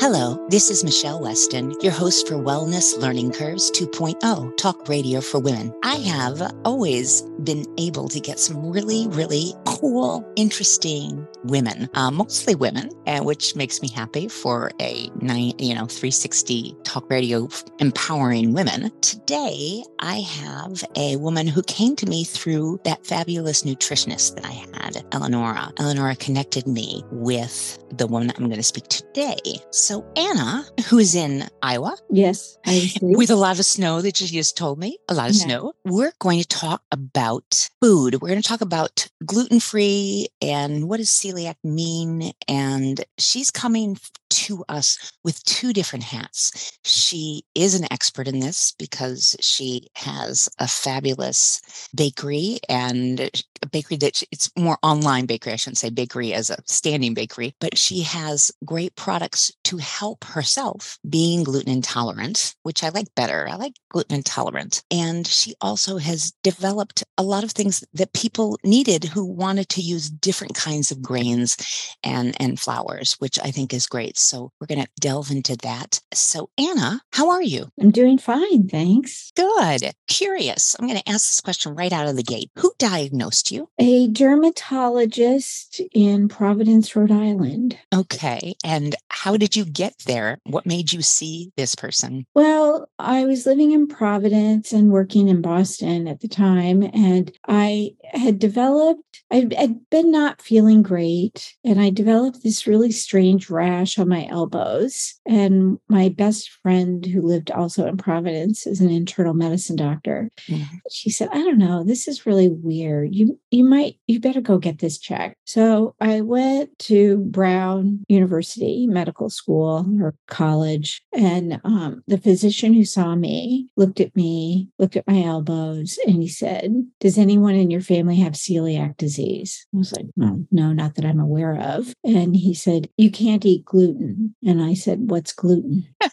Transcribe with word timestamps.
Hello, 0.00 0.42
this 0.48 0.70
is 0.70 0.82
Michele 0.82 1.20
Weston, 1.20 1.74
your 1.82 1.92
host 1.92 2.26
for 2.26 2.36
Wellness 2.36 2.96
Learning 2.98 3.30
Curves 3.30 3.70
2.0, 3.72 4.56
talk 4.56 4.88
radio 4.88 5.20
for 5.20 5.38
women. 5.38 5.74
I 5.82 5.96
have 5.96 6.40
always 6.64 7.20
been 7.44 7.66
able 7.76 8.08
to 8.08 8.18
get 8.18 8.38
some 8.38 8.70
really, 8.70 9.08
really 9.08 9.52
cool, 9.66 10.26
interesting 10.36 11.28
women, 11.44 11.90
uh, 11.92 12.10
mostly 12.10 12.54
women, 12.54 12.90
and 13.04 13.26
which 13.26 13.54
makes 13.56 13.82
me 13.82 13.88
happy 13.88 14.26
for 14.26 14.70
a 14.80 15.10
nine, 15.20 15.52
you 15.58 15.74
know, 15.74 15.84
360 15.84 16.76
talk 16.82 17.10
radio 17.10 17.46
empowering 17.78 18.54
women. 18.54 18.90
Today, 19.02 19.82
I 19.98 20.20
have 20.20 20.82
a 20.96 21.16
woman 21.16 21.46
who 21.46 21.62
came 21.64 21.94
to 21.96 22.06
me 22.06 22.24
through 22.24 22.80
that 22.84 23.06
fabulous 23.06 23.64
nutritionist 23.64 24.36
that 24.36 24.46
I 24.46 24.52
had, 24.52 25.04
Eleonora. 25.12 25.74
Eleonora 25.78 26.16
connected 26.16 26.66
me 26.66 27.04
with 27.10 27.78
the 27.98 28.06
woman 28.06 28.30
I'm 28.30 28.46
going 28.46 28.56
to 28.56 28.62
speak 28.62 28.88
today. 28.88 29.36
So 29.70 29.89
Anna, 30.16 30.64
who 30.88 30.98
is 30.98 31.14
in 31.14 31.48
Iowa, 31.62 31.96
yes, 32.10 32.58
with 33.00 33.30
a 33.30 33.36
lot 33.36 33.58
of 33.58 33.64
snow 33.64 34.00
that 34.00 34.20
you 34.20 34.28
just 34.28 34.56
told 34.56 34.78
me, 34.78 34.98
a 35.08 35.14
lot 35.14 35.30
of 35.30 35.36
yeah. 35.36 35.44
snow. 35.44 35.72
We're 35.84 36.12
going 36.20 36.40
to 36.40 36.46
talk 36.46 36.82
about 36.92 37.68
food. 37.80 38.14
We're 38.20 38.28
going 38.28 38.42
to 38.42 38.48
talk 38.48 38.60
about 38.60 39.08
gluten 39.26 39.58
free 39.58 40.28
and 40.40 40.88
what 40.88 40.98
does 40.98 41.08
celiac 41.08 41.56
mean. 41.64 42.32
And 42.46 43.04
she's 43.18 43.50
coming 43.50 43.98
to 44.30 44.64
us 44.68 45.12
with 45.24 45.42
two 45.44 45.72
different 45.72 46.04
hats. 46.04 46.78
She 46.84 47.42
is 47.54 47.74
an 47.74 47.86
expert 47.90 48.28
in 48.28 48.40
this 48.40 48.72
because 48.78 49.36
she 49.40 49.88
has 49.96 50.48
a 50.58 50.68
fabulous 50.68 51.60
bakery 51.94 52.60
and 52.68 53.30
a 53.62 53.68
bakery 53.68 53.96
that 53.98 54.22
it's 54.30 54.50
more 54.56 54.78
online 54.82 55.26
bakery. 55.26 55.52
I 55.52 55.56
shouldn't 55.56 55.78
say 55.78 55.90
bakery 55.90 56.32
as 56.32 56.50
a 56.50 56.58
standing 56.66 57.14
bakery, 57.14 57.54
but 57.60 57.76
she 57.76 58.02
has 58.02 58.50
great 58.64 58.94
products 58.96 59.52
to 59.64 59.76
help 59.78 60.24
herself 60.24 60.98
being 61.08 61.44
gluten 61.44 61.72
intolerant, 61.72 62.54
which 62.62 62.82
I 62.82 62.88
like 62.88 63.14
better. 63.14 63.48
I 63.48 63.56
like 63.56 63.74
gluten 63.90 64.16
intolerant. 64.16 64.82
And 64.90 65.26
she 65.26 65.54
also 65.60 65.98
has 65.98 66.32
developed 66.42 67.04
a 67.18 67.22
lot 67.22 67.44
of 67.44 67.52
things 67.52 67.84
that 67.94 68.12
people 68.12 68.58
needed 68.64 69.04
who 69.04 69.24
wanted 69.24 69.68
to 69.70 69.82
use 69.82 70.10
different 70.10 70.54
kinds 70.54 70.90
of 70.90 71.02
grains 71.02 71.56
and, 72.02 72.34
and 72.40 72.58
flours, 72.58 73.16
which 73.18 73.38
I 73.40 73.50
think 73.50 73.74
is 73.74 73.86
great. 73.86 74.18
So 74.18 74.52
we're 74.60 74.66
going 74.66 74.82
to 74.82 74.88
delve 75.00 75.30
into 75.30 75.56
that. 75.58 76.00
So, 76.12 76.50
Anna, 76.58 77.00
how 77.12 77.30
are 77.30 77.42
you? 77.42 77.68
I'm 77.80 77.90
doing 77.90 78.18
fine. 78.18 78.68
Thanks. 78.68 79.32
Good. 79.36 79.92
Curious. 80.08 80.76
I'm 80.78 80.86
going 80.86 81.00
to 81.00 81.08
ask 81.08 81.28
this 81.28 81.40
question 81.40 81.74
right 81.74 81.92
out 81.92 82.08
of 82.08 82.16
the 82.16 82.22
gate. 82.22 82.50
Who 82.56 82.72
diagnosed 82.78 83.49
you? 83.50 83.68
A 83.78 84.08
dermatologist 84.08 85.80
in 85.92 86.28
Providence, 86.28 86.94
Rhode 86.94 87.10
Island. 87.10 87.78
Okay. 87.94 88.54
And 88.64 88.94
how 89.08 89.36
did 89.36 89.56
you 89.56 89.64
get 89.64 89.94
there? 90.06 90.38
What 90.44 90.66
made 90.66 90.92
you 90.92 91.02
see 91.02 91.52
this 91.56 91.74
person? 91.74 92.26
Well, 92.34 92.88
I 93.00 93.24
was 93.24 93.46
living 93.46 93.72
in 93.72 93.86
Providence 93.86 94.72
and 94.72 94.90
working 94.90 95.28
in 95.28 95.40
Boston 95.42 96.08
at 96.08 96.20
the 96.20 96.28
time. 96.28 96.82
And 96.94 97.32
I 97.48 97.92
had 98.12 98.38
developed, 98.38 99.22
I 99.30 99.48
had 99.56 99.78
been 99.90 100.10
not 100.10 100.40
feeling 100.40 100.82
great. 100.82 101.54
And 101.64 101.80
I 101.80 101.90
developed 101.90 102.42
this 102.42 102.66
really 102.66 102.90
strange 102.90 103.50
rash 103.50 103.98
on 103.98 104.08
my 104.08 104.26
elbows. 104.28 105.14
And 105.26 105.78
my 105.88 106.08
best 106.08 106.50
friend, 106.62 107.04
who 107.06 107.22
lived 107.22 107.50
also 107.50 107.86
in 107.86 107.96
Providence, 107.96 108.66
is 108.66 108.80
an 108.80 108.90
internal 108.90 109.34
medicine 109.34 109.76
doctor. 109.76 110.30
Mm-hmm. 110.48 110.76
She 110.90 111.10
said, 111.10 111.28
I 111.32 111.38
don't 111.38 111.58
know, 111.58 111.84
this 111.84 112.08
is 112.08 112.26
really 112.26 112.48
weird. 112.48 113.14
You, 113.14 113.38
you 113.50 113.64
might, 113.64 113.96
you 114.06 114.20
better 114.20 114.40
go 114.40 114.58
get 114.58 114.78
this 114.78 114.98
checked. 114.98 115.36
So 115.44 115.94
I 116.00 116.20
went 116.20 116.78
to 116.80 117.18
Brown 117.18 118.04
University 118.08 118.86
Medical 118.86 119.30
School 119.30 119.86
or 120.00 120.14
college. 120.26 121.02
And 121.12 121.60
um, 121.64 122.02
the 122.06 122.18
physician 122.18 122.72
who 122.72 122.84
saw 122.92 123.14
me 123.14 123.68
looked 123.76 124.00
at 124.00 124.14
me, 124.14 124.68
looked 124.78 124.96
at 124.96 125.06
my 125.06 125.22
elbows, 125.22 125.98
and 126.06 126.22
he 126.22 126.28
said, 126.28 126.86
Does 127.00 127.18
anyone 127.18 127.54
in 127.54 127.70
your 127.70 127.80
family 127.80 128.16
have 128.16 128.34
celiac 128.34 128.96
disease? 128.96 129.66
I 129.74 129.78
was 129.78 129.92
like, 129.92 130.06
No, 130.16 130.46
no, 130.50 130.72
not 130.72 130.94
that 130.96 131.04
I'm 131.04 131.20
aware 131.20 131.56
of. 131.56 131.94
And 132.04 132.36
he 132.36 132.54
said, 132.54 132.88
You 132.96 133.10
can't 133.10 133.44
eat 133.44 133.64
gluten. 133.64 134.34
And 134.44 134.62
I 134.62 134.74
said, 134.74 135.10
What's 135.10 135.32
gluten? 135.32 135.86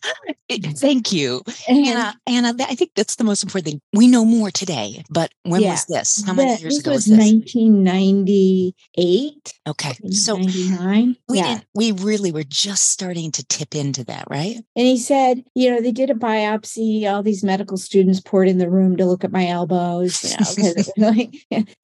Eh, 0.49 0.59
thank 0.77 1.11
you. 1.11 1.43
And, 1.67 1.85
Anna, 1.85 2.17
Anna, 2.25 2.55
I 2.59 2.73
think 2.75 2.91
that's 2.95 3.17
the 3.17 3.25
most 3.25 3.43
important 3.43 3.65
thing. 3.65 3.81
We 3.91 4.07
know 4.07 4.23
more 4.23 4.49
today, 4.49 5.03
but 5.09 5.33
when 5.43 5.59
yeah, 5.61 5.71
was 5.71 5.83
this? 5.87 6.23
How 6.25 6.31
many 6.33 6.55
years 6.61 6.79
ago 6.79 6.91
was, 6.91 7.05
was 7.07 7.17
this? 7.17 7.33
1998. 7.33 9.53
Okay. 9.67 9.93
So 10.11 10.37
99. 10.37 11.17
We 11.27 11.37
yeah. 11.37 11.47
didn't, 11.47 11.65
we 11.75 11.91
really 11.91 12.31
were 12.31 12.45
just 12.45 12.91
starting 12.91 13.33
to 13.33 13.45
tip 13.45 13.75
into 13.75 14.05
that, 14.05 14.23
right? 14.29 14.55
And 14.75 14.87
he 14.87 14.97
said, 14.97 15.43
you 15.53 15.69
know, 15.69 15.81
they 15.81 15.91
did 15.91 16.09
a 16.09 16.15
biopsy, 16.15 16.66
all 17.07 17.23
these 17.23 17.43
medical 17.43 17.77
students 17.77 18.19
poured 18.19 18.47
in 18.47 18.57
the 18.57 18.69
room 18.69 18.97
to 18.97 19.05
look 19.05 19.23
at 19.23 19.31
my 19.31 19.47
elbows, 19.47 20.23
you 20.23 20.73
know, 20.97 21.07
like, 21.07 21.35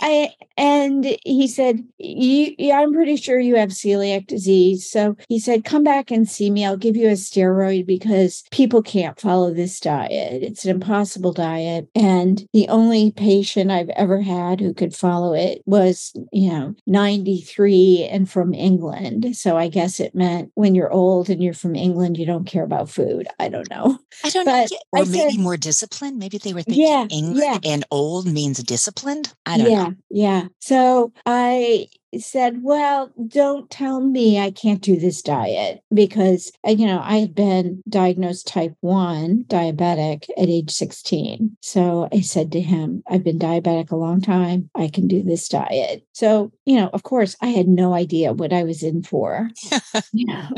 I, 0.02 0.30
and 0.58 1.18
he 1.24 1.48
said, 1.48 1.84
yeah, 1.98 2.80
I'm 2.80 2.94
pretty 2.94 3.16
sure 3.16 3.40
you 3.40 3.56
have 3.56 3.70
celiac 3.70 4.28
disease. 4.28 4.90
So 4.90 5.16
he 5.30 5.40
said, 5.40 5.66
come 5.66 5.84
back 5.84 6.12
and 6.12 6.30
see 6.30 6.50
me. 6.50 6.66
I'll 6.66 6.78
give 6.78 6.96
you 6.96 7.08
a 7.08 7.14
steroid 7.14 7.86
because 7.86 8.44
people 8.52 8.82
can't 8.82 9.20
follow 9.20 9.54
this 9.54 9.80
diet. 9.80 10.44
It's 10.44 10.66
an 10.66 10.72
impossible 10.72 11.34
diet. 11.34 11.90
And 11.96 12.48
the 12.54 12.68
only 12.70 13.12
patient 13.12 13.72
I've 13.72 13.90
ever 13.90 14.22
had 14.22 14.60
who 14.60 14.74
could 14.74 14.96
follow 14.96 15.34
it 15.34 15.62
was, 15.66 16.14
you 16.32 16.50
know, 16.50 16.76
93 16.88 18.08
and 18.12 18.30
from 18.30 18.54
England. 18.54 19.36
So 19.36 19.58
I 19.58 19.68
guess 19.68 20.00
it 20.00 20.16
meant 20.16 20.52
when 20.56 20.76
you're 20.76 20.92
old 20.92 21.30
and 21.30 21.42
you're 21.42 21.54
from 21.54 21.76
England, 21.76 22.18
you 22.18 22.26
don't 22.26 22.46
care 22.46 22.64
about 22.64 22.90
food. 22.90 23.28
I 23.40 23.50
don't 23.50 23.70
know. 23.70 23.98
I 24.24 24.30
don't 24.30 24.46
but 24.46 24.72
know. 24.72 24.73
Or 24.92 25.00
I 25.00 25.04
maybe 25.06 25.36
said, 25.36 25.40
more 25.40 25.58
disciplined. 25.58 26.18
Maybe 26.18 26.38
they 26.38 26.54
were 26.54 26.62
thinking 26.62 26.84
yeah, 26.84 27.08
England 27.10 27.62
yeah. 27.64 27.72
and 27.72 27.86
old 27.92 28.28
means 28.28 28.62
disciplined. 28.64 29.34
I 29.46 29.58
don't 29.58 29.72
yeah, 29.72 29.84
know. 29.84 29.96
Yeah. 30.10 30.48
So 30.60 31.14
I 31.26 31.88
said, 32.20 32.62
Well, 32.62 33.12
don't 33.28 33.70
tell 33.70 34.02
me 34.02 34.40
I 34.40 34.52
can't 34.52 34.82
do 34.82 34.98
this 34.98 35.22
diet 35.22 35.82
because, 35.94 36.52
uh, 36.68 36.72
you 36.72 36.86
know, 36.86 37.02
I 37.04 37.18
had 37.18 37.36
been 37.36 37.82
diagnosed 37.90 38.48
type 38.48 38.76
1 38.82 39.46
diabetic 39.48 40.30
at 40.38 40.50
age 40.50 40.72
16. 40.72 41.58
So 41.62 42.10
I 42.12 42.22
said 42.22 42.52
to 42.54 42.62
him, 42.62 43.04
I've 43.10 43.24
been 43.24 43.40
diabetic 43.40 43.92
a 43.92 43.96
long 43.96 44.22
time. 44.22 44.70
I 44.76 44.88
can 44.88 45.08
do 45.08 45.24
this 45.24 45.48
diet. 45.48 46.06
So, 46.14 46.52
you 46.66 46.76
know, 46.76 46.90
of 46.94 47.04
course, 47.04 47.36
I 47.42 47.48
had 47.48 47.68
no 47.68 47.94
idea 47.94 48.34
what 48.34 48.54
I 48.54 48.64
was 48.64 48.84
in 48.84 49.04
for 49.04 49.50
you 50.14 50.26
know, 50.26 50.50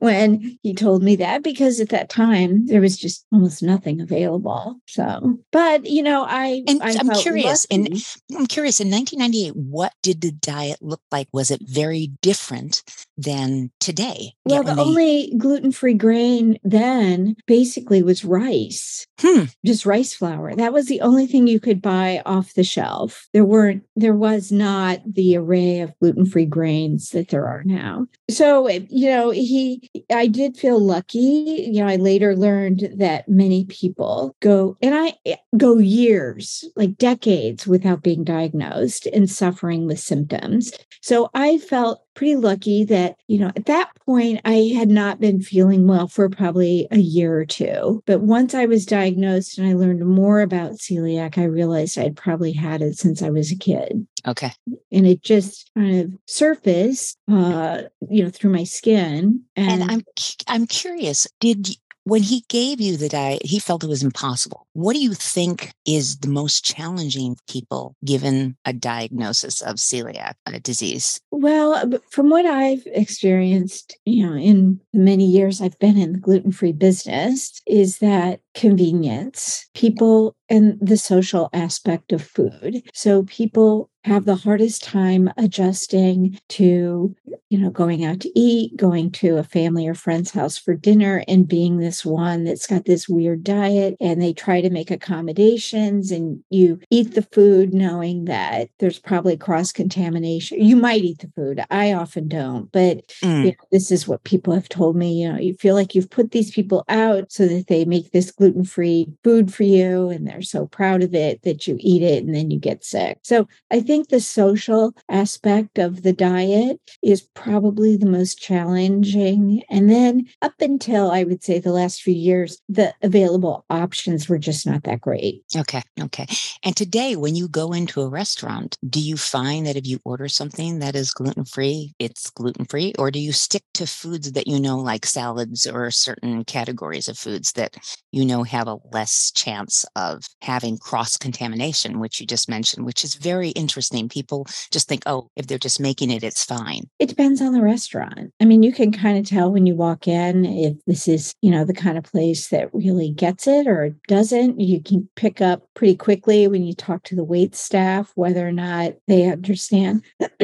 when 0.00 0.58
he 0.62 0.74
told 0.74 1.02
me 1.02 1.16
that 1.16 1.42
because 1.42 1.80
at 1.80 1.90
that 1.90 2.08
time 2.08 2.66
there 2.66 2.80
was 2.80 2.96
just 2.96 3.26
almost 3.32 3.62
nothing 3.62 4.00
available. 4.00 4.76
So, 4.86 5.38
but, 5.52 5.86
you 5.86 6.02
know, 6.02 6.24
I, 6.28 6.62
and 6.66 6.82
I 6.82 6.94
I'm 6.98 7.10
curious, 7.10 7.66
and 7.70 7.88
I'm 8.36 8.46
curious 8.46 8.80
in 8.80 8.90
1998, 8.90 9.56
what 9.56 9.92
did 10.02 10.20
the 10.20 10.32
diet 10.32 10.78
look 10.80 11.00
like? 11.12 11.28
Was 11.32 11.50
it 11.50 11.60
very 11.62 12.08
different 12.22 12.82
than 13.16 13.70
today? 13.80 14.34
Well, 14.44 14.62
the 14.62 14.74
they... 14.74 14.82
only 14.82 15.34
gluten 15.38 15.72
free 15.72 15.94
grain 15.94 16.58
then 16.62 17.36
basically 17.46 18.02
was 18.02 18.24
rice, 18.24 19.06
hmm. 19.20 19.44
just 19.64 19.86
rice 19.86 20.14
flour. 20.14 20.54
That 20.54 20.72
was 20.72 20.86
the 20.86 21.00
only 21.00 21.26
thing 21.26 21.46
you 21.46 21.60
could 21.60 21.80
buy 21.80 22.22
off 22.26 22.54
the 22.54 22.64
shelf. 22.64 23.26
There 23.32 23.44
weren't, 23.44 23.84
there 23.96 24.14
was 24.14 24.52
not 24.52 25.00
the 25.06 25.36
array 25.36 25.80
of 25.80 25.98
gluten 26.00 26.26
free 26.26 26.46
grains 26.46 27.10
that 27.10 27.28
there 27.28 27.46
are 27.46 27.62
now. 27.64 28.06
So, 28.30 28.68
you 28.68 29.08
know, 29.08 29.30
he, 29.30 29.90
I 30.12 30.26
did 30.26 30.56
feel 30.56 30.78
lucky. 30.78 31.70
You 31.72 31.82
know, 31.82 31.88
I 31.88 31.96
later 31.96 32.36
learned 32.36 32.90
that 32.96 33.28
many 33.28 33.64
people 33.64 34.36
go, 34.40 34.76
and 34.82 34.94
I 34.94 35.14
eh, 35.24 35.36
go 35.56 35.78
years, 35.78 36.64
like 36.76 36.98
decades 36.98 37.66
without 37.66 38.02
being 38.02 38.24
diagnosed 38.24 39.06
and 39.06 39.30
suffering 39.30 39.86
with 39.86 40.00
symptoms. 40.00 40.72
So 41.00 41.30
I 41.34 41.58
felt 41.58 42.03
pretty 42.14 42.36
lucky 42.36 42.84
that, 42.84 43.16
you 43.26 43.38
know, 43.38 43.50
at 43.56 43.66
that 43.66 43.90
point, 44.06 44.40
I 44.44 44.72
had 44.74 44.88
not 44.88 45.20
been 45.20 45.40
feeling 45.40 45.86
well 45.86 46.08
for 46.08 46.28
probably 46.28 46.86
a 46.90 46.98
year 46.98 47.38
or 47.38 47.44
two. 47.44 48.02
But 48.06 48.20
once 48.20 48.54
I 48.54 48.66
was 48.66 48.86
diagnosed 48.86 49.58
and 49.58 49.66
I 49.66 49.74
learned 49.74 50.06
more 50.06 50.40
about 50.40 50.72
celiac, 50.72 51.38
I 51.38 51.44
realized 51.44 51.98
I'd 51.98 52.16
probably 52.16 52.52
had 52.52 52.82
it 52.82 52.96
since 52.96 53.22
I 53.22 53.30
was 53.30 53.50
a 53.50 53.56
kid. 53.56 54.06
Okay. 54.26 54.52
And 54.90 55.06
it 55.06 55.22
just 55.22 55.70
kind 55.76 56.00
of 56.00 56.12
surfaced, 56.26 57.18
uh, 57.30 57.82
you 58.08 58.24
know, 58.24 58.30
through 58.30 58.52
my 58.52 58.64
skin. 58.64 59.42
And, 59.56 59.82
and 59.82 59.90
I'm 59.90 60.04
I'm 60.46 60.66
curious, 60.66 61.26
did 61.40 61.76
when 62.04 62.22
he 62.22 62.44
gave 62.48 62.80
you 62.80 62.96
the 62.96 63.08
diet, 63.08 63.44
he 63.44 63.58
felt 63.58 63.82
it 63.82 63.88
was 63.88 64.02
impossible. 64.02 64.66
What 64.74 64.94
do 64.94 65.00
you 65.00 65.14
think 65.14 65.72
is 65.86 66.18
the 66.18 66.28
most 66.28 66.64
challenging 66.64 67.36
people 67.48 67.96
given 68.04 68.56
a 68.64 68.72
diagnosis 68.72 69.62
of 69.62 69.76
celiac 69.76 70.34
uh, 70.46 70.58
disease? 70.62 71.20
Well, 71.30 71.74
uh, 71.74 71.98
from 72.10 72.30
what 72.30 72.46
I've 72.46 72.86
experienced, 72.86 73.98
you 74.04 74.26
know, 74.26 74.36
in 74.36 74.80
the 74.92 75.00
many 75.00 75.26
years 75.26 75.60
I've 75.60 75.78
been 75.78 75.96
in 75.96 76.12
the 76.12 76.18
gluten 76.18 76.52
free 76.52 76.72
business, 76.72 77.60
is 77.66 77.98
that 77.98 78.40
convenience. 78.54 79.68
People 79.74 80.36
and 80.48 80.78
the 80.80 80.96
social 80.96 81.48
aspect 81.52 82.12
of 82.12 82.22
food. 82.22 82.82
So 82.92 83.24
people 83.24 83.90
have 84.04 84.26
the 84.26 84.34
hardest 84.34 84.84
time 84.84 85.30
adjusting 85.36 86.38
to 86.48 87.14
you 87.48 87.58
know 87.58 87.70
going 87.70 88.04
out 88.04 88.20
to 88.20 88.38
eat 88.38 88.76
going 88.76 89.10
to 89.10 89.36
a 89.36 89.44
family 89.44 89.86
or 89.86 89.94
friend's 89.94 90.30
house 90.30 90.58
for 90.58 90.74
dinner 90.74 91.24
and 91.26 91.48
being 91.48 91.78
this 91.78 92.04
one 92.04 92.44
that's 92.44 92.66
got 92.66 92.84
this 92.84 93.08
weird 93.08 93.42
diet 93.42 93.96
and 94.00 94.20
they 94.20 94.32
try 94.32 94.60
to 94.60 94.70
make 94.70 94.90
accommodations 94.90 96.10
and 96.10 96.42
you 96.50 96.78
eat 96.90 97.14
the 97.14 97.22
food 97.22 97.72
knowing 97.72 98.26
that 98.26 98.68
there's 98.78 98.98
probably 98.98 99.36
cross 99.36 99.72
contamination 99.72 100.60
you 100.60 100.76
might 100.76 101.02
eat 101.02 101.20
the 101.20 101.30
food 101.34 101.64
i 101.70 101.92
often 101.92 102.28
don't 102.28 102.70
but 102.72 103.06
mm. 103.22 103.44
you 103.44 103.50
know, 103.50 103.54
this 103.72 103.90
is 103.90 104.06
what 104.06 104.24
people 104.24 104.52
have 104.52 104.68
told 104.68 104.96
me 104.96 105.22
you 105.22 105.32
know 105.32 105.38
you 105.38 105.54
feel 105.54 105.74
like 105.74 105.94
you've 105.94 106.10
put 106.10 106.30
these 106.32 106.50
people 106.50 106.84
out 106.88 107.30
so 107.32 107.46
that 107.46 107.68
they 107.68 107.84
make 107.84 108.10
this 108.10 108.30
gluten-free 108.30 109.06
food 109.22 109.52
for 109.52 109.62
you 109.62 110.10
and 110.10 110.26
they're 110.34 110.42
so 110.42 110.66
proud 110.66 111.02
of 111.02 111.14
it 111.14 111.42
that 111.42 111.66
you 111.66 111.76
eat 111.80 112.02
it 112.02 112.24
and 112.24 112.34
then 112.34 112.50
you 112.50 112.58
get 112.58 112.84
sick 112.84 113.18
so 113.22 113.46
i 113.70 113.80
think 113.80 114.08
the 114.08 114.20
social 114.20 114.94
aspect 115.08 115.78
of 115.78 116.02
the 116.02 116.12
diet 116.12 116.80
is 117.02 117.22
probably 117.34 117.96
the 117.96 118.06
most 118.06 118.40
challenging. 118.40 119.62
And 119.70 119.90
then 119.90 120.26
up 120.42 120.54
until 120.60 121.10
I 121.10 121.24
would 121.24 121.42
say 121.42 121.58
the 121.58 121.72
last 121.72 122.02
few 122.02 122.14
years, 122.14 122.60
the 122.68 122.94
available 123.02 123.64
options 123.70 124.28
were 124.28 124.38
just 124.38 124.66
not 124.66 124.84
that 124.84 125.00
great. 125.00 125.42
Okay. 125.56 125.82
Okay. 126.00 126.26
And 126.64 126.76
today, 126.76 127.16
when 127.16 127.36
you 127.36 127.48
go 127.48 127.72
into 127.72 128.00
a 128.00 128.08
restaurant, 128.08 128.76
do 128.88 129.00
you 129.00 129.16
find 129.16 129.66
that 129.66 129.76
if 129.76 129.86
you 129.86 130.00
order 130.04 130.28
something 130.28 130.78
that 130.80 130.96
is 130.96 131.12
gluten 131.12 131.44
free, 131.44 131.94
it's 131.98 132.30
gluten 132.30 132.64
free? 132.64 132.92
Or 132.98 133.10
do 133.10 133.18
you 133.18 133.32
stick 133.32 133.62
to 133.74 133.86
foods 133.86 134.32
that 134.32 134.46
you 134.46 134.58
know, 134.58 134.78
like 134.78 135.06
salads 135.06 135.66
or 135.66 135.90
certain 135.90 136.44
categories 136.44 137.08
of 137.08 137.18
foods 137.18 137.52
that 137.52 137.76
you 138.12 138.24
know 138.24 138.42
have 138.42 138.68
a 138.68 138.78
less 138.92 139.30
chance 139.30 139.84
of 139.96 140.23
having 140.42 140.78
cross 140.78 141.16
contamination, 141.16 142.00
which 142.00 142.20
you 142.20 142.26
just 142.26 142.48
mentioned, 142.48 142.86
which 142.86 143.04
is 143.04 143.14
very 143.14 143.50
interesting 143.50 143.74
interesting. 143.74 144.08
People 144.08 144.46
just 144.70 144.88
think, 144.88 145.02
oh, 145.06 145.28
if 145.36 145.46
they're 145.46 145.58
just 145.58 145.80
making 145.80 146.10
it, 146.10 146.22
it's 146.22 146.44
fine. 146.44 146.88
It 146.98 147.08
depends 147.08 147.40
on 147.40 147.52
the 147.52 147.62
restaurant. 147.62 148.32
I 148.40 148.44
mean, 148.44 148.62
you 148.62 148.72
can 148.72 148.92
kind 148.92 149.18
of 149.18 149.26
tell 149.26 149.50
when 149.50 149.66
you 149.66 149.74
walk 149.74 150.06
in 150.06 150.44
if 150.44 150.76
this 150.86 151.08
is, 151.08 151.34
you 151.42 151.50
know, 151.50 151.64
the 151.64 151.74
kind 151.74 151.98
of 151.98 152.04
place 152.04 152.48
that 152.48 152.72
really 152.72 153.10
gets 153.10 153.46
it 153.46 153.66
or 153.66 153.94
doesn't. 154.08 154.60
You 154.60 154.82
can 154.82 155.08
pick 155.16 155.40
up 155.40 155.66
pretty 155.74 155.96
quickly 155.96 156.46
when 156.46 156.64
you 156.64 156.74
talk 156.74 157.02
to 157.04 157.16
the 157.16 157.24
wait 157.24 157.54
staff 157.54 158.12
whether 158.14 158.46
or 158.46 158.52
not 158.52 158.94
they 159.08 159.30
understand. 159.30 160.04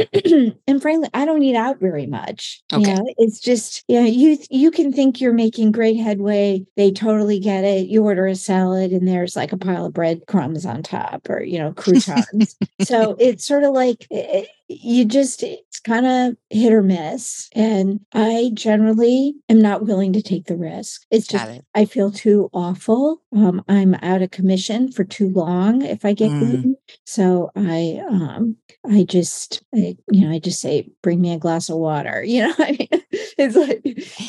and 0.67 0.83
frankly, 0.83 1.09
I 1.15 1.25
don't 1.25 1.43
eat 1.43 1.57
out 1.57 1.79
very 1.81 2.07
much. 2.07 2.63
Okay. 2.73 2.83
You 2.83 2.97
know, 2.97 3.15
it's 3.19 3.41
just, 3.41 3.85
you 3.89 4.01
know, 4.01 4.07
you 4.07 4.39
you 4.51 4.71
can 4.71 4.93
think 4.93 5.21
you're 5.21 5.33
making 5.33 5.73
great 5.73 5.97
headway. 5.97 6.65
They 6.77 6.91
totally 6.91 7.39
get 7.39 7.65
it. 7.65 7.89
You 7.89 8.05
order 8.05 8.27
a 8.27 8.35
salad 8.35 8.93
and 8.93 9.07
there's 9.07 9.37
like 9.37 9.53
a 9.53 9.57
pile 9.71 9.87
of 9.87 9.93
breadcrumbs 9.93 10.67
on 10.67 10.83
top 10.83 11.29
or, 11.29 11.43
you 11.43 11.59
know, 11.59 11.73
croutons. 11.73 12.57
so 12.81 13.17
it's 13.21 13.45
sort 13.45 13.65
of 13.65 13.73
like 13.73 14.07
it, 14.11 14.49
you 14.71 15.05
just 15.05 15.43
it's 15.43 15.81
kind 15.81 16.07
of 16.07 16.37
hit 16.49 16.73
or 16.73 16.83
miss 16.83 17.49
and 17.55 18.01
i 18.13 18.51
generally 18.55 19.35
am 19.49 19.61
not 19.61 19.85
willing 19.85 20.13
to 20.13 20.23
take 20.23 20.47
the 20.47 20.57
risk 20.57 21.03
it's 21.11 21.27
just 21.27 21.49
it. 21.49 21.65
i 21.75 21.85
feel 21.85 22.13
too 22.13 22.49
awful 22.53 23.21
um, 23.35 23.63
i'm 23.69 23.95
out 24.03 24.23
of 24.23 24.31
commission 24.31 24.91
for 24.93 25.03
too 25.03 25.29
long 25.31 25.83
if 25.83 26.05
i 26.05 26.13
get 26.13 26.31
mm. 26.31 26.39
gluten 26.39 26.77
so 27.05 27.51
i 27.57 28.01
um 28.09 28.57
i 28.89 29.03
just 29.03 29.63
I, 29.75 29.97
you 30.13 30.27
know 30.27 30.33
i 30.33 30.39
just 30.39 30.61
say 30.61 30.89
bring 31.03 31.21
me 31.21 31.33
a 31.33 31.39
glass 31.39 31.69
of 31.69 31.77
water 31.77 32.23
you 32.27 32.47
know 32.47 32.55
i 32.59 32.77
mean 32.79 33.03
it's 33.39 33.57
like 33.57 33.83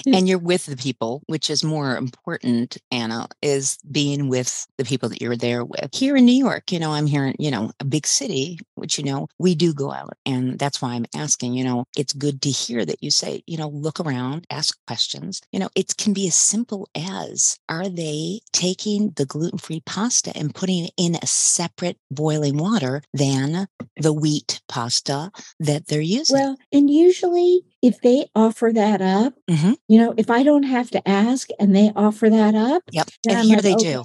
and 0.07 0.27
you're 0.27 0.39
with 0.39 0.65
the 0.65 0.77
people 0.77 1.21
which 1.27 1.49
is 1.51 1.63
more 1.63 1.95
important 1.97 2.77
anna 2.89 3.27
is 3.44 3.77
being 3.91 4.27
with 4.27 4.67
the 4.77 4.85
people 4.85 5.09
that 5.09 5.21
you're 5.21 5.37
there 5.37 5.63
with 5.63 5.89
here 5.94 6.15
in 6.15 6.25
new 6.25 6.31
york 6.31 6.71
you 6.71 6.79
know 6.79 6.91
i'm 6.91 7.05
here 7.05 7.27
in 7.27 7.35
you 7.37 7.51
know 7.51 7.71
a 7.79 7.85
big 7.85 8.07
city 8.07 8.57
which 8.75 8.97
you 8.97 9.03
know 9.03 9.27
we 9.37 9.53
do 9.53 9.73
go 9.73 9.91
out 9.91 10.17
and 10.31 10.57
that's 10.57 10.81
why 10.81 10.94
I'm 10.94 11.06
asking, 11.16 11.54
you 11.54 11.63
know, 11.63 11.86
it's 11.98 12.13
good 12.13 12.42
to 12.44 12.50
hear 12.50 12.86
that 12.86 13.04
you 13.04 13.12
say, 13.12 13.44
you 13.45 13.57
know, 13.57 13.69
look 13.69 14.00
around, 14.00 14.48
ask 14.50 14.78
questions. 14.88 15.42
You 15.51 15.60
know, 15.60 15.69
it 15.75 15.98
can 15.98 16.13
be 16.13 16.28
as 16.28 16.36
simple 16.36 16.89
as 16.95 17.57
are 17.69 17.89
they 17.89 18.39
taking 18.54 19.12
the 19.16 19.25
gluten 19.25 19.60
free 19.60 19.81
pasta 19.86 20.31
and 20.36 20.56
putting 20.56 20.86
it 20.86 20.92
in 20.98 21.16
a 21.16 21.28
separate 21.28 21.98
boiling 22.10 22.57
water 22.57 23.01
than 23.13 23.68
the 23.98 24.13
wheat 24.13 24.62
pasta 24.68 25.31
that 25.60 25.88
they're 25.88 26.01
using? 26.01 26.38
Well, 26.38 26.57
and 26.72 26.89
usually 26.89 27.63
if 27.81 28.00
they 28.01 28.28
offer 28.36 28.72
that 28.74 29.01
up, 29.01 29.33
mm-hmm. 29.50 29.74
you 29.88 29.98
know, 30.00 30.13
if 30.16 30.30
I 30.30 30.44
don't 30.44 30.63
have 30.63 30.92
to 30.92 31.07
ask 31.07 31.50
and 31.60 31.75
they 31.75 31.92
offer 31.95 32.30
that 32.30 32.54
up, 32.54 32.83
yep, 32.92 33.10
and 33.28 33.39
I'm 33.39 33.45
here 33.45 33.56
like, 33.56 33.63
they 33.63 33.74
okay. 33.74 33.94
do, 33.94 34.00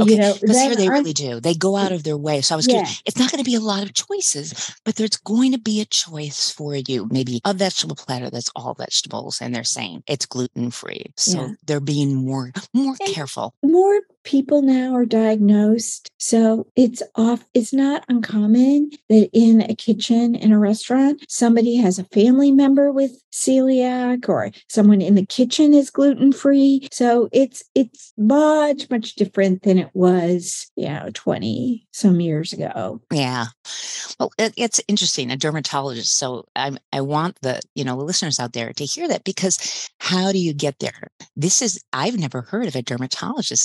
okay. 0.00 0.12
you 0.12 0.18
know, 0.18 0.34
because 0.40 0.60
here 0.60 0.76
they 0.76 0.88
really 0.88 1.12
do. 1.12 1.40
They 1.40 1.54
go 1.54 1.76
out 1.76 1.92
of 1.92 2.04
their 2.04 2.16
way. 2.16 2.40
So 2.40 2.54
I 2.54 2.56
was, 2.56 2.68
yeah. 2.68 2.74
Curious. 2.74 3.02
it's 3.04 3.18
not 3.18 3.32
going 3.32 3.42
to 3.42 3.50
be 3.50 3.56
a 3.56 3.60
lot 3.60 3.82
of 3.82 3.94
choices, 3.94 4.74
but 4.84 4.94
there's 4.94 5.16
going 5.18 5.52
to 5.52 5.58
be 5.66 5.80
a 5.80 5.84
choice 5.84 6.50
for 6.50 6.76
you. 6.76 7.08
Maybe 7.10 7.40
a 7.44 7.52
vegetable 7.52 7.96
platter 7.96 8.30
that's 8.30 8.50
all 8.54 8.74
vegetables, 8.74 9.40
and 9.42 9.54
they're 9.54 9.64
saying 9.64 10.04
it's 10.06 10.24
gluten 10.24 10.70
free. 10.70 11.06
So 11.16 11.40
yeah. 11.40 11.52
they're 11.66 11.80
being 11.80 12.14
more 12.14 12.52
more 12.72 12.94
and 13.00 13.14
careful. 13.14 13.54
More 13.62 14.00
people 14.26 14.60
now 14.60 14.94
are 14.94 15.06
diagnosed. 15.06 16.10
So 16.18 16.66
it's 16.74 17.02
off, 17.14 17.46
it's 17.54 17.72
not 17.72 18.04
uncommon 18.08 18.90
that 19.08 19.30
in 19.32 19.62
a 19.62 19.74
kitchen 19.74 20.34
in 20.34 20.52
a 20.52 20.58
restaurant, 20.58 21.24
somebody 21.28 21.76
has 21.76 21.98
a 21.98 22.04
family 22.04 22.50
member 22.50 22.92
with 22.92 23.22
celiac 23.32 24.28
or 24.28 24.50
someone 24.68 25.00
in 25.00 25.14
the 25.14 25.24
kitchen 25.24 25.72
is 25.72 25.90
gluten 25.90 26.32
free. 26.32 26.88
So 26.90 27.28
it's 27.32 27.62
it's 27.74 28.12
much, 28.18 28.90
much 28.90 29.14
different 29.14 29.62
than 29.62 29.78
it 29.78 29.90
was, 29.94 30.70
you 30.74 30.88
know, 30.88 31.10
20 31.14 31.86
some 31.92 32.20
years 32.20 32.52
ago. 32.52 33.00
Yeah. 33.12 33.46
Well, 34.18 34.32
it, 34.38 34.54
it's 34.56 34.80
interesting, 34.88 35.30
a 35.30 35.36
dermatologist. 35.36 36.16
So 36.16 36.46
I 36.56 36.76
I 36.92 37.00
want 37.00 37.38
the, 37.42 37.60
you 37.74 37.84
know, 37.84 37.96
listeners 37.96 38.40
out 38.40 38.54
there 38.54 38.72
to 38.72 38.84
hear 38.84 39.06
that 39.08 39.24
because 39.24 39.88
how 40.00 40.32
do 40.32 40.38
you 40.38 40.52
get 40.52 40.80
there? 40.80 41.10
This 41.36 41.62
is 41.62 41.82
I've 41.92 42.18
never 42.18 42.42
heard 42.42 42.66
of 42.66 42.74
a 42.74 42.82
dermatologist 42.82 43.64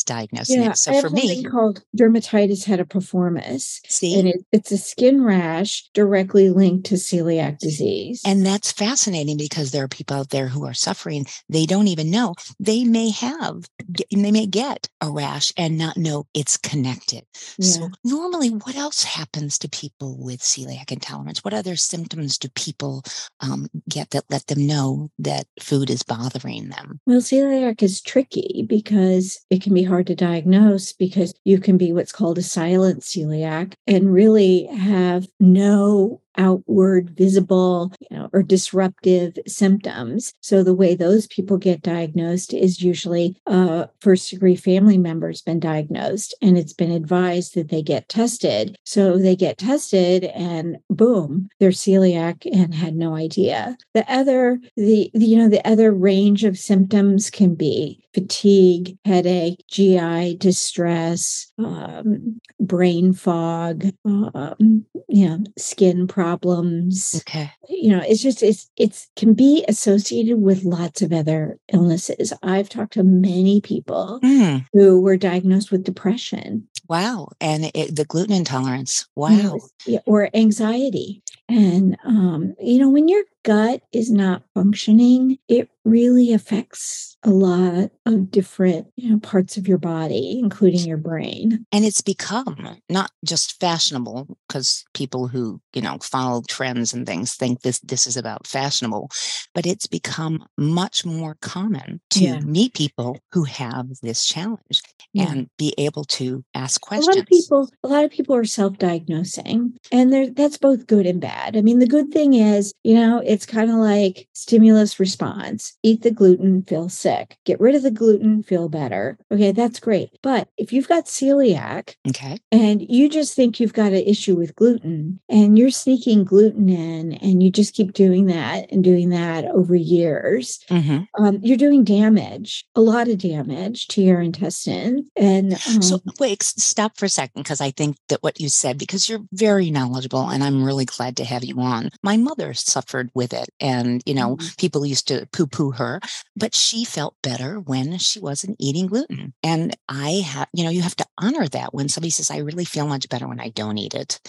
diagnosing 0.55 0.63
yeah, 0.63 0.73
So 0.73 0.91
I 0.91 1.01
for 1.01 1.09
me, 1.09 1.43
called 1.43 1.83
dermatitis 1.97 2.65
herpetiformis. 2.65 3.79
See, 3.87 4.17
and 4.19 4.27
it, 4.27 4.45
it's 4.51 4.71
a 4.71 4.77
skin 4.77 5.23
rash 5.23 5.89
directly 5.93 6.49
linked 6.49 6.85
to 6.87 6.95
celiac 6.95 7.59
disease. 7.59 8.21
And 8.25 8.45
that's 8.45 8.71
fascinating 8.71 9.37
because 9.37 9.71
there 9.71 9.83
are 9.83 9.87
people 9.87 10.17
out 10.17 10.29
there 10.29 10.47
who 10.47 10.65
are 10.65 10.73
suffering. 10.73 11.25
They 11.49 11.65
don't 11.65 11.87
even 11.87 12.11
know 12.11 12.35
they 12.59 12.83
may 12.83 13.09
have, 13.09 13.69
they 14.11 14.31
may 14.31 14.45
get 14.45 14.87
a 15.01 15.09
rash 15.09 15.51
and 15.57 15.77
not 15.77 15.97
know 15.97 16.25
it's 16.33 16.57
connected. 16.57 17.23
Yeah. 17.57 17.67
So 17.71 17.89
normally, 18.03 18.49
what 18.49 18.75
else 18.75 19.03
happens 19.03 19.57
to 19.59 19.69
people 19.69 20.17
with 20.17 20.41
celiac 20.41 20.91
intolerance? 20.91 21.43
What 21.43 21.53
other 21.53 21.75
symptoms 21.75 22.37
do 22.37 22.49
people 22.55 23.03
um, 23.39 23.67
get 23.89 24.11
that 24.11 24.25
let 24.29 24.47
them 24.47 24.65
know 24.67 25.09
that 25.19 25.45
food 25.59 25.89
is 25.89 26.03
bothering 26.03 26.69
them? 26.69 26.99
Well, 27.05 27.21
celiac 27.21 27.81
is 27.83 28.01
tricky 28.01 28.65
because 28.67 29.39
it 29.49 29.61
can 29.61 29.73
be 29.73 29.83
hard 29.83 30.07
to 30.07 30.15
diagnose 30.15 30.40
diagnose 30.41 30.93
because 30.93 31.33
you 31.45 31.59
can 31.59 31.77
be 31.77 31.93
what's 31.93 32.11
called 32.11 32.37
a 32.37 32.41
silent 32.43 33.01
celiac 33.01 33.73
and 33.87 34.13
really 34.13 34.65
have 34.65 35.27
no 35.39 36.21
outward 36.37 37.11
visible 37.11 37.93
you 38.09 38.17
know 38.17 38.29
or 38.33 38.43
disruptive 38.43 39.37
symptoms. 39.47 40.33
So 40.41 40.63
the 40.63 40.73
way 40.73 40.95
those 40.95 41.27
people 41.27 41.57
get 41.57 41.81
diagnosed 41.81 42.53
is 42.53 42.81
usually 42.81 43.35
a 43.45 43.89
first 43.99 44.29
degree 44.29 44.55
family 44.55 44.97
member's 44.97 45.41
been 45.41 45.59
diagnosed 45.59 46.35
and 46.41 46.57
it's 46.57 46.73
been 46.73 46.91
advised 46.91 47.55
that 47.55 47.69
they 47.69 47.81
get 47.81 48.09
tested. 48.09 48.77
So 48.85 49.17
they 49.17 49.35
get 49.35 49.57
tested 49.57 50.25
and 50.25 50.77
boom 50.89 51.49
they're 51.59 51.71
celiac 51.71 52.45
and 52.51 52.73
had 52.73 52.95
no 52.95 53.15
idea. 53.15 53.77
The 53.93 54.11
other 54.11 54.59
the, 54.77 55.09
the 55.13 55.25
you 55.25 55.37
know 55.37 55.49
the 55.49 55.65
other 55.67 55.91
range 55.91 56.43
of 56.43 56.57
symptoms 56.57 57.29
can 57.29 57.55
be 57.55 58.03
fatigue 58.13 58.97
headache 59.05 59.63
gi 59.69 60.35
distress 60.35 61.51
um, 61.59 62.39
brain 62.59 63.13
fog 63.13 63.85
um, 64.05 64.85
you 65.07 65.29
know 65.29 65.39
skin 65.57 66.07
problems 66.07 66.20
problems. 66.21 67.15
Okay. 67.21 67.51
You 67.67 67.89
know, 67.89 68.03
it's 68.07 68.21
just 68.21 68.43
it's 68.43 68.69
it's 68.77 69.09
can 69.15 69.33
be 69.33 69.65
associated 69.67 70.39
with 70.39 70.63
lots 70.63 71.01
of 71.01 71.11
other 71.11 71.57
illnesses. 71.73 72.31
I've 72.43 72.69
talked 72.69 72.93
to 72.93 73.03
many 73.03 73.59
people 73.61 74.19
mm. 74.23 74.65
who 74.73 75.01
were 75.01 75.17
diagnosed 75.17 75.71
with 75.71 75.83
depression. 75.83 76.67
Wow. 76.87 77.29
And 77.39 77.71
it, 77.73 77.95
the 77.95 78.05
gluten 78.05 78.35
intolerance. 78.35 79.07
Wow. 79.15 79.59
You 79.85 79.95
know, 79.95 80.01
or 80.05 80.29
anxiety. 80.35 81.23
And 81.49 81.97
um, 82.05 82.53
you 82.61 82.77
know, 82.77 82.89
when 82.89 83.07
your 83.07 83.23
gut 83.43 83.81
is 83.91 84.11
not 84.11 84.43
functioning, 84.53 85.39
it 85.47 85.69
really 85.83 86.33
affects 86.33 87.17
a 87.23 87.29
lot 87.29 87.91
of 88.05 88.31
different 88.31 88.87
you 88.95 89.11
know, 89.11 89.19
parts 89.19 89.57
of 89.57 89.67
your 89.67 89.77
body, 89.77 90.39
including 90.39 90.87
your 90.87 90.97
brain. 90.97 91.65
And 91.71 91.85
it's 91.85 92.01
become 92.01 92.77
not 92.89 93.11
just 93.23 93.59
fashionable 93.59 94.37
because 94.47 94.83
people 94.93 95.27
who, 95.27 95.61
you 95.73 95.81
know, 95.81 95.97
follow 96.01 96.41
trends 96.47 96.93
and 96.93 97.05
things 97.05 97.35
think 97.35 97.61
this 97.61 97.79
this 97.79 98.07
is 98.07 98.17
about 98.17 98.47
fashionable, 98.47 99.11
but 99.53 99.65
it's 99.65 99.87
become 99.87 100.45
much 100.57 101.05
more 101.05 101.37
common 101.41 102.01
to 102.11 102.23
yeah. 102.23 102.39
meet 102.39 102.73
people 102.73 103.19
who 103.31 103.43
have 103.43 103.87
this 104.01 104.25
challenge 104.25 104.81
yeah. 105.13 105.31
and 105.31 105.47
be 105.57 105.73
able 105.77 106.05
to 106.05 106.43
ask 106.55 106.81
questions. 106.81 107.07
A 107.07 107.11
lot 107.11 107.19
of 107.19 107.27
people 107.27 107.69
a 107.83 107.87
lot 107.87 108.03
of 108.03 108.11
people 108.11 108.35
are 108.35 108.45
self-diagnosing 108.45 109.73
and 109.91 110.35
that's 110.35 110.57
both 110.57 110.87
good 110.87 111.05
and 111.05 111.21
bad. 111.21 111.55
I 111.55 111.61
mean, 111.61 111.79
the 111.79 111.87
good 111.87 112.11
thing 112.11 112.33
is, 112.33 112.73
you 112.83 112.95
know, 112.95 113.21
it's 113.23 113.45
kind 113.45 113.69
of 113.69 113.77
like 113.77 114.27
stimulus 114.33 114.99
response. 114.99 115.77
Eat 115.83 116.03
the 116.03 116.11
gluten, 116.11 116.63
feel 116.63 116.89
sick. 116.89 117.37
Get 117.45 117.59
rid 117.59 117.75
of 117.75 117.83
the 117.83 117.91
gluten, 117.91 118.43
feel 118.43 118.69
better. 118.69 119.17
Okay, 119.31 119.51
that's 119.51 119.79
great. 119.79 120.11
But 120.21 120.49
if 120.57 120.71
you've 120.71 120.87
got 120.87 121.05
celiac, 121.05 121.95
okay, 122.09 122.37
and 122.51 122.81
you 122.87 123.09
just 123.09 123.35
think 123.35 123.59
you've 123.59 123.73
got 123.73 123.93
an 123.93 124.03
issue 124.03 124.35
with 124.35 124.55
gluten 124.55 125.19
and 125.29 125.57
you're 125.57 125.71
sneaking 125.71 126.23
gluten 126.23 126.69
in 126.69 127.13
and 127.13 127.41
you 127.41 127.49
just 127.49 127.73
keep 127.73 127.93
doing 127.93 128.27
that 128.27 128.71
and 128.71 128.83
doing 128.83 129.09
that 129.09 129.45
over 129.45 129.75
years, 129.75 130.59
mm-hmm. 130.69 131.23
um, 131.23 131.39
you're 131.41 131.57
doing 131.57 131.83
damage, 131.83 132.65
a 132.75 132.81
lot 132.81 133.07
of 133.07 133.17
damage 133.17 133.87
to 133.87 134.01
your 134.01 134.21
intestine. 134.21 135.09
And 135.15 135.53
um, 135.53 135.81
so, 135.81 136.01
wait, 136.19 136.43
stop 136.43 136.97
for 136.97 137.05
a 137.05 137.09
second 137.09 137.43
because 137.43 137.61
I 137.61 137.71
think 137.71 137.97
that 138.09 138.21
what 138.21 138.39
you 138.39 138.49
said, 138.49 138.77
because 138.77 139.09
you're 139.09 139.21
very 139.33 139.71
knowledgeable 139.71 140.29
and 140.29 140.43
I'm 140.43 140.63
really 140.63 140.85
glad 140.85 141.17
to 141.17 141.25
have 141.25 141.43
you 141.43 141.59
on. 141.59 141.89
My 142.03 142.17
mother 142.17 142.53
suffered 142.53 143.09
with 143.13 143.33
it, 143.33 143.49
and 143.59 144.01
you 144.05 144.13
know, 144.13 144.35
mm-hmm. 144.35 144.55
people 144.57 144.85
used 144.85 145.07
to 145.07 145.27
poo 145.31 145.47
poo 145.47 145.70
her, 145.73 145.99
but 146.35 146.53
she 146.55 146.83
felt 146.83 147.15
better 147.21 147.59
when 147.59 147.97
she 147.97 148.19
wasn't 148.19 148.57
eating 148.59 148.87
gluten. 148.87 149.33
And 149.43 149.75
I 149.89 150.23
have, 150.25 150.47
you 150.53 150.63
know, 150.63 150.69
you 150.69 150.81
have 150.81 150.95
to 150.97 151.05
honor 151.17 151.47
that 151.47 151.73
when 151.73 151.89
somebody 151.89 152.09
says, 152.11 152.31
I 152.31 152.37
really 152.37 152.65
feel 152.65 152.87
much 152.87 153.09
better 153.09 153.27
when 153.27 153.39
I 153.39 153.49
don't 153.49 153.77
eat 153.77 153.93
it. 153.93 154.19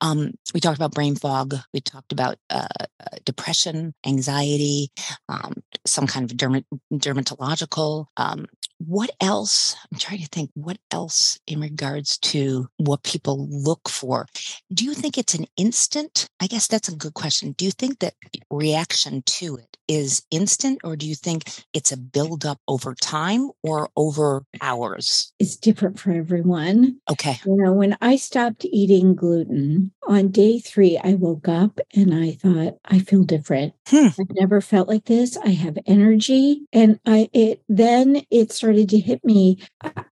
Um, 0.00 0.32
we 0.52 0.60
talked 0.60 0.78
about 0.78 0.94
brain 0.94 1.16
fog. 1.16 1.54
We 1.72 1.80
talked 1.80 2.12
about 2.12 2.36
uh, 2.50 2.66
uh 2.80 3.16
depression, 3.24 3.94
anxiety, 4.06 4.90
um, 5.28 5.54
some 5.86 6.06
kind 6.06 6.30
of 6.30 6.36
dermat- 6.36 6.64
dermatological 6.92 8.06
um, 8.16 8.46
what 8.86 9.10
else? 9.20 9.76
I'm 9.92 9.98
trying 9.98 10.20
to 10.20 10.28
think 10.28 10.50
what 10.54 10.78
else 10.90 11.38
in 11.46 11.60
regards 11.60 12.18
to 12.18 12.68
what 12.78 13.02
people 13.02 13.48
look 13.50 13.88
for. 13.88 14.26
Do 14.72 14.84
you 14.84 14.94
think 14.94 15.18
it's 15.18 15.34
an 15.34 15.46
instant? 15.56 16.28
I 16.40 16.46
guess 16.46 16.66
that's 16.66 16.88
a 16.88 16.96
good 16.96 17.14
question. 17.14 17.52
Do 17.52 17.64
you 17.64 17.70
think 17.70 18.00
that 18.00 18.14
reaction 18.50 19.22
to 19.26 19.56
it 19.56 19.76
is 19.86 20.22
instant, 20.30 20.80
or 20.82 20.96
do 20.96 21.06
you 21.06 21.14
think 21.14 21.44
it's 21.72 21.92
a 21.92 21.96
buildup 21.96 22.58
over 22.68 22.94
time 22.94 23.50
or 23.62 23.90
over 23.96 24.44
hours? 24.60 25.32
It's 25.38 25.56
different 25.56 25.98
for 25.98 26.12
everyone. 26.12 26.98
Okay. 27.10 27.38
You 27.44 27.56
know, 27.56 27.72
when 27.72 27.96
I 28.00 28.16
stopped 28.16 28.64
eating 28.64 29.14
gluten 29.14 29.92
on 30.06 30.28
day 30.28 30.58
three, 30.58 30.98
I 31.02 31.14
woke 31.14 31.48
up 31.48 31.80
and 31.94 32.14
I 32.14 32.32
thought, 32.32 32.78
I 32.86 33.00
feel 33.00 33.24
different. 33.24 33.74
Hmm. 33.86 34.08
I've 34.18 34.30
never 34.30 34.60
felt 34.60 34.88
like 34.88 35.04
this. 35.04 35.36
I 35.36 35.50
have 35.50 35.76
energy. 35.86 36.62
And 36.72 36.98
I, 37.04 37.28
it, 37.32 37.62
then 37.68 38.22
it 38.30 38.50
started 38.50 38.88
to 38.90 38.98
hit 38.98 39.22
me. 39.24 39.58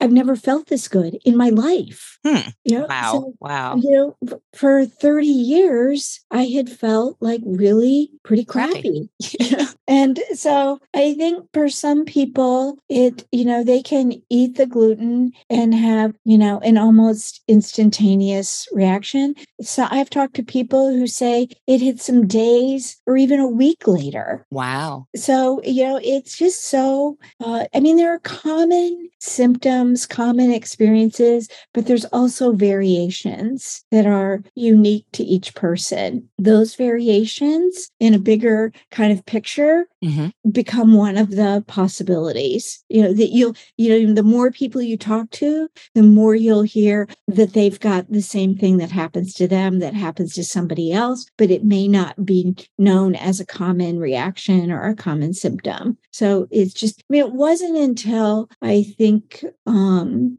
I, 0.01 0.05
have 0.05 0.13
never 0.13 0.37
felt 0.37 0.69
this 0.69 0.89
good 0.89 1.19
in 1.25 1.37
my 1.37 1.51
life. 1.51 2.19
Hmm. 2.25 2.49
You 2.65 2.81
know? 2.81 2.87
Wow. 2.87 3.13
So, 3.13 3.35
wow. 3.41 3.77
You 3.77 4.17
know, 4.23 4.39
for 4.55 4.87
30 4.87 5.27
years, 5.27 6.21
I 6.31 6.45
had 6.45 6.69
felt 6.69 7.17
like 7.21 7.41
really 7.45 8.11
pretty 8.25 8.45
crappy. 8.45 9.11
and 9.89 10.19
so 10.35 10.81
I 10.95 11.15
think 11.15 11.47
for 11.53 11.69
some 11.69 12.05
people, 12.05 12.79
it, 12.89 13.27
you 13.33 13.45
know, 13.45 13.63
they 13.63 13.83
can 13.83 14.15
eat 14.31 14.57
the 14.57 14.67
gluten 14.67 15.33
and 15.51 15.75
have, 15.75 16.15
you 16.25 16.39
know, 16.39 16.59
an 16.61 16.79
almost 16.79 17.43
instantaneous 17.49 18.69
reaction. 18.73 19.35
So 19.61 19.87
I've 19.91 20.11
talked 20.11 20.35
to 20.35 20.43
people 20.43 20.91
who 20.91 21.07
say 21.07 21.49
it 21.67 21.81
hit 21.81 22.01
some 22.01 22.27
days 22.27 23.01
or 23.07 23.17
even 23.17 23.41
a 23.41 23.49
week 23.49 23.87
later. 23.87 24.47
Wow. 24.51 25.07
So, 25.17 25.63
you 25.65 25.85
know, 25.85 26.01
it's 26.03 26.37
just 26.37 26.67
so, 26.67 27.19
uh, 27.41 27.67
I 27.75 27.81
mean, 27.81 27.97
there 27.97 28.13
are 28.13 28.21
common 28.21 29.09
symptoms, 29.21 29.88
common 30.07 30.51
experiences, 30.53 31.49
but 31.75 31.87
there's 31.87 32.05
also 32.07 32.53
variations 32.53 33.85
that 33.91 34.07
are 34.07 34.43
unique 34.55 35.07
to 35.13 35.23
each 35.25 35.55
person. 35.55 36.29
Those 36.39 36.75
variations 36.75 37.91
in 38.01 38.15
a 38.15 38.19
bigger 38.19 38.73
kind 38.91 39.13
of 39.13 39.25
picture 39.27 39.87
mm-hmm. 40.05 40.29
become 40.51 40.95
one 40.95 41.17
of 41.17 41.31
the 41.31 41.65
possibilities. 41.67 42.85
You 42.89 43.03
know, 43.03 43.13
that 43.13 43.29
you'll, 43.29 43.55
you 43.77 44.07
know, 44.07 44.15
the 44.15 44.23
more 44.23 44.51
people 44.51 44.83
you 44.83 44.97
talk 44.97 45.31
to, 45.33 45.69
the 45.95 46.03
more 46.03 46.35
you'll 46.35 46.63
hear 46.63 47.09
that 47.27 47.53
they've 47.53 47.79
got 47.81 48.11
the 48.11 48.23
same 48.23 48.57
thing 48.57 48.79
that 48.79 48.91
happens 48.91 49.35
to 49.35 49.49
them 49.49 49.79
that 49.81 49.95
happens 49.95 50.35
to 50.35 50.45
somebody 50.45 50.93
else, 50.93 51.27
but 51.37 51.51
it 51.51 51.65
may 51.65 51.89
not 51.89 52.25
be 52.25 52.57
known 52.79 53.15
as 53.15 53.41
a 53.41 53.47
common 53.47 53.99
reaction 53.99 54.71
or 54.71 54.85
a 54.87 54.97
common 54.97 55.33
symptom. 55.35 55.97
So 56.13 56.49
it's 56.51 56.75
just, 56.75 57.01
I 57.01 57.05
mean, 57.11 57.27
it 57.27 57.33
wasn't 57.33 57.77
until 57.77 58.49
I 58.63 58.83
think 58.99 59.45
um, 59.67 59.78
Um, 59.79 60.39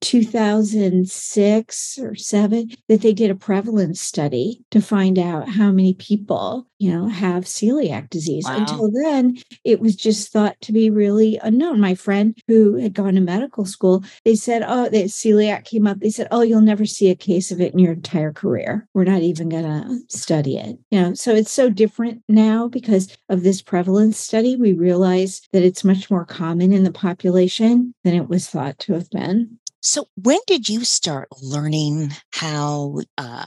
2006 0.00 1.98
or 1.98 2.14
seven 2.14 2.70
that 2.88 3.00
they 3.02 3.12
did 3.12 3.30
a 3.30 3.34
prevalence 3.34 4.00
study 4.00 4.62
to 4.70 4.80
find 4.80 5.18
out 5.18 5.48
how 5.48 5.70
many 5.72 5.94
people, 5.94 6.66
you 6.78 6.92
know, 6.92 7.08
have 7.08 7.44
celiac 7.44 8.10
disease. 8.10 8.44
Wow. 8.44 8.58
Until 8.58 8.90
then, 8.90 9.36
it 9.64 9.80
was 9.80 9.96
just 9.96 10.32
thought 10.32 10.60
to 10.62 10.72
be 10.72 10.90
really 10.90 11.40
unknown. 11.42 11.80
My 11.80 11.94
friend 11.94 12.36
who 12.46 12.76
had 12.76 12.92
gone 12.94 13.14
to 13.14 13.20
medical 13.20 13.64
school, 13.64 14.04
they 14.24 14.34
said, 14.34 14.62
oh, 14.66 14.88
the 14.88 15.04
celiac 15.04 15.64
came 15.64 15.86
up. 15.86 16.00
They 16.00 16.10
said, 16.10 16.28
oh, 16.30 16.42
you'll 16.42 16.60
never 16.60 16.84
see 16.86 17.10
a 17.10 17.16
case 17.16 17.50
of 17.50 17.60
it 17.60 17.72
in 17.72 17.78
your 17.78 17.92
entire 17.92 18.32
career. 18.32 18.86
We're 18.94 19.04
not 19.04 19.22
even 19.22 19.48
going 19.48 19.64
to 19.64 19.98
study 20.08 20.56
it. 20.58 20.78
You 20.90 21.00
know, 21.00 21.14
so 21.14 21.34
it's 21.34 21.52
so 21.52 21.70
different 21.70 22.22
now 22.28 22.68
because 22.68 23.16
of 23.28 23.42
this 23.42 23.62
prevalence 23.62 24.18
study. 24.18 24.56
We 24.56 24.72
realize 24.72 25.40
that 25.52 25.62
it's 25.62 25.84
much 25.84 26.10
more 26.10 26.24
common 26.24 26.72
in 26.72 26.84
the 26.84 26.92
population 26.92 27.94
than 28.04 28.14
it 28.14 28.28
was 28.28 28.48
thought 28.48 28.73
to 28.80 28.94
have 28.94 29.10
been. 29.10 29.58
So, 29.80 30.08
when 30.16 30.38
did 30.46 30.68
you 30.68 30.84
start 30.84 31.28
learning 31.42 32.12
how 32.32 33.00
uh, 33.18 33.44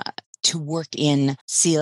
to 0.48 0.58
work 0.58 0.88
in 0.96 1.36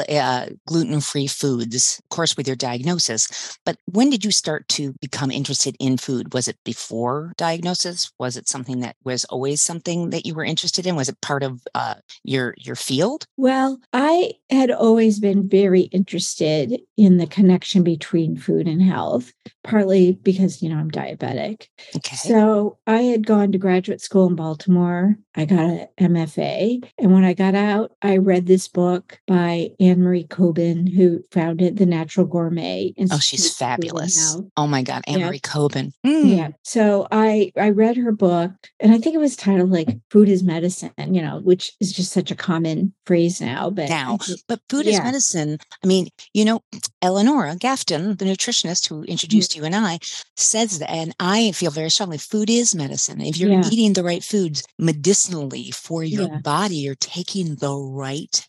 uh, 0.09 0.45
gluten 0.65 0.99
free 0.99 1.27
foods, 1.27 2.01
of 2.03 2.09
course, 2.09 2.35
with 2.35 2.47
your 2.47 2.55
diagnosis. 2.55 3.59
But 3.63 3.77
when 3.85 4.09
did 4.09 4.25
you 4.25 4.31
start 4.31 4.67
to 4.69 4.93
become 5.01 5.29
interested 5.29 5.75
in 5.79 5.97
food? 5.97 6.33
Was 6.33 6.47
it 6.47 6.57
before 6.63 7.33
diagnosis? 7.37 8.11
Was 8.19 8.37
it 8.37 8.47
something 8.47 8.79
that 8.79 8.95
was 9.03 9.23
always 9.25 9.61
something 9.61 10.09
that 10.09 10.25
you 10.25 10.33
were 10.33 10.43
interested 10.43 10.87
in? 10.87 10.95
Was 10.95 11.09
it 11.09 11.21
part 11.21 11.43
of 11.43 11.61
uh, 11.75 11.95
your 12.23 12.55
your 12.57 12.75
field? 12.75 13.27
Well, 13.37 13.79
I 13.93 14.33
had 14.49 14.71
always 14.71 15.19
been 15.19 15.47
very 15.47 15.81
interested 15.81 16.79
in 16.97 17.17
the 17.17 17.27
connection 17.27 17.83
between 17.83 18.37
food 18.37 18.67
and 18.67 18.81
health, 18.81 19.31
partly 19.63 20.13
because 20.23 20.61
you 20.61 20.69
know 20.69 20.77
I'm 20.77 20.91
diabetic. 20.91 21.67
Okay. 21.95 22.15
So 22.15 22.77
I 22.85 23.01
had 23.01 23.25
gone 23.25 23.51
to 23.51 23.57
graduate 23.57 24.01
school 24.01 24.27
in 24.27 24.35
Baltimore. 24.35 25.17
I 25.35 25.45
got 25.45 25.59
an 25.59 25.87
MFA, 25.99 26.87
and 26.99 27.13
when 27.13 27.23
I 27.23 27.33
got 27.33 27.55
out, 27.55 27.91
I 28.01 28.17
read 28.17 28.45
this 28.45 28.67
book 28.67 29.19
by 29.27 29.71
Anne 29.79 30.01
Marie 30.01 30.25
Colbin, 30.27 30.87
who 30.87 31.23
founded 31.31 31.77
the 31.77 31.85
Natural 31.85 32.25
Gourmet. 32.25 32.93
Institute 32.97 33.17
oh, 33.17 33.19
she's 33.19 33.55
fabulous. 33.55 34.39
Oh 34.55 34.67
my 34.67 34.83
God, 34.83 35.03
Anne 35.07 35.21
Marie 35.21 35.41
yeah. 35.43 35.49
Kobin. 35.49 35.91
Mm. 36.05 36.37
Yeah. 36.37 36.49
So 36.63 37.07
I 37.11 37.51
I 37.57 37.69
read 37.69 37.97
her 37.97 38.11
book 38.11 38.51
and 38.79 38.91
I 38.91 38.97
think 38.99 39.15
it 39.15 39.19
was 39.19 39.35
titled 39.35 39.71
like 39.71 39.89
Food 40.09 40.29
is 40.29 40.43
Medicine, 40.43 40.91
you 40.97 41.21
know, 41.21 41.39
which 41.39 41.73
is 41.79 41.91
just 41.91 42.11
such 42.11 42.31
a 42.31 42.35
common 42.35 42.93
phrase 43.05 43.41
now. 43.41 43.69
But 43.69 43.89
now, 43.89 44.17
but 44.47 44.61
food 44.69 44.85
yeah. 44.85 44.93
is 44.93 44.99
medicine. 44.99 45.57
I 45.83 45.87
mean, 45.87 46.07
you 46.33 46.45
know, 46.45 46.61
Eleonora 47.01 47.55
Gafton, 47.55 48.17
the 48.17 48.25
nutritionist 48.25 48.87
who 48.87 49.03
introduced 49.03 49.51
mm-hmm. 49.51 49.61
you 49.61 49.65
and 49.65 49.75
I, 49.75 49.99
says 50.35 50.79
that, 50.79 50.91
and 50.91 51.15
I 51.19 51.51
feel 51.51 51.71
very 51.71 51.89
strongly 51.89 52.17
food 52.17 52.49
is 52.49 52.75
medicine. 52.75 53.21
If 53.21 53.37
you're 53.37 53.51
yeah. 53.51 53.63
eating 53.71 53.93
the 53.93 54.03
right 54.03 54.23
foods 54.23 54.63
medicinally 54.79 55.71
for 55.71 56.03
your 56.03 56.39
body, 56.39 56.77
you're 56.77 56.95
taking 56.95 57.55
the 57.55 57.75
right 57.75 58.47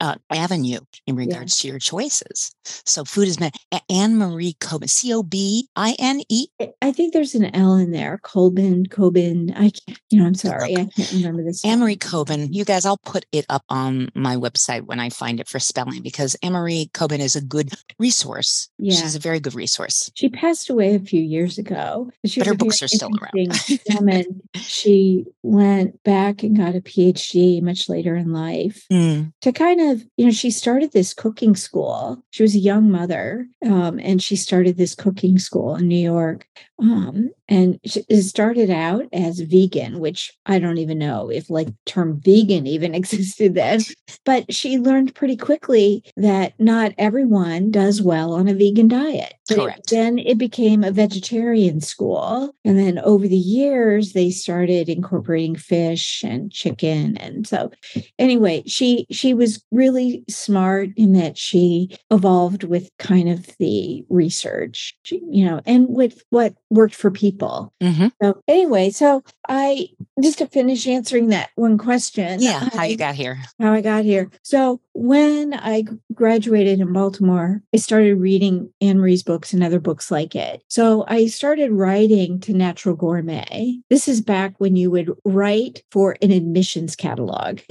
uh, 0.00 0.16
avenue 0.30 0.80
in 1.06 1.16
regards 1.16 1.58
yeah. 1.58 1.68
to 1.68 1.72
your 1.72 1.78
choices. 1.78 2.54
So 2.64 3.04
food 3.04 3.28
is 3.28 3.40
meant. 3.40 3.56
Anne 3.88 4.16
Marie 4.16 4.56
Kobin, 4.60 4.88
C 4.88 5.12
O 5.12 5.22
B 5.22 5.68
I 5.76 5.96
N 5.98 6.22
E. 6.28 6.46
I 6.82 6.92
think 6.92 7.12
there's 7.12 7.34
an 7.34 7.54
L 7.54 7.76
in 7.76 7.90
there. 7.90 8.18
Colbin, 8.22 8.86
Kobin. 8.88 9.52
I 9.56 9.70
can't, 9.70 10.00
you 10.10 10.20
know, 10.20 10.26
I'm 10.26 10.34
sorry. 10.34 10.76
I 10.76 10.84
can't 10.96 11.12
remember 11.12 11.42
this. 11.42 11.64
Anne 11.64 11.80
Marie 11.80 11.96
Kobin. 11.96 12.48
You 12.50 12.64
guys, 12.64 12.84
I'll 12.84 12.98
put 12.98 13.26
it 13.32 13.46
up 13.48 13.64
on 13.68 14.10
my 14.14 14.36
website 14.36 14.86
when 14.86 15.00
I 15.00 15.10
find 15.10 15.40
it 15.40 15.48
for 15.48 15.58
spelling 15.58 16.02
because 16.02 16.36
Anne 16.42 16.52
Marie 16.52 16.90
Kobin 16.94 17.20
is 17.20 17.36
a 17.36 17.40
good 17.40 17.72
resource. 17.98 18.68
Yeah. 18.78 18.94
She's 18.94 19.14
a 19.14 19.20
very 19.20 19.40
good 19.40 19.54
resource. 19.54 20.10
She 20.14 20.28
passed 20.28 20.70
away 20.70 20.94
a 20.94 21.00
few 21.00 21.20
years 21.20 21.58
ago. 21.58 22.10
But, 22.22 22.32
but 22.36 22.46
her 22.46 22.54
books 22.54 22.82
are 22.82 22.88
still 22.88 23.10
around. 23.10 23.60
woman. 23.94 24.42
she 24.54 25.24
went 25.42 26.02
back 26.04 26.42
and 26.42 26.56
got 26.56 26.74
a 26.74 26.80
PhD 26.80 27.62
much 27.62 27.88
later 27.88 28.14
in 28.14 28.32
life 28.32 28.86
mm. 28.92 29.32
to 29.40 29.52
kind 29.52 29.80
of 29.80 29.89
of, 29.90 30.04
you 30.16 30.24
know, 30.24 30.30
she 30.30 30.50
started 30.50 30.92
this 30.92 31.12
cooking 31.12 31.54
school. 31.54 32.22
She 32.30 32.42
was 32.42 32.54
a 32.54 32.58
young 32.58 32.90
mother, 32.90 33.46
um, 33.64 33.98
and 34.00 34.22
she 34.22 34.36
started 34.36 34.76
this 34.76 34.94
cooking 34.94 35.38
school 35.38 35.76
in 35.76 35.88
New 35.88 36.02
York. 36.02 36.46
Um, 36.80 37.30
and 37.48 37.80
it 37.82 38.22
started 38.22 38.70
out 38.70 39.06
as 39.12 39.40
vegan, 39.40 39.98
which 39.98 40.32
I 40.46 40.58
don't 40.58 40.78
even 40.78 40.98
know 40.98 41.30
if 41.30 41.50
like 41.50 41.68
term 41.84 42.20
vegan 42.20 42.66
even 42.66 42.94
existed 43.00 43.54
then. 43.54 43.80
But 44.24 44.52
she 44.54 44.78
learned 44.78 45.14
pretty 45.14 45.36
quickly 45.36 46.04
that 46.16 46.54
not 46.58 46.92
everyone 46.98 47.70
does 47.70 48.00
well 48.00 48.32
on 48.34 48.48
a 48.48 48.54
vegan 48.54 48.88
diet. 48.88 49.34
Correct. 49.50 49.90
then 49.90 50.18
it 50.18 50.38
became 50.38 50.84
a 50.84 50.92
vegetarian 50.92 51.80
school. 51.80 52.54
And 52.64 52.78
then 52.78 53.00
over 53.00 53.26
the 53.26 53.36
years, 53.36 54.12
they 54.12 54.30
started 54.30 54.88
incorporating 54.88 55.56
fish 55.56 56.22
and 56.22 56.52
chicken. 56.52 57.16
And 57.16 57.46
so 57.46 57.72
anyway, 58.18 58.62
she 58.66 59.06
she 59.10 59.34
was 59.34 59.64
really 59.72 60.24
smart 60.28 60.90
in 60.96 61.12
that 61.14 61.36
she 61.36 61.96
evolved 62.10 62.64
with 62.64 62.90
kind 62.98 63.28
of 63.28 63.48
the 63.58 64.04
research, 64.08 64.94
you 65.10 65.44
know, 65.44 65.60
and 65.66 65.88
with 65.88 66.22
what 66.30 66.54
worked 66.70 66.94
for 66.94 67.10
people. 67.10 67.72
Mm-hmm. 67.80 68.08
So 68.22 68.42
anyway, 68.48 68.90
so 68.90 69.22
I 69.48 69.88
just 70.22 70.38
to 70.38 70.46
finish 70.46 70.86
answering 70.86 71.28
that 71.28 71.50
one 71.54 71.78
question. 71.78 72.40
Yeah, 72.42 72.68
how 72.72 72.82
I, 72.82 72.86
you 72.86 72.96
got 72.96 73.14
here. 73.14 73.38
how 73.58 73.72
I 73.72 73.80
got 73.80 74.04
here. 74.04 74.30
So 74.42 74.80
when 74.92 75.54
I 75.54 75.84
graduated 76.14 76.80
in 76.80 76.92
Baltimore, 76.92 77.62
I 77.74 77.78
started 77.78 78.16
reading 78.16 78.70
Anne 78.80 78.98
Marie's 78.98 79.22
books 79.22 79.52
and 79.52 79.62
other 79.62 79.80
books 79.80 80.10
like 80.10 80.34
it. 80.34 80.62
So 80.68 81.04
I 81.08 81.26
started 81.26 81.72
writing 81.72 82.40
to 82.40 82.52
Natural 82.52 82.94
Gourmet. 82.94 83.78
This 83.88 84.08
is 84.08 84.20
back 84.20 84.54
when 84.58 84.76
you 84.76 84.90
would 84.90 85.12
write 85.24 85.82
for 85.90 86.16
an 86.22 86.30
admissions 86.30 86.96
catalog. 86.96 87.60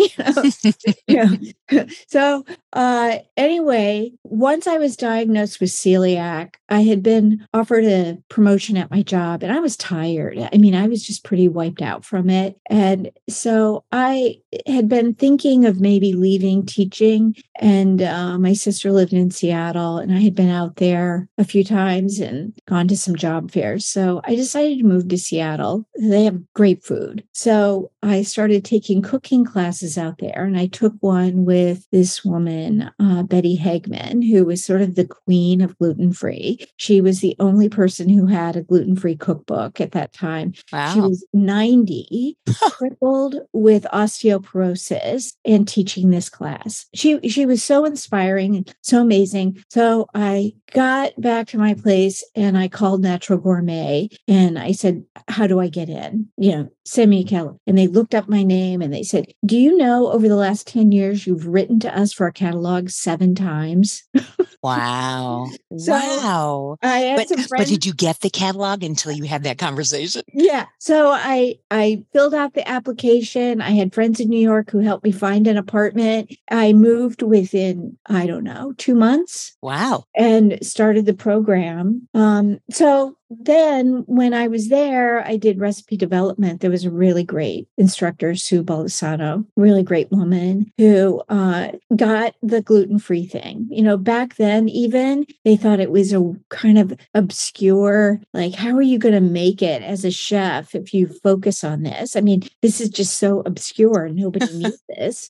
You 1.08 1.26
know? 1.70 1.86
So 2.08 2.46
uh, 2.74 3.18
anyway, 3.38 4.12
once 4.24 4.66
I 4.68 4.78
was 4.78 4.96
diagnosed 4.98 5.60
with 5.60 5.70
celiac, 5.70 6.56
I 6.68 6.82
had 6.82 7.04
been 7.04 7.48
offered 7.54 7.86
a 7.86 8.18
promotion 8.30 8.78
at 8.78 8.92
my 8.92 9.02
job 9.02 9.44
and 9.44 9.52
I 9.52 9.60
was 9.60 9.78
tired. 9.78 10.40
I 10.52 10.58
mean, 10.58 10.76
I 10.76 10.88
was 10.88 11.06
just 11.06 11.24
pretty 11.24 11.48
wiped 11.48 11.82
out 11.82 12.04
from 12.04 12.30
it. 12.30 12.39
And 12.70 13.12
so 13.30 13.84
I 13.92 14.42
had 14.68 14.88
been 14.88 15.14
thinking 15.14 15.66
of 15.66 15.80
maybe 15.80 16.14
leaving 16.14 16.66
teaching. 16.66 17.36
And 17.60 18.02
uh, 18.02 18.38
my 18.38 18.54
sister 18.54 18.92
lived 18.92 19.14
in 19.14 19.32
Seattle 19.32 19.98
and 19.98 20.14
I 20.14 20.20
had 20.20 20.36
been 20.36 20.50
out 20.50 20.78
there 20.78 21.28
a 21.38 21.44
few 21.44 21.64
times 21.64 22.20
and 22.20 22.54
gone 22.68 22.88
to 22.88 22.98
some 22.98 23.16
job 23.16 23.52
fairs. 23.52 23.86
So 23.86 24.22
I 24.24 24.36
decided 24.36 24.80
to 24.80 24.86
move 24.86 25.08
to 25.10 25.18
Seattle. 25.18 25.86
They 26.00 26.24
have 26.24 26.42
great 26.54 26.84
food. 26.84 27.24
So 27.34 27.92
I 28.02 28.24
started 28.24 28.64
taking 28.64 29.02
cooking 29.02 29.44
classes 29.44 29.98
out 29.98 30.20
there 30.20 30.46
and 30.46 30.58
I 30.58 30.68
took 30.68 30.94
one 31.02 31.46
with 31.46 31.86
this 31.92 32.24
woman, 32.24 32.90
uh, 33.00 33.24
Bette 33.24 33.58
Hagman, 33.58 34.28
who 34.28 34.46
was 34.46 34.64
sort 34.64 34.82
of 34.82 34.96
the 34.96 35.06
queen 35.06 35.62
of 35.62 35.78
gluten 35.78 36.14
free. 36.14 36.66
She 36.78 37.02
was 37.02 37.20
the 37.20 37.36
only 37.40 37.68
person 37.68 38.10
who 38.10 38.28
had 38.28 38.56
a 38.56 38.62
gluten 38.62 38.96
free 38.96 39.16
cookbook 39.16 39.82
at 39.82 39.92
that 39.92 40.14
time. 40.14 40.54
Wow. 40.72 40.94
She 40.94 41.02
was 41.02 41.26
90, 41.34 42.38
crippled 42.72 43.36
with 43.54 43.86
osteoporosis, 43.94 45.34
and 45.46 45.68
teaching 45.68 46.10
this 46.10 46.30
class. 46.30 46.86
She 46.94 47.20
she 47.30 47.46
was 47.46 47.64
so 47.64 47.86
inspiring 47.86 48.56
and 48.56 48.74
so 48.82 49.02
amazing. 49.02 49.64
So 49.70 50.08
I 50.14 50.54
got 50.74 51.20
back 51.20 51.48
to 51.48 51.58
my 51.58 51.74
place 51.74 52.24
and 52.36 52.58
I 52.58 52.68
called 52.68 53.02
Natural 53.02 53.40
Gourmet 53.40 54.10
and 54.28 54.58
I 54.58 54.72
said, 54.72 55.04
How 55.28 55.48
do 55.48 55.60
I 55.60 55.68
get 55.68 55.90
in? 55.90 56.28
You 56.38 56.52
know, 56.52 56.70
send 56.90 57.12
me 57.12 57.22
a 57.22 57.24
catalog. 57.24 57.58
And 57.68 57.78
they 57.78 57.88
looked 57.88 58.16
up 58.16 58.28
my 58.28 58.44
name 58.44 58.82
and 58.82 58.94
they 58.94 59.04
said, 59.04 59.28
Do 59.46 59.58
you 59.58 59.78
know 59.78 60.12
over 60.12 60.28
the 60.28 60.36
last 60.36 60.68
10 60.68 60.92
years 60.92 61.28
you've 61.28 61.48
written 61.48 61.80
to 61.82 61.98
us 61.98 62.12
for 62.14 62.28
a 62.28 62.34
catalog 62.34 62.90
seven 62.90 63.36
times? 63.36 64.04
Wow. 64.62 65.48
So, 65.78 65.94
wow. 65.94 66.76
I 66.82 66.98
had 67.00 67.28
But, 67.30 67.48
but 67.58 67.68
did 67.68 67.86
you 67.86 67.94
get 67.94 68.20
the 68.20 68.30
catalog 68.30 68.84
until 68.84 69.14
you 69.14 69.24
had 69.24 69.44
that 69.44 69.58
conversation? 69.58 70.22
Yeah. 70.34 70.66
So 70.80 71.12
I 71.12 71.56
I 71.72 72.04
filled 72.12 72.34
out 72.34 72.56
the 72.56 72.68
application. 72.68 73.62
I 73.62 73.70
had 73.72 73.94
friends 73.94 74.20
in 74.20 74.28
New 74.28 74.40
York 74.40 74.70
who 74.70 74.80
helped 74.80 75.06
me 75.06 75.12
find 75.14 75.48
an 75.48 75.56
apartment. 75.58 76.36
I 76.52 76.74
moved 76.74 77.22
within, 77.22 77.98
I 78.08 78.28
don't 78.28 78.44
know, 78.44 78.74
two 78.78 78.96
months 78.96 79.56
Wow. 79.62 80.04
and 80.14 80.58
started 80.62 81.06
the 81.06 81.14
program. 81.14 82.08
Um, 82.14 82.60
so 82.70 83.16
then 83.30 84.04
when 84.08 84.34
I 84.34 84.48
was 84.48 84.70
there, 84.70 85.26
I 85.26 85.38
did 85.38 85.60
recipe 85.60 85.98
development. 85.98 86.62
There 86.62 86.72
was 86.72 86.86
a 86.86 86.92
really 86.92 87.24
great 87.24 87.68
instructor, 87.78 88.36
Sue 88.36 88.64
Baldassano, 88.64 89.46
really 89.56 89.84
great 89.84 90.12
woman 90.12 90.72
who 90.78 91.22
uh, 91.30 91.72
got 91.96 92.36
the 92.42 92.62
gluten 92.62 93.00
free 93.00 93.26
thing. 93.26 93.68
You 93.70 93.84
know, 93.84 93.98
back 93.98 94.36
then, 94.36 94.68
even 94.70 95.26
they 95.46 95.56
thought 95.56 95.80
it 95.80 95.92
was 95.92 96.14
a 96.14 96.34
kind 96.50 96.80
of 96.80 96.94
obscure, 97.14 98.20
like, 98.34 98.56
how 98.56 98.76
are 98.76 98.82
you 98.82 98.98
going 98.98 99.16
to 99.16 99.22
make 99.22 99.62
it 99.62 99.82
as 99.84 100.04
a 100.04 100.12
chef 100.12 100.74
if 100.74 100.94
you 100.94 101.08
focus 101.08 101.64
on 101.64 101.84
this? 101.84 102.16
I 102.16 102.22
mean, 102.22 102.44
this 102.62 102.82
is 102.82 102.90
just 102.90 103.18
so 103.20 103.42
obscure. 103.46 104.10
Nobody 104.10 104.52
needs 104.58 104.82
this. 104.90 105.30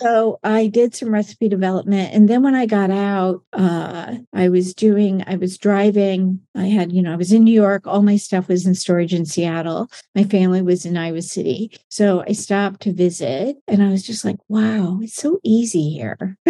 So 0.00 0.38
I 0.42 0.66
did 0.66 0.94
some 0.94 1.12
recipe 1.12 1.48
development. 1.48 2.14
And 2.14 2.28
then 2.28 2.42
when 2.42 2.54
I 2.54 2.66
got 2.66 2.90
out, 2.90 3.42
uh, 3.52 4.16
I 4.32 4.48
was 4.48 4.74
doing, 4.74 5.24
I 5.26 5.36
was 5.36 5.58
driving. 5.58 6.40
I 6.54 6.66
had, 6.66 6.92
you 6.92 7.02
know, 7.02 7.12
I 7.12 7.16
was 7.16 7.32
in 7.32 7.44
New 7.44 7.54
York. 7.54 7.86
All 7.86 8.02
my 8.02 8.16
stuff 8.16 8.48
was 8.48 8.66
in 8.66 8.74
storage 8.74 9.14
in 9.14 9.24
Seattle. 9.24 9.90
My 10.14 10.24
family 10.24 10.62
was 10.62 10.84
in 10.84 10.96
Iowa 10.96 11.22
City. 11.22 11.76
So 11.88 12.24
I 12.26 12.32
stopped 12.32 12.82
to 12.82 12.92
visit 12.92 13.56
and 13.68 13.82
I 13.82 13.90
was 13.90 14.02
just 14.02 14.24
like, 14.24 14.36
wow, 14.48 14.98
it's 15.02 15.14
so 15.14 15.40
easy 15.42 15.90
here. 15.90 16.36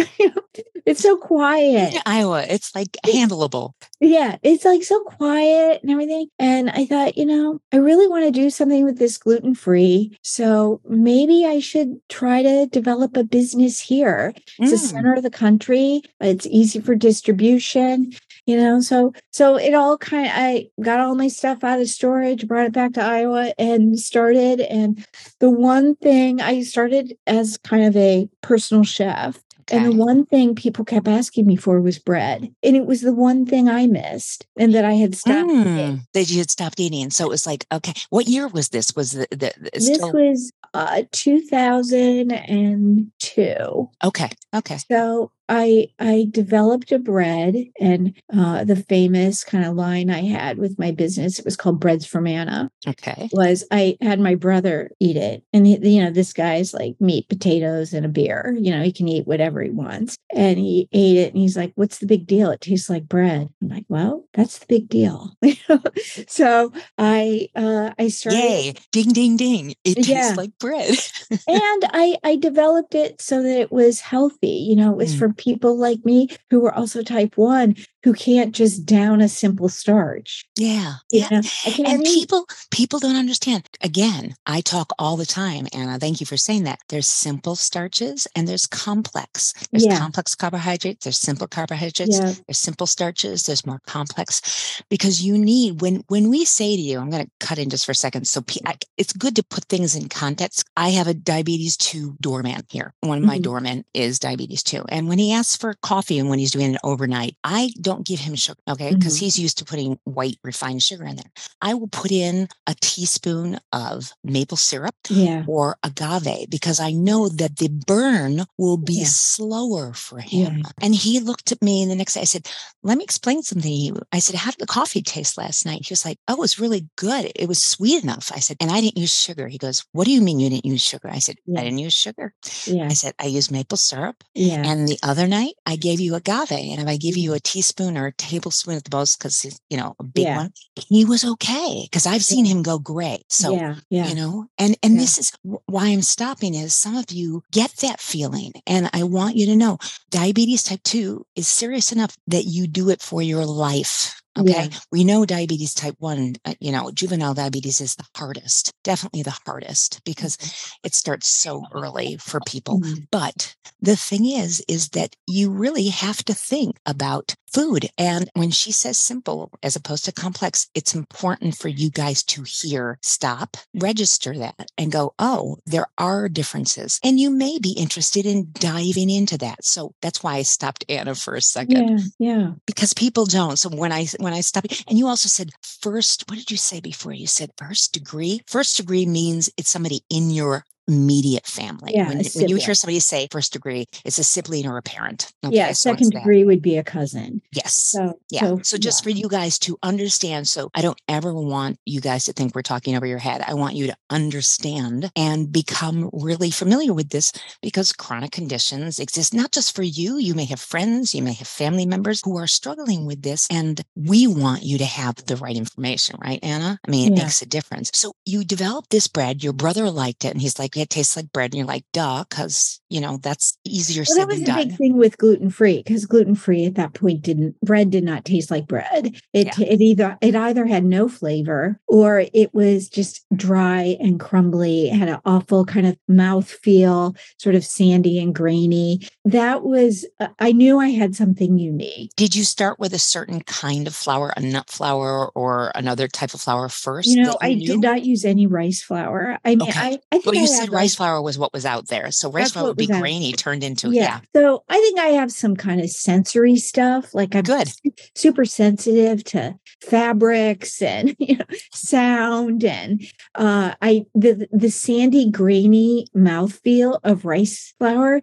it's 0.85 1.01
so 1.01 1.17
quiet. 1.17 1.93
Yeah, 1.93 2.01
Iowa, 2.05 2.45
it's 2.47 2.73
like 2.75 2.97
handleable. 3.05 3.73
Yeah, 3.99 4.37
it's 4.43 4.65
like 4.65 4.83
so 4.83 5.03
quiet 5.03 5.81
and 5.81 5.91
everything. 5.91 6.27
And 6.39 6.69
I 6.69 6.85
thought, 6.85 7.17
you 7.17 7.25
know, 7.25 7.59
I 7.71 7.77
really 7.77 8.07
want 8.07 8.25
to 8.25 8.31
do 8.31 8.49
something 8.49 8.85
with 8.85 8.99
this 8.99 9.17
gluten 9.17 9.55
free. 9.55 10.17
So 10.21 10.81
maybe 10.87 11.45
I 11.45 11.59
should 11.59 11.99
try 12.09 12.43
to 12.43 12.67
develop 12.67 13.17
a 13.17 13.23
business 13.35 13.79
here. 13.79 14.33
It's 14.59 14.71
the 14.71 14.77
Mm. 14.77 14.91
center 14.91 15.13
of 15.15 15.23
the 15.23 15.29
country. 15.45 16.01
It's 16.21 16.47
easy 16.47 16.79
for 16.79 16.95
distribution, 16.95 18.11
you 18.45 18.57
know. 18.57 18.79
So 18.81 19.13
so 19.31 19.55
it 19.57 19.73
all 19.73 19.97
kind 19.97 20.27
of 20.27 20.31
I 20.35 20.67
got 20.81 20.99
all 20.99 21.15
my 21.15 21.27
stuff 21.29 21.63
out 21.63 21.81
of 21.81 21.89
storage, 21.89 22.47
brought 22.47 22.67
it 22.67 22.73
back 22.73 22.93
to 22.93 23.01
Iowa 23.03 23.53
and 23.57 23.99
started. 23.99 24.61
And 24.61 25.05
the 25.39 25.49
one 25.49 25.95
thing 25.95 26.41
I 26.41 26.61
started 26.63 27.15
as 27.27 27.57
kind 27.57 27.83
of 27.85 27.95
a 27.97 28.29
personal 28.41 28.83
chef. 28.83 29.39
And 29.71 29.85
the 29.85 29.95
one 29.95 30.25
thing 30.25 30.55
people 30.55 30.83
kept 30.85 31.07
asking 31.07 31.47
me 31.47 31.55
for 31.55 31.81
was 31.81 31.97
bread. 31.97 32.53
And 32.61 32.75
it 32.75 32.85
was 32.85 33.01
the 33.01 33.13
one 33.13 33.43
thing 33.45 33.67
I 33.67 33.87
missed 33.87 34.45
and 34.57 34.75
that 34.75 34.85
I 34.85 34.93
had 34.93 35.15
stopped 35.15 35.49
eating. 35.49 35.65
Mm, 35.65 36.01
that 36.13 36.29
you 36.29 36.37
had 36.39 36.51
stopped 36.51 36.79
eating. 36.79 37.09
So 37.09 37.25
it 37.25 37.29
was 37.29 37.47
like, 37.47 37.65
okay, 37.71 37.93
what 38.09 38.27
year 38.27 38.47
was 38.47 38.69
this? 38.69 38.95
Was 38.95 39.11
the, 39.11 39.27
the, 39.31 39.53
the 39.57 39.71
This 39.73 39.95
still 39.95 40.13
was 40.13 40.51
uh 40.73 41.03
2002. 41.11 43.89
okay? 44.03 44.29
Okay. 44.53 44.77
So 44.91 45.31
I 45.47 45.87
I 45.99 46.27
developed 46.31 46.91
a 46.91 46.99
bread 46.99 47.55
and 47.79 48.13
uh 48.35 48.63
the 48.63 48.75
famous 48.75 49.43
kind 49.43 49.65
of 49.65 49.75
line 49.75 50.09
I 50.09 50.21
had 50.23 50.57
with 50.57 50.79
my 50.79 50.91
business, 50.91 51.39
it 51.39 51.45
was 51.45 51.55
called 51.55 51.79
Breads 51.79 52.05
from 52.05 52.25
Anna, 52.27 52.71
Okay. 52.87 53.29
was 53.31 53.63
I 53.71 53.97
had 54.01 54.19
my 54.19 54.35
brother 54.35 54.91
eat 54.99 55.17
it. 55.17 55.43
And 55.53 55.67
he, 55.67 55.77
you 55.95 56.03
know, 56.03 56.11
this 56.11 56.33
guy's 56.33 56.73
like 56.73 56.95
meat, 56.99 57.29
potatoes, 57.29 57.93
and 57.93 58.05
a 58.05 58.09
beer. 58.09 58.55
You 58.59 58.71
know, 58.71 58.81
he 58.83 58.91
can 58.91 59.07
eat 59.07 59.27
whatever 59.27 59.61
he 59.61 59.69
wants. 59.69 60.17
And 60.35 60.57
he 60.57 60.89
ate 60.91 61.17
it 61.17 61.33
and 61.33 61.41
he's 61.41 61.57
like, 61.57 61.73
What's 61.75 61.99
the 61.99 62.07
big 62.07 62.25
deal? 62.27 62.49
It 62.51 62.61
tastes 62.61 62.89
like 62.89 63.07
bread. 63.07 63.49
I'm 63.61 63.69
like, 63.69 63.85
Well, 63.87 64.25
that's 64.33 64.59
the 64.59 64.65
big 64.67 64.89
deal. 64.89 65.31
so 66.27 66.71
I 66.97 67.49
uh 67.55 67.91
I 67.99 68.07
started 68.09 68.39
Yay. 68.39 68.73
Ding, 68.91 69.13
ding, 69.13 69.37
ding. 69.37 69.75
It 69.83 70.01
tastes 70.03 70.37
like 70.37 70.51
bread. 70.59 70.95
and 71.31 71.83
I 71.93 72.17
I 72.23 72.35
developed 72.37 72.95
it 72.95 73.21
so 73.21 73.41
that 73.43 73.59
it 73.59 73.71
was 73.71 73.99
healthy. 74.01 74.47
You 74.69 74.75
know, 74.75 74.91
it 74.91 74.97
was 74.97 75.13
Mm. 75.15 75.19
for 75.19 75.33
people 75.37 75.77
like 75.77 76.03
me 76.05 76.29
who 76.49 76.65
are 76.65 76.73
also 76.73 77.01
type 77.03 77.37
one 77.37 77.75
who 78.03 78.13
can't 78.13 78.53
just 78.53 78.85
down 78.85 79.19
a 79.19 79.27
simple 79.27 79.67
starch. 79.69 80.45
yeah. 80.57 80.95
You 81.11 81.21
Yeah. 81.21 81.27
know, 81.31 81.41
I 81.65 81.69
can't 81.71 81.87
And 81.87 82.01
eat. 82.07 82.13
people 82.13 82.45
people 82.71 82.99
don't 82.99 83.15
understand. 83.15 83.67
Again, 83.81 84.35
I 84.45 84.61
talk 84.61 84.91
all 84.99 85.17
the 85.17 85.25
time, 85.25 85.67
Anna. 85.73 85.97
Thank 85.97 86.19
you 86.19 86.25
for 86.27 86.37
saying 86.37 86.63
that. 86.65 86.79
There's 86.89 87.07
simple 87.07 87.55
starches 87.55 88.27
and 88.35 88.47
there's 88.47 88.67
complex. 88.67 89.53
There's 89.71 89.85
Yeah. 89.85 89.97
complex 89.97 90.35
carbohydrates, 90.35 91.03
there's 91.05 91.17
simple 91.17 91.47
carbohydrates, 91.47 92.17
Yeah, 92.19 92.33
there's 92.47 92.59
simple 92.59 92.85
starches, 92.87 93.43
there's 93.43 93.65
more 93.65 93.81
complex 93.87 94.81
because 94.89 95.23
you 95.23 95.37
need 95.37 95.81
when 95.81 96.03
when 96.07 96.29
we 96.29 96.45
say 96.45 96.75
to 96.75 96.81
you, 96.81 96.99
I'm 96.99 97.09
going 97.09 97.25
to 97.25 97.31
cut 97.39 97.57
in 97.57 97.69
just 97.69 97.85
for 97.85 97.91
a 97.91 97.95
second. 97.95 98.27
So 98.27 98.43
I, 98.65 98.75
it's 98.97 99.13
good 99.13 99.35
to 99.37 99.43
put 99.43 99.65
things 99.65 99.95
in 99.95 100.09
context. 100.09 100.63
I 100.77 100.89
have 100.89 101.07
a 101.07 101.13
diabetes 101.13 101.75
2 101.77 102.17
doorman 102.21 102.61
here. 102.69 102.93
One 103.01 103.17
of 103.17 103.23
my 103.23 103.39
Mhm. 103.39 103.43
doormen 103.43 103.85
is 103.93 104.19
diabetes 104.19 104.61
2. 104.63 104.83
And 104.89 105.07
when 105.07 105.17
he 105.17 105.24
he 105.25 105.33
asks 105.33 105.55
for 105.57 105.73
coffee 105.81 106.19
and 106.19 106.29
when 106.29 106.39
he's 106.39 106.51
doing 106.51 106.73
it 106.75 106.81
overnight, 106.83 107.35
I 107.43 107.71
don't 107.81 108.05
give 108.05 108.19
him 108.19 108.35
sugar, 108.35 108.59
okay? 108.69 108.93
Because 108.93 109.17
Mhm. 109.17 109.19
he's 109.21 109.39
used 109.39 109.57
to 109.59 109.65
putting 109.65 109.99
white 110.05 110.37
refined 110.43 110.83
sugar 110.83 111.05
in 111.05 111.15
there. 111.17 111.31
I 111.61 111.73
will 111.73 111.87
put 111.87 112.11
in 112.11 112.47
a 112.67 112.75
teaspoon 112.81 113.59
of 113.73 114.11
maple 114.23 114.57
syrup 114.57 114.95
Yeah. 115.09 115.43
or 115.47 115.77
agave 115.83 116.49
because 116.49 116.79
I 116.79 116.91
know 116.91 117.29
that 117.29 117.57
the 117.57 117.69
burn 117.69 118.45
will 118.57 118.77
be 118.77 118.99
Yeah. 119.01 119.07
slower 119.07 119.93
for 119.93 120.19
Yeah. 120.19 120.25
him. 120.49 120.63
And 120.81 120.95
he 120.95 121.19
looked 121.19 121.51
at 121.51 121.61
me 121.61 121.81
and 121.81 121.91
the 121.91 121.95
next 121.95 122.13
day. 122.15 122.21
I 122.21 122.25
said, 122.25 122.47
Let 122.83 122.97
me 122.99 123.03
explain 123.03 123.41
something. 123.41 123.97
I 124.11 124.19
said, 124.19 124.35
How 124.35 124.51
did 124.51 124.59
the 124.59 124.67
coffee 124.67 125.01
taste 125.01 125.37
last 125.39 125.65
night? 125.65 125.85
He 125.87 125.91
was 125.91 126.05
like, 126.05 126.19
Oh, 126.27 126.33
it 126.33 126.39
was 126.39 126.59
really 126.59 126.87
good. 126.97 127.31
It 127.35 127.47
was 127.47 127.63
sweet 127.63 128.03
enough. 128.03 128.31
I 128.35 128.39
said, 128.39 128.57
And 128.59 128.71
I 128.71 128.79
didn't 128.81 128.97
use 128.97 129.13
sugar. 129.15 129.47
He 129.47 129.57
goes, 129.57 129.83
What 129.93 130.05
do 130.05 130.11
you 130.11 130.21
mean 130.21 130.39
you 130.39 130.49
didn't 130.51 130.65
use 130.65 130.83
sugar? 130.83 131.09
I 131.09 131.19
said, 131.19 131.37
Yeah. 131.47 131.61
I 131.61 131.63
didn't 131.63 131.79
use 131.79 131.93
sugar. 131.95 132.33
Yeah. 132.67 132.85
I 132.89 132.93
said, 132.93 133.13
I 133.17 133.25
used 133.25 133.49
maple 133.51 133.77
syrup. 133.77 134.23
Yeah. 134.35 134.61
And 134.65 134.87
the 134.87 134.99
other 135.01 135.14
night, 135.23 135.53
I 135.65 135.75
gave 135.77 135.99
you 135.99 136.15
agave. 136.15 136.51
And 136.51 136.81
if 136.81 136.87
I 136.87 136.97
give 136.97 137.15
you 137.15 137.33
a 137.33 137.37
mm. 137.37 137.43
teaspoon 137.43 137.97
or 137.97 138.07
a 138.07 138.11
tablespoon 138.13 138.75
at 138.75 138.83
the 138.83 138.95
most, 138.95 139.17
because 139.17 139.41
he's, 139.41 139.59
you 139.69 139.77
know, 139.77 139.95
a 139.99 140.03
big 140.03 140.25
Yeah. 140.25 140.37
one, 140.37 140.53
he 140.75 141.05
was 141.05 141.23
okay. 141.23 141.87
Because 141.89 142.05
I've 142.05 142.23
seen 142.23 142.45
him 142.45 142.61
go 142.63 142.77
gray. 142.77 143.21
So 143.29 143.55
yeah. 143.55 143.75
Yeah. 143.89 144.07
you 144.07 144.15
know 144.15 144.47
and 144.57 144.75
and 144.83 144.95
Yeah. 144.95 145.01
this 145.01 145.17
is 145.17 145.31
why 145.65 145.87
i'm 145.87 146.01
stopping 146.01 146.53
is 146.55 146.75
some 146.75 146.95
of 146.95 147.11
you 147.11 147.43
get 147.51 147.71
that 147.77 147.99
feeling 147.99 148.53
and 148.65 148.89
i 148.93 149.03
want 149.03 149.35
you 149.35 149.45
to 149.47 149.55
know 149.55 149.77
diabetes 150.09 150.63
type 150.63 150.83
2 150.83 151.25
is 151.35 151.47
serious 151.47 151.91
enough 151.91 152.15
that 152.27 152.45
you 152.45 152.67
do 152.67 152.89
it 152.89 153.01
for 153.01 153.21
your 153.21 153.45
life 153.45 154.21
okay 154.37 154.69
Yeah. 154.71 154.79
we 154.91 155.03
know 155.03 155.25
diabetes 155.25 155.73
type 155.73 155.95
1 155.99 156.35
uh, 156.45 156.53
you 156.59 156.71
know 156.71 156.91
juvenile 156.91 157.33
diabetes 157.33 157.81
is 157.81 157.95
the 157.95 158.05
hardest 158.15 158.73
definitely 158.83 159.23
the 159.23 159.37
hardest 159.45 160.01
because 160.05 160.37
it 160.83 160.93
starts 160.93 161.29
so 161.29 161.65
early 161.71 162.17
for 162.17 162.41
people 162.41 162.79
Mhm. 162.81 163.07
but 163.11 163.55
the 163.81 163.95
thing 163.95 164.25
is, 164.25 164.63
is 164.67 164.89
that 164.89 165.15
you 165.27 165.49
really 165.51 165.87
have 165.89 166.23
to 166.25 166.33
think 166.33 166.77
about 166.85 167.35
food. 167.55 167.89
And 167.97 168.29
when 168.33 168.51
she 168.51 168.71
says 168.73 168.99
simple 168.99 169.49
as 169.63 169.75
opposed 169.77 170.03
to 170.05 170.11
complex, 170.11 170.67
it's 170.75 170.93
important 170.93 171.55
for 171.55 171.69
you 171.69 171.89
guys 171.89 172.21
to 172.23 172.43
hear, 172.43 172.99
stop, 173.01 173.55
register 173.73 174.37
that 174.37 174.67
and 174.77 174.91
go, 174.91 175.13
oh, 175.19 175.57
there 175.65 175.87
are 175.97 176.27
differences. 176.27 176.99
And 177.03 177.17
you 177.19 177.29
may 177.31 177.57
be 177.59 177.71
interested 177.71 178.25
in 178.25 178.49
diving 178.53 179.09
into 179.09 179.37
that. 179.37 179.63
So 179.63 179.93
that's 180.01 180.21
why 180.21 180.35
I 180.35 180.41
stopped 180.41 180.83
Anna 180.89 181.15
for 181.15 181.35
a 181.35 181.41
second 181.41 181.99
Yeah. 182.19 182.35
Yeah. 182.35 182.51
because 182.67 182.93
people 182.93 183.25
don't. 183.25 183.57
So 183.57 183.69
when 183.69 183.93
I 183.93 184.05
when 184.19 184.33
I 184.33 184.41
stop, 184.41 184.65
and 184.87 184.97
you 184.99 185.07
also 185.07 185.29
said 185.29 185.49
first. 185.81 186.25
What 186.27 186.37
did 186.37 186.51
you 186.51 186.57
say 186.57 186.81
before? 186.81 187.13
You 187.13 187.27
said 187.27 187.51
first 187.57 187.93
degree. 187.93 188.41
First 188.47 188.77
degree 188.77 189.05
means 189.05 189.49
it's 189.57 189.69
somebody 189.69 190.01
in 190.09 190.29
your 190.29 190.65
immediate 190.87 191.45
family. 191.47 191.93
Yeah, 191.95 192.07
When, 192.09 192.17
when 192.35 192.49
you 192.49 192.57
hear 192.57 192.73
somebody 192.73 192.99
say 192.99 193.27
first 193.31 193.53
degree, 193.53 193.85
it's 194.03 194.17
a 194.19 194.23
sibling 194.23 194.65
or 194.67 194.77
a 194.77 194.81
parent. 194.81 195.31
yeah. 195.41 195.49
Okay, 195.65 195.73
so 195.73 195.91
it's 195.91 195.99
Second 196.01 196.11
degree 196.11 196.43
would 196.43 196.61
be 196.61 196.77
a 196.77 196.83
cousin. 196.83 197.41
Yes. 197.51 197.73
So, 197.75 198.19
Yeah. 198.29 198.55
So, 198.63 198.77
just 198.77 199.03
for 199.03 199.09
you 199.09 199.27
guys 199.29 199.57
to 199.59 199.77
understand, 199.83 200.47
so 200.47 200.69
I 200.75 200.81
don't 200.81 200.99
ever 201.07 201.33
want 201.33 201.79
you 201.85 202.01
guys 202.01 202.25
to 202.25 202.33
think 202.33 202.53
we're 202.55 202.61
talking 202.61 202.95
over 202.95 203.05
your 203.05 203.17
head. 203.19 203.43
I 203.47 203.53
want 203.53 203.75
you 203.75 203.87
to 203.87 203.95
understand 204.09 205.11
and 205.15 205.51
become 205.51 206.09
really 206.13 206.51
familiar 206.51 206.93
with 206.93 207.09
this 207.09 207.31
because 207.61 207.91
chronic 207.93 208.31
conditions 208.31 208.99
exist 208.99 209.33
not 209.33 209.51
just 209.51 209.75
for 209.75 209.83
you. 209.83 210.17
You 210.17 210.33
may 210.35 210.45
have 210.45 210.59
friends, 210.59 211.15
you 211.15 211.21
may 211.23 211.33
have 211.33 211.47
family 211.47 211.85
members 211.85 212.21
who 212.23 212.37
are 212.37 212.47
struggling 212.47 213.05
with 213.05 213.21
this, 213.23 213.47
and 213.49 213.81
we 213.95 214.27
want 214.27 214.63
you 214.63 214.77
to 214.77 214.85
have 214.85 215.15
the 215.25 215.35
right 215.37 215.55
information, 215.55 216.17
right, 216.21 216.39
Anna? 216.43 216.79
I 216.87 216.91
mean, 216.91 217.13
it 217.13 217.17
Yeah. 217.17 217.23
makes 217.23 217.41
a 217.41 217.45
difference. 217.45 217.89
So 217.93 218.13
you 218.25 218.43
developed 218.43 218.89
this 218.91 219.07
bread. 219.07 219.43
Your 219.43 219.53
brother 219.53 219.89
liked 219.89 220.25
it, 220.25 220.31
and 220.31 220.41
he's 220.41 220.59
like, 220.59 220.74
"It 220.81 220.89
tastes 220.89 221.15
like 221.15 221.31
bread," 221.31 221.51
and 221.51 221.57
you're 221.57 221.67
like, 221.67 221.85
"Duh," 221.93 222.23
because 222.29 222.79
you 222.89 223.01
know 223.01 223.17
that's 223.21 223.57
easier 223.65 224.03
Well, 224.07 224.15
said 224.17 224.21
that 224.21 224.27
was 224.27 224.39
than 224.41 224.43
a 224.43 224.47
done. 224.47 224.67
big 224.69 224.77
thing 224.77 224.97
with 224.97 225.17
gluten 225.17 225.49
free 225.49 225.77
because 225.83 226.05
gluten 226.05 226.35
free 226.35 226.65
at 226.65 226.75
that 226.75 226.93
point 226.93 227.21
didn't 227.21 227.59
bread 227.61 227.89
did 227.91 228.03
not 228.03 228.25
taste 228.25 228.51
like 228.51 228.67
bread. 228.67 229.15
It 229.33 229.47
Yeah. 229.57 229.65
it 229.67 229.81
either 229.81 230.17
it 230.21 230.35
either 230.35 230.65
had 230.65 230.85
no 230.85 231.07
flavor 231.07 231.79
or 231.87 232.25
it 232.33 232.53
was 232.53 232.87
just 232.89 233.25
dry 233.35 233.97
and 233.99 234.19
crumbly, 234.19 234.87
had 234.87 235.09
an 235.09 235.19
awful 235.25 235.65
kind 235.65 235.85
of 235.87 235.97
mouth 236.07 236.49
feel, 236.49 237.15
sort 237.37 237.55
of 237.55 237.65
sandy 237.65 238.19
and 238.19 238.33
grainy. 238.35 238.99
That 239.23 239.63
was 239.63 240.05
uh, 240.19 240.27
I 240.39 240.51
knew 240.51 240.79
I 240.79 240.89
had 240.89 241.15
something 241.15 241.57
unique. 241.57 242.11
Did 242.15 242.35
you 242.35 242.43
start 242.43 242.79
with 242.79 242.93
a 242.93 242.99
certain 242.99 243.41
kind 243.41 243.87
of 243.87 243.95
flour, 243.95 244.33
a 244.37 244.41
nut 244.41 244.69
flour, 244.69 245.31
or 245.35 245.71
another 245.75 246.07
type 246.07 246.33
of 246.33 246.41
flour 246.41 246.69
first? 246.69 247.09
You 247.09 247.23
know, 247.23 247.37
I 247.41 247.55
did 247.55 247.79
not 247.81 248.05
use 248.05 248.25
any 248.25 248.47
rice 248.47 248.81
flour. 248.81 249.37
I 249.43 249.55
mean, 249.55 249.61
Okay. 249.69 249.79
I, 249.79 249.99
I 250.11 250.19
think 250.19 250.25
Well, 250.35 250.61
I 250.61 250.64
rice 250.71 250.95
flour 250.95 251.21
was 251.21 251.37
what 251.37 251.53
was 251.53 251.65
out 251.65 251.87
there. 251.87 252.11
So 252.11 252.31
rice 252.31 252.51
flour 252.51 252.67
would 252.67 252.77
be 252.77 252.87
was 252.87 252.97
out- 252.97 253.01
grainy, 253.01 253.33
turned 253.33 253.63
into 253.63 253.91
yeah. 253.91 254.01
yeah. 254.01 254.41
So 254.41 254.63
I 254.69 254.79
think 254.79 254.99
I 254.99 255.07
have 255.07 255.31
some 255.31 255.55
kind 255.55 255.81
of 255.81 255.89
sensory 255.89 256.55
stuff. 256.55 257.13
Like 257.13 257.35
I'm 257.35 257.43
Good. 257.43 257.69
super 258.15 258.45
sensitive 258.45 259.23
to 259.25 259.55
fabrics 259.81 260.81
and 260.81 261.15
you 261.19 261.37
know 261.37 261.45
sound 261.73 262.63
and 262.63 263.03
uh 263.35 263.73
I 263.81 264.05
the 264.13 264.47
the 264.51 264.69
sandy 264.69 265.29
grainy 265.29 266.07
mouthfeel 266.15 266.99
of 267.03 267.25
rice 267.25 267.73
flour 267.77 268.21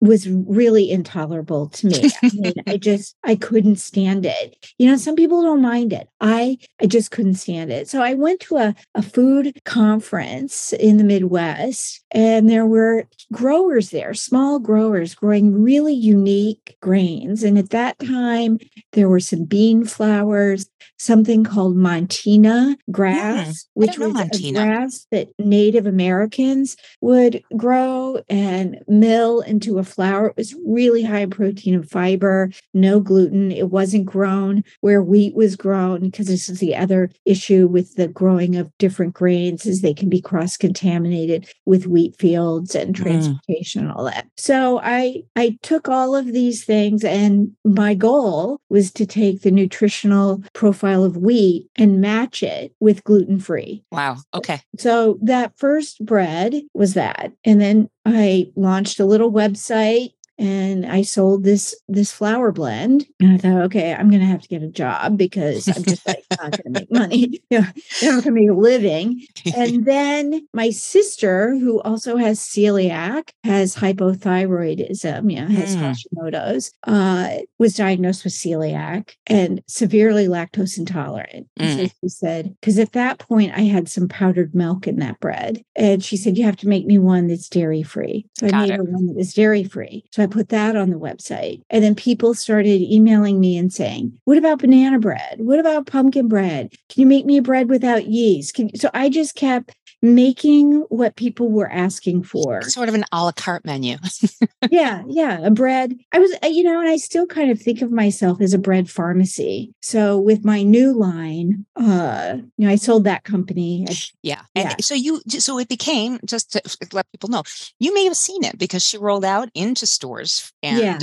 was 0.00 0.28
really 0.28 0.90
intolerable 0.90 1.68
to 1.68 1.86
me. 1.88 2.10
I 2.22 2.30
mean, 2.32 2.54
I 2.66 2.76
just 2.78 3.16
I 3.22 3.36
couldn't 3.36 3.76
stand 3.76 4.24
it. 4.24 4.56
You 4.78 4.86
know, 4.86 4.96
some 4.96 5.14
people 5.14 5.42
don't 5.42 5.60
mind 5.60 5.92
it. 5.92 6.08
I 6.20 6.58
I 6.80 6.86
just 6.86 7.10
couldn't 7.10 7.34
stand 7.34 7.70
it. 7.70 7.88
So 7.88 8.02
I 8.02 8.14
went 8.14 8.40
to 8.40 8.56
a, 8.56 8.74
a 8.94 9.02
food 9.02 9.60
conference 9.64 10.72
in 10.72 10.96
the 10.96 11.04
Midwest 11.04 11.79
and 12.12 12.48
there 12.48 12.66
were 12.66 13.06
growers 13.32 13.90
there, 13.90 14.14
small 14.14 14.58
growers 14.58 15.14
growing 15.14 15.62
really 15.62 15.94
unique 15.94 16.76
grains. 16.80 17.42
And 17.42 17.56
at 17.58 17.70
that 17.70 17.98
time, 17.98 18.58
there 18.92 19.08
were 19.08 19.20
some 19.20 19.44
bean 19.44 19.84
flours, 19.84 20.68
something 20.98 21.44
called 21.44 21.76
Montina 21.76 22.76
grass, 22.90 23.66
Hmm, 23.76 23.82
I 23.84 23.86
which 23.86 23.98
was 23.98 24.10
a 24.10 24.24
Montina. 24.24 24.54
grass 24.54 25.06
that 25.10 25.28
Native 25.38 25.86
Americans 25.86 26.76
would 27.00 27.42
grow 27.56 28.20
and 28.28 28.78
mill 28.88 29.40
into 29.40 29.78
a 29.78 29.84
flour. 29.84 30.28
It 30.28 30.36
was 30.36 30.54
really 30.66 31.02
high 31.02 31.20
in 31.20 31.30
protein 31.30 31.74
and 31.74 31.88
fiber, 31.88 32.50
no 32.74 33.00
gluten. 33.00 33.52
It 33.52 33.70
wasn't 33.70 34.06
grown 34.06 34.64
where 34.80 35.02
wheat 35.02 35.34
was 35.34 35.56
grown 35.56 36.00
because 36.00 36.26
this 36.26 36.48
is 36.48 36.58
the 36.58 36.74
other 36.76 37.10
issue 37.24 37.66
with 37.66 37.94
the 37.94 38.08
growing 38.08 38.56
of 38.56 38.70
different 38.78 39.14
grains 39.14 39.66
is 39.66 39.80
they 39.80 39.94
can 39.94 40.08
be 40.08 40.20
cross 40.20 40.56
contaminated 40.56 41.48
with 41.70 41.86
wheat 41.86 42.16
fields 42.18 42.74
and 42.74 42.94
Mm. 42.94 43.02
transportation 43.02 43.82
and 43.84 43.92
all 43.92 44.04
that. 44.04 44.26
So 44.36 44.80
I 44.82 45.22
I 45.36 45.56
took 45.62 45.88
all 45.88 46.16
of 46.16 46.32
these 46.32 46.64
things 46.64 47.04
and 47.04 47.52
my 47.64 47.94
goal 47.94 48.60
was 48.68 48.90
to 48.94 49.06
take 49.06 49.42
the 49.42 49.52
nutritional 49.52 50.42
profile 50.52 51.04
of 51.04 51.16
wheat 51.16 51.68
and 51.76 52.00
match 52.00 52.42
it 52.42 52.72
with 52.80 53.04
gluten 53.04 53.38
free. 53.38 53.84
Wow. 53.92 54.16
Okay. 54.34 54.60
So 54.78 55.18
that 55.22 55.52
first 55.56 56.04
bread 56.04 56.60
was 56.74 56.94
that. 56.94 57.32
And 57.44 57.60
then 57.60 57.88
I 58.04 58.50
launched 58.56 58.98
a 58.98 59.04
little 59.04 59.30
website 59.32 60.10
and 60.40 60.86
I 60.86 61.02
sold 61.02 61.44
this 61.44 61.76
this 61.86 62.10
flour 62.10 62.50
blend. 62.50 63.06
And 63.20 63.34
I 63.34 63.36
thought, 63.36 63.62
okay, 63.64 63.94
I'm 63.94 64.10
gonna 64.10 64.24
have 64.24 64.40
to 64.42 64.48
get 64.48 64.62
a 64.62 64.68
job 64.68 65.18
because 65.18 65.68
I'm 65.68 65.84
just 65.84 66.06
like 66.06 66.24
not 66.30 66.52
gonna 66.56 66.70
make 66.70 66.90
money. 66.90 67.40
You 67.50 67.60
know, 67.60 67.66
I'm 68.02 68.14
not 68.16 68.24
gonna 68.24 68.36
make 68.40 68.48
a 68.48 68.54
living. 68.54 69.26
And 69.56 69.84
then 69.84 70.46
my 70.54 70.70
sister, 70.70 71.56
who 71.58 71.80
also 71.82 72.16
has 72.16 72.38
celiac, 72.38 73.30
has 73.44 73.74
hypothyroidism, 73.76 75.32
yeah, 75.32 75.48
has 75.48 75.76
Mm. 75.76 75.80
Hashimoto's, 75.80 76.72
uh, 76.86 77.38
was 77.58 77.74
diagnosed 77.74 78.24
with 78.24 78.32
celiac 78.32 79.10
and 79.26 79.62
severely 79.66 80.26
lactose 80.26 80.78
intolerant. 80.78 81.46
And 81.56 81.88
so 81.88 81.94
she 82.00 82.08
said, 82.08 82.56
because 82.60 82.78
at 82.78 82.92
that 82.92 83.18
point 83.18 83.52
I 83.56 83.62
had 83.62 83.88
some 83.88 84.08
powdered 84.08 84.54
milk 84.54 84.86
in 84.86 84.96
that 85.00 85.20
bread. 85.20 85.62
And 85.76 86.02
she 86.04 86.16
said, 86.16 86.36
You 86.38 86.44
have 86.44 86.56
to 86.58 86.68
make 86.68 86.86
me 86.86 86.98
one 86.98 87.26
that's 87.26 87.48
dairy 87.48 87.82
free. 87.82 88.26
So 88.38 88.46
I 88.46 88.50
made 88.52 88.70
it. 88.70 88.76
her 88.76 88.84
one 88.84 89.06
that 89.06 89.16
was 89.16 89.34
dairy 89.34 89.64
free. 89.64 90.04
So 90.12 90.22
I 90.22 90.26
put 90.30 90.48
that 90.50 90.76
on 90.76 90.90
the 90.90 90.98
website. 90.98 91.62
And 91.70 91.82
then 91.84 91.94
people 91.94 92.34
started 92.34 92.80
emailing 92.80 93.40
me 93.40 93.56
and 93.56 93.72
saying, 93.72 94.18
What 94.24 94.38
about 94.38 94.60
banana 94.60 94.98
bread? 94.98 95.36
What 95.38 95.58
about 95.58 95.86
pumpkin 95.86 96.28
bread? 96.28 96.72
Can 96.88 97.00
you 97.00 97.06
make 97.06 97.26
me 97.26 97.38
a 97.38 97.42
bread 97.42 97.68
without 97.68 98.06
yeast? 98.06 98.58
So 98.76 98.90
I 98.94 99.08
just 99.08 99.34
kept 99.34 99.74
making 100.02 100.80
what 100.88 101.16
people 101.16 101.50
were 101.50 101.70
asking 101.70 102.22
for. 102.22 102.62
Sort 102.62 102.88
of 102.88 102.94
an 102.94 103.04
a 103.12 103.24
la 103.24 103.32
carte 103.32 103.64
menu. 103.64 103.96
yeah, 104.70 105.02
yeah, 105.08 105.40
a 105.44 105.50
bread. 105.50 105.94
I 106.12 106.18
was, 106.18 106.32
uh, 106.42 106.46
you 106.46 106.62
know, 106.62 106.80
and 106.80 106.88
I 106.88 106.96
still 106.96 107.26
kind 107.26 107.50
of 107.50 107.60
think 107.60 107.82
of 107.82 107.90
myself 107.92 108.40
as 108.40 108.54
a 108.54 108.58
bread 108.58 108.88
pharmacy. 108.90 109.72
So 109.82 110.18
with 110.18 110.44
my 110.44 110.62
new 110.62 110.92
line, 110.92 111.66
uh, 111.76 112.36
you 112.56 112.66
know, 112.66 112.72
I 112.72 112.76
sold 112.76 113.04
that 113.04 113.24
company. 113.24 113.86
I- 113.88 113.94
Yeah. 114.22 114.42
And 114.54 114.70
Yeah. 114.70 114.76
so 114.80 114.94
you, 114.94 115.20
so 115.28 115.58
it 115.58 115.68
became, 115.68 116.18
just 116.24 116.52
to 116.52 116.62
let 116.92 117.10
people 117.12 117.28
know, 117.28 117.42
you 117.78 117.92
may 117.94 118.04
have 118.04 118.16
seen 118.16 118.44
it 118.44 118.58
because 118.58 118.82
she 118.84 118.98
rolled 118.98 119.24
out 119.24 119.48
into 119.54 119.86
stores 119.86 120.52
and 120.62 120.78
Yeah. 120.78 120.98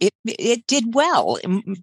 It 0.00 0.12
it 0.24 0.66
did 0.66 0.94
well, 0.94 1.38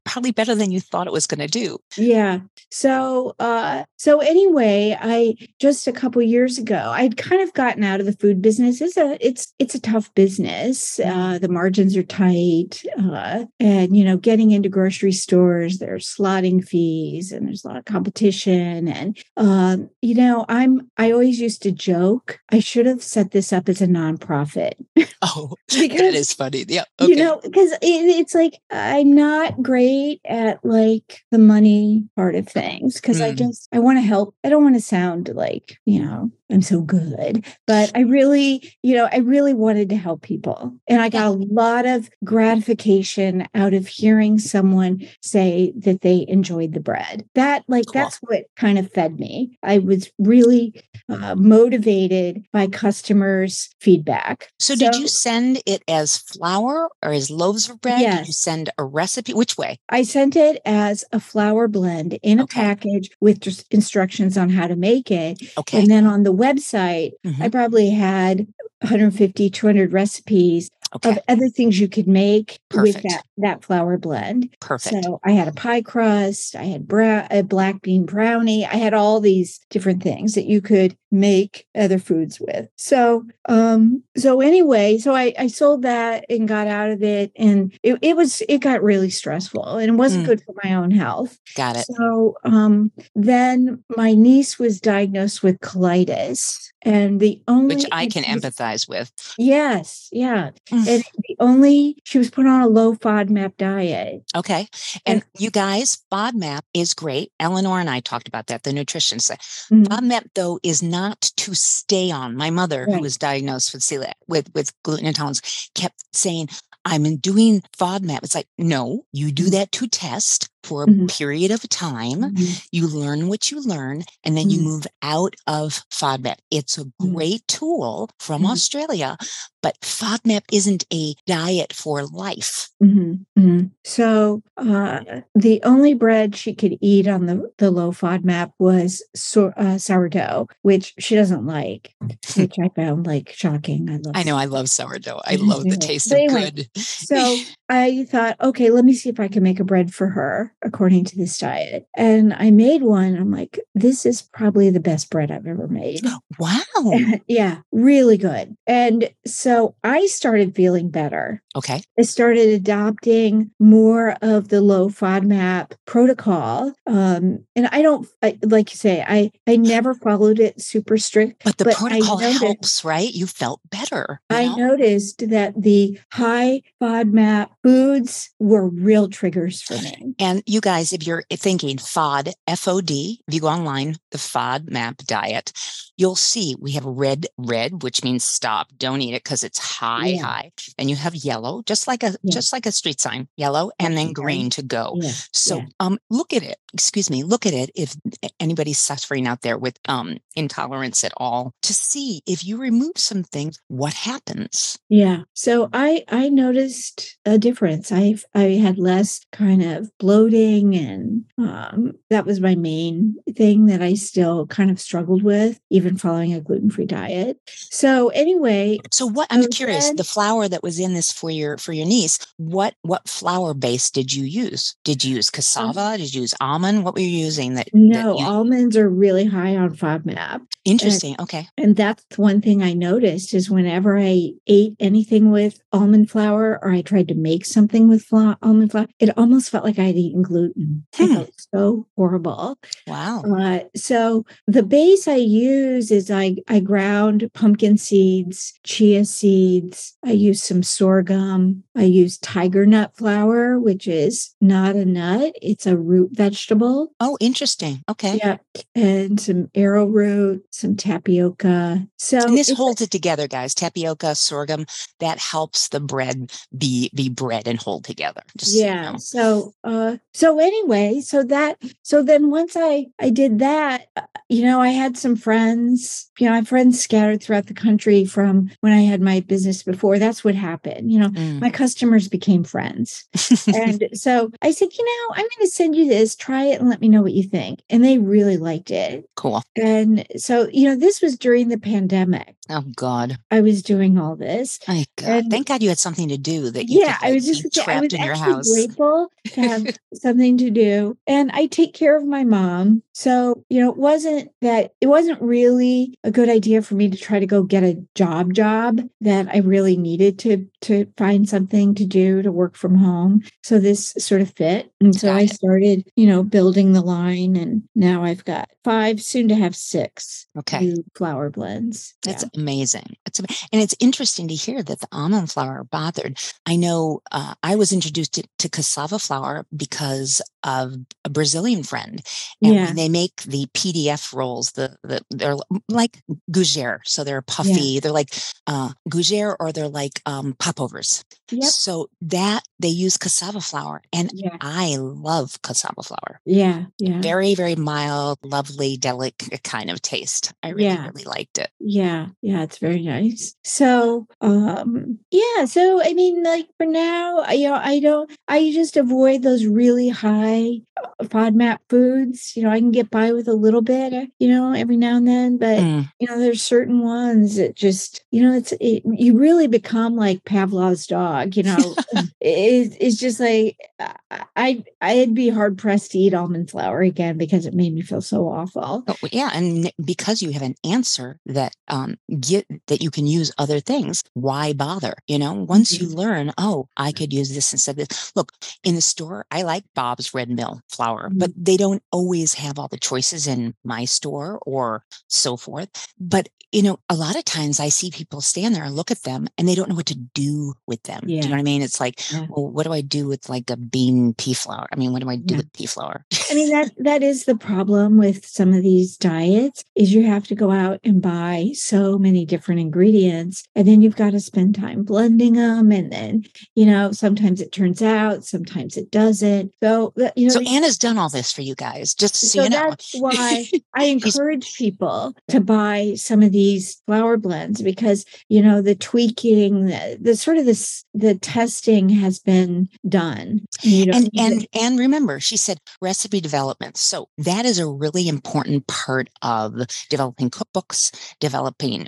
probably 0.05 0.31
better 0.31 0.55
than 0.55 0.71
you 0.71 0.79
thought 0.79 1.07
it 1.07 1.13
was 1.13 1.27
going 1.27 1.39
to 1.39 1.47
do. 1.47 1.77
Yeah. 1.97 2.39
So 2.71 3.35
uh 3.39 3.83
so 3.97 4.19
anyway, 4.19 4.97
I 4.99 5.35
just 5.59 5.87
a 5.87 5.91
couple 5.91 6.21
years 6.21 6.57
ago, 6.57 6.91
I'd 6.93 7.17
kind 7.17 7.41
of 7.41 7.53
gotten 7.53 7.83
out 7.83 7.99
of 7.99 8.05
the 8.05 8.13
food 8.13 8.41
business. 8.41 8.81
It's 8.81 8.97
a 8.97 9.17
it's 9.25 9.53
it's 9.59 9.75
a 9.75 9.81
tough 9.81 10.13
business. 10.15 10.99
Uh 10.99 11.39
the 11.39 11.49
margins 11.49 11.97
are 11.97 12.03
tight. 12.03 12.83
Uh 12.97 13.45
and 13.59 13.95
you 13.95 14.03
know, 14.03 14.17
getting 14.17 14.51
into 14.51 14.69
grocery 14.69 15.11
stores, 15.11 15.79
there's 15.79 16.07
slotting 16.07 16.65
fees 16.65 17.31
and 17.31 17.47
there's 17.47 17.65
a 17.65 17.67
lot 17.67 17.77
of 17.77 17.85
competition 17.85 18.87
and 18.87 19.17
um 19.37 19.89
you 20.01 20.15
know, 20.15 20.45
I'm 20.47 20.89
I 20.97 21.11
always 21.11 21.39
used 21.39 21.61
to 21.63 21.71
joke, 21.71 22.39
I 22.51 22.59
should 22.59 22.85
have 22.85 23.03
set 23.03 23.31
this 23.31 23.51
up 23.51 23.67
as 23.67 23.81
a 23.81 23.87
nonprofit. 23.87 24.73
Oh, 25.21 25.55
because, 25.67 25.99
that 25.99 26.13
is 26.13 26.33
funny. 26.33 26.65
Yeah. 26.67 26.83
Okay. 26.99 27.11
You 27.11 27.17
know, 27.17 27.39
because 27.43 27.73
it's 28.07 28.35
like 28.35 28.59
I'm 28.71 29.13
not 29.13 29.61
great 29.61 30.21
at 30.25 30.63
like 30.63 31.23
the 31.31 31.37
money 31.37 32.03
part 32.15 32.35
of 32.35 32.47
things 32.47 32.95
because 32.95 33.19
mm. 33.19 33.25
I 33.25 33.33
just 33.33 33.67
I 33.71 33.79
want 33.79 33.97
to 33.97 34.01
help. 34.01 34.35
I 34.43 34.49
don't 34.49 34.63
want 34.63 34.75
to 34.75 34.81
sound 34.81 35.29
like, 35.33 35.77
you 35.85 36.01
know, 36.01 36.31
I'm 36.51 36.61
so 36.61 36.81
good, 36.81 37.45
but 37.67 37.91
I 37.93 38.01
really, 38.01 38.73
you 38.81 38.95
know, 38.95 39.07
I 39.11 39.17
really 39.17 39.53
wanted 39.53 39.89
to 39.89 39.95
help 39.95 40.23
people. 40.23 40.73
And 40.87 40.99
I 40.99 41.09
got 41.09 41.27
a 41.27 41.31
lot 41.31 41.85
of 41.85 42.09
gratification 42.23 43.47
out 43.53 43.73
of 43.73 43.87
hearing 43.87 44.39
someone 44.39 45.07
say 45.21 45.73
that 45.77 46.01
they 46.01 46.25
enjoyed 46.27 46.73
the 46.73 46.79
bread. 46.79 47.27
That, 47.35 47.63
like, 47.67 47.85
cool. 47.85 47.93
that's 47.93 48.17
what 48.17 48.45
kind 48.55 48.79
of 48.79 48.91
fed 48.91 49.19
me. 49.19 49.57
I 49.61 49.77
was 49.77 50.11
really 50.17 50.81
uh, 51.07 51.35
motivated 51.35 52.43
by 52.51 52.67
customers' 52.67 53.69
feedback. 53.79 54.49
So, 54.57 54.73
so, 54.73 54.91
did 54.91 54.95
you 54.99 55.07
send 55.07 55.61
it 55.67 55.83
as 55.87 56.17
flour 56.17 56.89
or 57.03 57.11
as 57.11 57.29
loaves 57.29 57.69
of 57.69 57.79
bread? 57.79 57.88
Yes. 57.97 58.19
Did 58.19 58.27
you 58.27 58.33
send 58.33 58.69
a 58.77 58.83
recipe? 58.83 59.33
Which 59.33 59.57
way? 59.57 59.79
I 59.89 60.03
sent 60.03 60.35
it 60.35 60.61
as 60.65 61.03
a 61.11 61.19
flour 61.19 61.67
blend 61.67 62.19
in 62.21 62.41
okay. 62.41 62.59
a 62.59 62.63
package 62.63 63.09
with 63.19 63.39
just 63.39 63.65
instructions 63.71 64.37
on 64.37 64.49
how 64.49 64.67
to 64.67 64.75
make 64.75 65.11
it. 65.11 65.41
Okay. 65.57 65.79
And 65.79 65.89
then 65.89 66.05
on 66.05 66.23
the 66.23 66.33
website, 66.33 67.11
mm-hmm. 67.25 67.41
I 67.41 67.49
probably 67.49 67.89
had 67.89 68.47
150, 68.81 69.49
200 69.49 69.93
recipes 69.93 70.69
okay. 70.95 71.09
of 71.11 71.19
other 71.27 71.49
things 71.49 71.79
you 71.79 71.87
could 71.87 72.07
make 72.07 72.59
Perfect. 72.69 72.95
with 72.95 73.03
that 73.03 73.23
that 73.37 73.63
flour 73.63 73.97
blend. 73.97 74.49
Perfect. 74.59 75.03
So 75.03 75.19
I 75.23 75.31
had 75.31 75.47
a 75.47 75.53
pie 75.53 75.81
crust, 75.81 76.55
I 76.55 76.63
had 76.63 76.87
bra- 76.87 77.27
a 77.29 77.41
black 77.41 77.81
bean 77.81 78.05
brownie, 78.05 78.65
I 78.65 78.75
had 78.75 78.93
all 78.93 79.19
these 79.19 79.59
different 79.69 80.03
things 80.03 80.35
that 80.35 80.45
you 80.45 80.61
could 80.61 80.95
make 81.11 81.65
other 81.75 81.99
foods 81.99 82.39
with. 82.39 82.67
So 82.75 83.25
um 83.47 84.03
so 84.17 84.41
anyway, 84.41 84.97
so 84.97 85.15
I 85.15 85.33
I 85.37 85.47
sold 85.47 85.81
that 85.83 86.25
and 86.29 86.47
got 86.47 86.67
out 86.67 86.91
of 86.91 87.01
it 87.03 87.31
and 87.35 87.73
it, 87.83 87.97
it 88.01 88.15
was 88.15 88.41
it 88.47 88.59
got 88.59 88.83
really 88.83 89.09
stressful 89.09 89.77
and 89.77 89.89
it 89.89 89.95
wasn't 89.95 90.23
mm. 90.23 90.27
good 90.27 90.43
for 90.43 90.55
my 90.63 90.73
own 90.73 90.91
health. 90.91 91.37
Got 91.55 91.77
it. 91.77 91.85
So 91.85 92.35
um 92.43 92.91
then 93.15 93.83
my 93.95 94.13
niece 94.13 94.59
was 94.59 94.79
diagnosed 94.79 95.43
with 95.43 95.59
colitis 95.59 96.69
and 96.83 97.19
the 97.19 97.41
only 97.47 97.75
which 97.75 97.85
I 97.91 98.07
can 98.07 98.23
empathize 98.23 98.87
with. 98.87 99.11
Yes, 99.37 100.09
yeah. 100.11 100.51
Mm. 100.69 100.87
and 100.87 101.03
the 101.27 101.35
only 101.39 101.97
she 102.03 102.17
was 102.17 102.29
put 102.29 102.45
on 102.45 102.61
a 102.61 102.67
low 102.67 102.95
FODMAP 102.95 103.57
diet. 103.57 104.23
Okay. 104.35 104.67
And, 105.05 105.21
and 105.21 105.23
you 105.37 105.51
guys, 105.51 105.99
FODMAP 106.11 106.61
is 106.73 106.93
great. 106.93 107.31
Eleanor 107.39 107.79
and 107.79 107.89
I 107.89 107.99
talked 107.99 108.27
about 108.27 108.47
that, 108.47 108.63
the 108.63 108.73
nutrition 108.73 109.19
side. 109.19 109.39
Mm-hmm. 109.39 109.83
FODMAP 109.83 110.29
though 110.35 110.59
is 110.63 110.81
not 110.81 110.98
to 111.37 111.53
stay 111.53 112.11
on. 112.11 112.35
My 112.35 112.49
mother, 112.49 112.85
right. 112.85 112.95
who 112.95 113.01
was 113.01 113.17
diagnosed 113.17 113.73
with 113.73 113.81
celiac 113.81 114.13
with, 114.27 114.49
with 114.53 114.71
gluten 114.83 115.07
intolerance, 115.07 115.69
kept 115.75 116.03
saying, 116.13 116.49
I'm 116.85 117.17
doing 117.17 117.61
FODMAP. 117.77 118.23
It's 118.23 118.35
like, 118.35 118.47
no, 118.57 119.05
you 119.11 119.31
do 119.31 119.43
mm-hmm. 119.43 119.51
that 119.51 119.71
to 119.73 119.87
test 119.87 120.49
for 120.63 120.83
a 120.83 120.87
mm-hmm. 120.87 121.07
period 121.07 121.51
of 121.51 121.67
time. 121.69 122.21
Mm-hmm. 122.21 122.53
You 122.71 122.87
learn 122.87 123.27
what 123.27 123.51
you 123.51 123.61
learn, 123.61 124.03
and 124.23 124.37
then 124.37 124.47
mm-hmm. 124.47 124.61
you 124.61 124.61
move 124.61 124.87
out 125.01 125.35
of 125.45 125.83
FODMAP. 125.91 126.37
It's 126.51 126.77
a 126.77 126.85
mm-hmm. 126.85 127.13
great 127.13 127.47
tool 127.47 128.09
from 128.19 128.43
mm-hmm. 128.43 128.51
Australia, 128.51 129.17
but 129.61 129.79
FODMAP 129.81 130.41
isn't 130.51 130.85
a 130.93 131.15
diet 131.25 131.73
for 131.73 132.05
life. 132.05 132.69
Mm-hmm. 132.81 133.13
Mm-hmm. 133.39 133.65
So 133.83 134.41
uh, 134.57 135.01
the 135.35 135.61
only 135.63 135.93
bread 135.93 136.35
she 136.35 136.53
could 136.53 136.77
eat 136.81 137.07
on 137.07 137.25
the, 137.25 137.51
the 137.57 137.71
low 137.71 137.91
FODMAP 137.91 138.51
was 138.59 139.03
so, 139.15 139.51
uh, 139.57 139.77
sourdough, 139.77 140.47
which 140.61 140.93
she 140.99 141.15
doesn't 141.15 141.45
like, 141.45 141.93
which 142.35 142.55
I 142.61 142.69
found 142.75 143.05
like 143.05 143.33
shocking. 143.33 143.89
I 143.89 143.97
love. 143.97 144.13
I 144.15 144.23
know 144.23 144.37
I 144.37 144.45
love 144.45 144.69
sourdough. 144.69 145.21
I 145.25 145.35
love 145.35 145.63
the 145.63 145.77
taste 145.77 146.11
of 146.11 146.17
anyway, 146.17 146.51
good. 146.51 146.69
so 146.77 147.37
I 147.69 148.05
thought, 148.09 148.37
okay, 148.41 148.69
let 148.69 148.85
me 148.85 148.93
see 148.93 149.09
if 149.09 149.19
I 149.19 149.27
can 149.27 149.43
make 149.43 149.59
a 149.59 149.65
bread 149.65 149.93
for 149.93 150.07
her 150.07 150.53
according 150.63 151.05
to 151.05 151.17
this 151.17 151.37
diet. 151.37 151.87
And 151.95 152.33
I 152.33 152.51
made 152.51 152.81
one. 152.81 153.15
I'm 153.15 153.31
like, 153.31 153.59
this 153.75 154.05
is 154.05 154.21
probably 154.21 154.69
the 154.69 154.79
best 154.79 155.09
bread 155.09 155.31
I've 155.31 155.47
ever 155.47 155.67
made. 155.67 156.01
Wow. 156.39 156.59
yeah, 157.27 157.59
really 157.71 158.17
good. 158.17 158.55
And 158.65 159.09
so 159.25 159.48
I 159.83 160.05
started 160.07 160.55
feeling 160.55 160.89
better. 160.89 161.41
Okay. 161.55 161.81
I 161.97 162.03
started 162.03 162.49
adopting 162.49 163.51
more 163.59 164.15
of 164.21 164.49
the 164.49 164.61
low 164.61 164.89
FODMAP 164.89 165.71
protocol. 165.85 166.73
Um, 166.85 167.45
and 167.55 167.67
I 167.71 167.81
don't, 167.81 168.07
I, 168.21 168.37
like 168.43 168.71
you 168.71 168.77
say, 168.77 169.03
I, 169.07 169.31
I 169.47 169.55
never 169.55 169.93
followed 169.93 170.39
it 170.39 170.61
super 170.61 170.97
strict. 170.97 171.43
But 171.43 171.57
the 171.57 171.65
but 171.65 171.75
protocol 171.75 172.19
noticed, 172.19 172.43
helps, 172.43 172.85
right? 172.85 173.11
You 173.11 173.25
felt 173.25 173.61
better. 173.69 174.21
You 174.29 174.37
I 174.37 174.45
know? 174.47 174.67
noticed 174.69 175.29
that 175.29 175.61
the 175.61 175.99
high 176.11 176.61
FODMAP 176.81 177.49
foods 177.63 178.29
were 178.39 178.67
real 178.69 179.09
triggers 179.09 179.61
for 179.61 179.73
me. 179.75 180.13
And 180.19 180.43
you 180.45 180.61
guys, 180.61 180.93
if 180.93 181.05
you're 181.05 181.23
thinking 181.31 181.77
FOD, 181.77 182.33
F 182.47 182.67
O 182.67 182.81
D, 182.81 183.21
if 183.27 183.33
you 183.33 183.41
go 183.41 183.47
online, 183.47 183.95
the 184.11 184.17
FODMAP 184.17 185.05
diet, 185.05 185.51
you'll 185.97 186.15
see 186.15 186.55
we 186.59 186.71
have 186.73 186.85
red, 186.85 187.25
red, 187.37 187.83
which 187.83 188.03
means 188.03 188.23
stop, 188.23 188.67
don't 188.77 189.01
eat 189.01 189.13
it 189.13 189.23
because 189.23 189.38
it's 189.43 189.59
high, 189.59 190.07
yeah. 190.07 190.23
high. 190.23 190.51
And 190.77 190.89
you 190.89 190.95
have 190.95 191.15
yellow, 191.15 191.61
just 191.65 191.87
like 191.87 192.03
a 192.03 192.15
yeah. 192.23 192.31
just 192.31 192.53
like 192.53 192.65
a 192.65 192.71
street 192.71 193.01
sign, 193.01 193.27
yellow, 193.35 193.71
and 193.79 193.97
then 193.97 194.13
green 194.13 194.49
to 194.51 194.63
go. 194.63 194.93
Yeah. 194.95 195.11
So 195.33 195.61
um 195.79 195.99
look 196.09 196.33
at 196.33 196.43
it. 196.43 196.57
Excuse 196.73 197.09
me, 197.09 197.23
look 197.23 197.45
at 197.45 197.53
it 197.53 197.71
if 197.75 197.95
anybody's 198.39 198.79
suffering 198.79 199.27
out 199.27 199.41
there 199.41 199.57
with 199.57 199.77
um 199.87 200.17
intolerance 200.35 201.03
at 201.03 201.13
all 201.17 201.53
to 201.63 201.73
see 201.73 202.21
if 202.25 202.45
you 202.45 202.57
remove 202.57 202.97
some 202.97 203.23
things, 203.23 203.59
what 203.67 203.93
happens. 203.93 204.79
Yeah. 204.87 205.23
So 205.33 205.69
I 205.73 206.03
I 206.07 206.29
noticed 206.29 207.17
a 207.25 207.37
difference. 207.37 207.91
I 207.91 208.15
I 208.33 208.59
had 208.61 208.77
less 208.77 209.21
kind 209.31 209.63
of 209.63 209.91
bloating 209.97 210.75
and 210.75 211.25
um 211.37 211.93
that 212.09 212.25
was 212.25 212.39
my 212.39 212.55
main 212.55 213.15
thing 213.35 213.65
that 213.65 213.81
I 213.81 213.95
still 213.95 214.47
kind 214.47 214.71
of 214.71 214.79
struggled 214.79 215.23
with, 215.23 215.59
even 215.69 215.89
even 215.89 215.97
following 215.97 216.33
a 216.33 216.41
gluten-free 216.41 216.85
diet. 216.85 217.39
So 217.47 218.09
anyway, 218.09 218.77
so 218.91 219.07
what 219.07 219.28
I'm 219.29 219.47
curious, 219.49 219.91
the 219.91 220.03
flour 220.03 220.47
that 220.47 220.63
was 220.63 220.79
in 220.79 220.93
this 220.93 221.11
for 221.11 221.29
your 221.29 221.57
for 221.57 221.73
your 221.73 221.85
niece, 221.85 222.19
what 222.37 222.75
what 222.81 223.07
flour 223.07 223.53
base 223.53 223.89
did 223.89 224.13
you 224.13 224.23
use? 224.23 224.75
Did 224.83 225.03
you 225.03 225.15
use 225.15 225.29
um 225.29 225.33
cassava? 225.33 225.97
did 225.97 226.13
you 226.13 226.21
use 226.21 226.33
almond? 226.39 226.83
What 226.83 226.93
were 226.93 227.01
you 227.01 227.07
using 227.07 227.55
that 227.55 227.69
No, 227.73 228.17
that 228.17 228.23
almonds 228.23 228.77
are 228.77 228.89
really 228.89 229.25
high 229.25 229.55
on 229.55 229.75
FODMAP. 229.75 230.41
Interesting. 230.65 231.13
And, 231.13 231.21
okay. 231.21 231.47
And 231.57 231.75
that's 231.75 232.05
one 232.17 232.41
thing 232.41 232.61
I 232.61 232.73
noticed 232.73 233.33
is 233.33 233.49
whenever 233.49 233.97
I 233.97 234.31
ate 234.47 234.75
anything 234.79 235.31
with 235.31 235.59
almond 235.71 236.09
flour 236.09 236.59
or 236.61 236.71
I 236.71 236.81
tried 236.81 237.07
to 237.09 237.15
make 237.15 237.45
something 237.45 237.89
with 237.89 238.03
flour, 238.03 238.37
almond 238.41 238.71
flour, 238.71 238.87
it 238.99 239.17
almost 239.17 239.49
felt 239.49 239.63
like 239.63 239.79
I'd 239.79 239.95
eaten 239.95 240.21
gluten. 240.21 240.85
Hmm. 240.95 241.03
It 241.03 241.15
felt 241.15 241.41
so 241.53 241.87
horrible. 241.95 242.57
Wow. 242.87 243.23
Uh, 243.23 243.59
so 243.75 244.25
the 244.47 244.63
base 244.63 245.07
I 245.07 245.15
use 245.15 245.49
use 245.49 245.91
is 245.91 246.11
I, 246.11 246.37
I 246.47 246.59
ground 246.59 247.29
pumpkin 247.33 247.77
seeds, 247.77 248.53
chia 248.63 249.05
seeds. 249.05 249.18
I 249.23 250.11
use 250.11 250.43
some 250.43 250.63
sorghum. 250.63 251.63
I 251.75 251.83
use 251.83 252.17
tiger 252.17 252.65
nut 252.65 252.95
flour, 252.95 253.59
which 253.59 253.87
is 253.87 254.35
not 254.41 254.75
a 254.75 254.85
nut, 254.85 255.33
it's 255.41 255.65
a 255.65 255.77
root 255.77 256.11
vegetable. 256.13 256.93
Oh, 256.99 257.17
interesting. 257.19 257.83
Okay. 257.89 258.19
Yeah. 258.21 258.37
And 258.75 259.19
some 259.19 259.49
arrowroot, 259.55 260.43
some 260.51 260.75
tapioca. 260.75 261.87
So 261.97 262.19
and 262.19 262.37
this 262.37 262.51
holds 262.51 262.81
it 262.81 262.91
together, 262.91 263.27
guys. 263.27 263.53
Tapioca, 263.53 264.15
sorghum, 264.15 264.65
that 264.99 265.19
helps 265.19 265.69
the 265.69 265.79
bread 265.79 266.31
be 266.57 266.91
be 266.93 267.09
bread 267.09 267.47
and 267.47 267.61
hold 267.61 267.85
together. 267.85 268.21
Just, 268.37 268.55
yeah. 268.55 268.85
You 268.85 268.91
know. 268.93 268.97
So 268.97 269.53
uh 269.63 269.97
so 270.13 270.39
anyway, 270.39 271.01
so 271.01 271.23
that 271.23 271.61
so 271.83 272.03
then 272.03 272.29
once 272.29 272.55
I 272.57 272.87
I 272.99 273.09
did 273.09 273.39
that, 273.39 273.87
uh, 273.95 274.01
you 274.27 274.43
know, 274.43 274.61
I 274.61 274.69
had 274.69 274.97
some 274.97 275.15
friends 275.15 275.39
friends, 275.39 276.11
you 276.19 276.27
know, 276.27 276.33
I 276.33 276.37
have 276.37 276.47
friends 276.47 276.81
scattered 276.81 277.21
throughout 277.21 277.47
the 277.47 277.53
country 277.53 278.05
from 278.05 278.49
when 278.61 278.73
I 278.73 278.81
had 278.81 279.01
my 279.01 279.08
business 279.19 279.63
before. 279.63 279.97
That's 279.97 280.23
what 280.23 280.35
happened. 280.35 280.91
You 280.91 280.99
know, 280.99 281.09
mm. 281.09 281.39
my 281.39 281.49
customers 281.49 282.07
became 282.07 282.43
friends. 282.43 283.07
and 283.47 283.89
so 283.93 284.31
I 284.41 284.51
said, 284.51 284.69
you 284.77 284.85
know, 284.85 285.15
I'm 285.15 285.25
going 285.25 285.45
to 285.45 285.47
send 285.47 285.75
you 285.75 285.87
this, 285.87 286.15
try 286.15 286.43
it 286.45 286.59
and 286.59 286.69
let 286.69 286.81
me 286.81 286.89
know 286.89 287.01
what 287.01 287.13
you 287.13 287.23
think. 287.23 287.61
And 287.69 287.83
they 287.83 287.97
really 287.97 288.37
liked 288.37 288.71
it. 288.71 289.09
Cool. 289.15 289.41
And 289.55 290.05
so, 290.17 290.47
you 290.51 290.67
know, 290.67 290.75
this 290.75 291.01
was 291.01 291.17
during 291.17 291.49
the 291.49 291.57
pandemic. 291.57 292.35
Oh 292.51 292.63
God. 292.75 293.17
I 293.29 293.41
was 293.41 293.61
doing 293.61 293.99
all 293.99 294.15
this. 294.15 294.59
My 294.67 294.85
God. 294.95 295.09
And- 295.09 295.31
Thank 295.31 295.47
God 295.47 295.61
you 295.61 295.69
had 295.69 295.77
something 295.79 296.09
to 296.09 296.17
do 296.17 296.49
that 296.49 296.67
you 296.67 296.81
yeah, 296.81 296.97
could, 296.97 297.07
I 297.09 297.13
was 297.13 297.25
just 297.25 297.43
gonna 297.43 297.77
I 297.77 297.79
was 297.81 297.89
trapped 297.89 297.93
in 297.93 298.03
your 298.03 298.15
house. 298.15 298.51
grateful 298.51 299.09
to 299.27 299.41
have 299.41 299.77
something 299.93 300.37
to 300.39 300.49
do. 300.49 300.97
And 301.05 301.29
I 301.31 301.45
take 301.45 301.73
care 301.73 301.95
of 301.95 302.05
my 302.05 302.23
mom. 302.23 302.81
So, 302.93 303.43
you 303.49 303.61
know, 303.61 303.69
it 303.71 303.77
wasn't 303.77 304.29
that 304.41 304.73
it 304.81 304.87
wasn't 304.87 305.21
really 305.21 305.97
a 306.03 306.11
good 306.11 306.27
idea 306.29 306.61
for 306.61 306.73
me 306.75 306.89
to 306.89 306.97
try 306.97 307.19
to 307.19 307.27
go 307.27 307.43
get 307.43 307.63
a 307.63 307.77
job 307.95 308.33
job 308.33 308.81
that 309.01 309.27
I 309.33 309.37
really 309.37 309.77
needed 309.77 310.17
to 310.19 310.47
to 310.61 310.85
find 310.97 311.27
something 311.27 311.73
to 311.75 311.85
do 311.85 312.21
to 312.21 312.31
work 312.31 312.55
from 312.55 312.75
home. 312.75 313.21
So 313.43 313.59
this 313.59 313.93
sort 313.97 314.21
of 314.21 314.31
fit. 314.31 314.71
And 314.81 314.93
so 314.95 315.07
Got 315.07 315.17
I 315.17 315.21
it. 315.21 315.33
started, 315.33 315.89
you 315.95 316.07
know, 316.07 316.23
building 316.23 316.73
the 316.73 316.81
line 316.81 317.35
and 317.35 317.63
now 317.75 318.03
I've 318.03 318.25
got 318.25 318.49
five, 318.63 319.01
soon 319.01 319.27
to 319.29 319.35
have 319.35 319.55
six 319.55 320.27
Okay. 320.37 320.59
new 320.59 320.83
flour 320.95 321.29
blends. 321.29 321.95
That's 322.03 322.23
Yeah. 322.23 322.29
amazing. 322.41 322.95
It's 323.05 323.19
and 323.19 323.27
it's 323.61 323.75
interesting 323.79 324.27
to 324.27 324.35
hear 324.35 324.61
that 324.63 324.79
the 324.79 324.87
almond 324.91 325.31
flour 325.31 325.63
bothered. 325.63 326.17
I 326.45 326.55
know 326.55 327.01
uh, 327.11 327.35
I 327.43 327.55
was 327.55 327.71
introduced 327.71 328.13
to, 328.13 328.23
to 328.39 328.49
cassava 328.49 328.99
flour 328.99 329.45
because 329.55 330.21
of 330.43 330.73
a 331.05 331.09
Brazilian 331.09 331.63
friend, 331.63 332.01
and 332.41 332.53
Yeah. 332.53 332.65
when 332.65 332.75
they 332.75 332.89
make 332.89 333.21
the 333.23 333.45
PDF 333.53 334.13
rolls, 334.13 334.51
the, 334.53 334.77
the 334.83 335.01
they're 335.09 335.35
like 335.67 336.01
gougere, 336.31 336.79
so 336.85 337.03
they're 337.03 337.21
puffy. 337.21 337.79
They're 337.79 337.91
like 337.91 338.13
uh, 338.47 338.69
gougere, 338.89 339.35
or 339.39 339.51
they're 339.51 339.67
like 339.67 340.01
um, 340.05 340.35
popovers. 340.39 341.03
Yep. 341.31 341.43
So 341.43 341.89
that 342.01 342.41
they 342.59 342.69
use 342.69 342.97
cassava 342.97 343.41
flour, 343.41 343.81
and 343.93 344.09
Yeah. 344.13 344.37
I 344.41 344.77
love 344.77 345.41
cassava 345.41 345.83
flour. 345.83 346.21
Yeah. 346.25 346.65
Yeah. 346.79 347.01
Very, 347.01 347.35
very 347.35 347.55
mild, 347.55 348.17
lovely, 348.23 348.77
delicate 348.77 349.43
kind 349.43 349.69
of 349.69 349.81
taste. 349.81 350.33
I 350.43 350.49
really, 350.49 350.63
Yeah. 350.65 350.87
really 350.87 351.03
liked 351.03 351.37
it. 351.37 351.49
Yeah, 351.59 352.07
yeah, 352.21 352.43
it's 352.43 352.57
very 352.57 352.81
nice. 352.83 353.35
So, 353.43 354.07
um, 354.21 354.99
yeah, 355.11 355.45
so 355.45 355.81
I 355.83 355.93
mean, 355.93 356.23
like 356.23 356.47
for 356.57 356.65
now, 356.65 357.23
you 357.29 357.49
know, 357.49 357.55
I 357.55 357.79
don't, 357.79 358.09
I 358.27 358.51
just 358.51 358.77
avoid 358.77 359.21
those 359.23 359.45
really 359.45 359.89
high 359.89 360.28
uh, 360.31 361.03
FODMAP 361.03 361.59
foods. 361.69 362.33
You 362.35 362.43
know, 362.43 362.49
I 362.49 362.59
can 362.59 362.71
get 362.71 362.89
by 362.89 363.11
with 363.11 363.27
a 363.27 363.33
little 363.33 363.61
bit, 363.61 363.93
uh, 363.93 364.05
you 364.19 364.27
know, 364.27 364.53
every 364.53 364.77
now 364.77 364.97
and 364.97 365.07
then, 365.07 365.37
but 365.37 365.59
Mm. 365.59 365.91
you 365.99 366.07
know, 366.07 366.19
there's 366.19 366.41
certain 366.41 366.79
ones 366.81 367.35
that 367.35 367.55
just, 367.55 368.03
you 368.11 368.21
know, 368.21 368.33
it's 368.33 368.53
it, 368.59 368.83
you 368.85 369.17
really 369.17 369.47
become 369.47 369.95
like 369.95 370.23
Pavlov's 370.25 370.87
dog. 370.87 371.35
You 371.35 371.43
know, 371.43 371.75
it, 372.21 372.77
it's 372.79 372.97
just 372.97 373.19
like 373.19 373.57
I, 373.79 374.23
I, 374.35 374.63
I'd 374.81 375.13
be 375.13 375.29
hard 375.29 375.57
pressed 375.57 375.91
to 375.91 375.97
eat 375.99 376.13
almond 376.13 376.49
flour 376.49 376.81
again 376.81 377.17
because 377.17 377.45
it 377.45 377.53
made 377.53 377.73
me 377.73 377.81
feel 377.81 378.01
so 378.01 378.27
awful. 378.27 378.83
Oh, 378.87 378.95
yeah, 379.11 379.29
and 379.33 379.71
because 379.83 380.21
you 380.21 380.31
have 380.31 380.41
an 380.41 380.55
answer 380.63 381.19
that 381.25 381.53
um 381.67 381.97
get 382.19 382.45
that 382.67 382.81
you 382.81 382.89
can 382.91 383.07
use 383.07 383.31
other 383.37 383.59
things, 383.59 384.03
why 384.13 384.53
bother? 384.53 384.93
You 385.07 385.19
know, 385.19 385.33
once 385.33 385.79
you 385.79 385.87
learn, 385.87 386.31
oh, 386.37 386.67
I 386.77 386.91
could 386.91 387.13
use 387.13 387.33
this 387.33 387.51
instead 387.53 387.79
of 387.79 387.87
this. 387.87 388.11
Look, 388.15 388.31
in 388.63 388.75
the 388.75 388.81
store, 388.81 389.25
I 389.31 389.41
like 389.43 389.63
Bob's 389.75 390.13
Red 390.19 390.29
Mill 390.29 390.61
flour, 390.67 391.09
but 391.13 391.29
mm-hmm. 391.29 391.43
they 391.43 391.55
don't 391.55 391.81
always 391.93 392.33
have 392.33 392.59
all 392.59 392.67
the 392.67 392.77
choices 392.77 393.25
in 393.25 393.55
my 393.63 393.85
store 393.85 394.39
or 394.45 394.83
so 395.07 395.37
forth. 395.37 395.69
But 395.97 396.27
you 396.51 396.63
know, 396.63 396.79
a 396.89 396.95
lot 396.95 397.15
of 397.15 397.23
times 397.25 397.59
I 397.59 397.69
see 397.69 397.91
people 397.91 398.21
stand 398.21 398.55
there 398.55 398.63
and 398.63 398.75
look 398.75 398.89
at 398.89 399.03
them 399.03 399.27
and 399.37 399.47
they 399.47 399.53
don't 399.53 399.69
know 399.69 399.75
what 399.75 399.85
to 399.87 399.95
do 399.95 400.55
with 400.65 400.81
them. 400.83 401.01
Do 401.05 401.13
you 401.13 401.21
know 401.21 401.29
what 401.29 401.39
I 401.39 401.43
mean? 401.43 401.61
It's 401.61 401.79
like, 401.79 402.01
Yeah. 402.11 402.25
well, 402.29 402.49
what 402.49 402.63
do 402.63 402.73
I 402.73 402.81
do 402.81 403.07
with 403.07 403.29
like 403.29 403.51
a 403.51 403.57
bean 403.57 404.15
pea 404.15 404.33
flour? 404.33 404.65
I 404.71 404.75
mean, 404.75 404.91
what 404.91 405.03
do 405.03 405.09
I 405.09 405.15
do 405.15 405.35
Yeah. 405.35 405.37
with 405.41 405.53
pea 405.53 405.67
flour? 405.67 406.05
I 406.31 406.33
mean 406.33 406.49
that 406.51 406.71
that 406.79 407.03
is 407.03 407.25
the 407.25 407.35
problem 407.35 407.97
with 407.97 408.25
some 408.25 408.53
of 408.53 408.63
these 408.63 408.97
diets 408.97 409.63
is 409.75 409.93
you 409.93 410.03
have 410.05 410.25
to 410.27 410.35
go 410.35 410.49
out 410.49 410.79
and 410.83 411.01
buy 411.01 411.51
so 411.53 411.97
many 411.97 412.25
different 412.25 412.61
ingredients 412.61 413.43
and 413.55 413.67
then 413.67 413.81
you've 413.81 413.95
got 413.95 414.11
to 414.11 414.19
spend 414.19 414.55
time 414.55 414.83
blending 414.83 415.33
them 415.33 415.71
and 415.71 415.91
then 415.91 416.23
you 416.55 416.65
know 416.65 416.91
sometimes 416.91 417.41
it 417.41 417.51
turns 417.51 417.81
out 417.81 418.25
sometimes 418.25 418.77
it 418.77 418.89
doesn't 418.91 419.53
so 419.61 419.93
that- 420.15 420.17
you 420.19 420.27
know 420.27 420.33
So 420.33 420.41
Anna's 420.41 420.77
done 420.77 420.97
all 420.97 421.09
this 421.09 421.31
for 421.31 421.41
you 421.41 421.55
guys, 421.55 421.93
just 421.93 422.15
so, 422.15 422.27
so 422.27 422.43
you 422.43 422.49
know. 422.49 422.69
that's 422.69 422.93
why 422.95 423.47
I 423.75 423.85
encourage 423.85 424.55
people 424.55 425.13
to 425.29 425.39
buy 425.39 425.93
some 425.95 426.21
of 426.23 426.31
these 426.31 426.81
flour 426.85 427.17
blends 427.17 427.61
because 427.61 428.05
you 428.29 428.41
know 428.41 428.61
the 428.61 428.75
tweaking, 428.75 429.67
the, 429.67 429.97
the 429.99 430.15
sort 430.15 430.37
of 430.37 430.45
this 430.45 430.83
the 430.93 431.15
testing 431.15 431.89
has 431.89 432.19
been 432.19 432.69
done. 432.87 433.41
You 433.61 433.85
don't 433.85 433.99
and 433.99 434.09
and 434.17 434.47
and 434.53 434.79
remember 434.79 435.19
she 435.19 435.37
said 435.37 435.59
recipe 435.81 436.21
development 436.21 436.77
so 436.77 437.09
that 437.17 437.45
is 437.45 437.59
a 437.59 437.67
really 437.67 438.07
important 438.07 438.67
part 438.67 439.09
of 439.21 439.53
developing 439.89 440.29
cookbooks 440.29 440.91
developing 441.19 441.87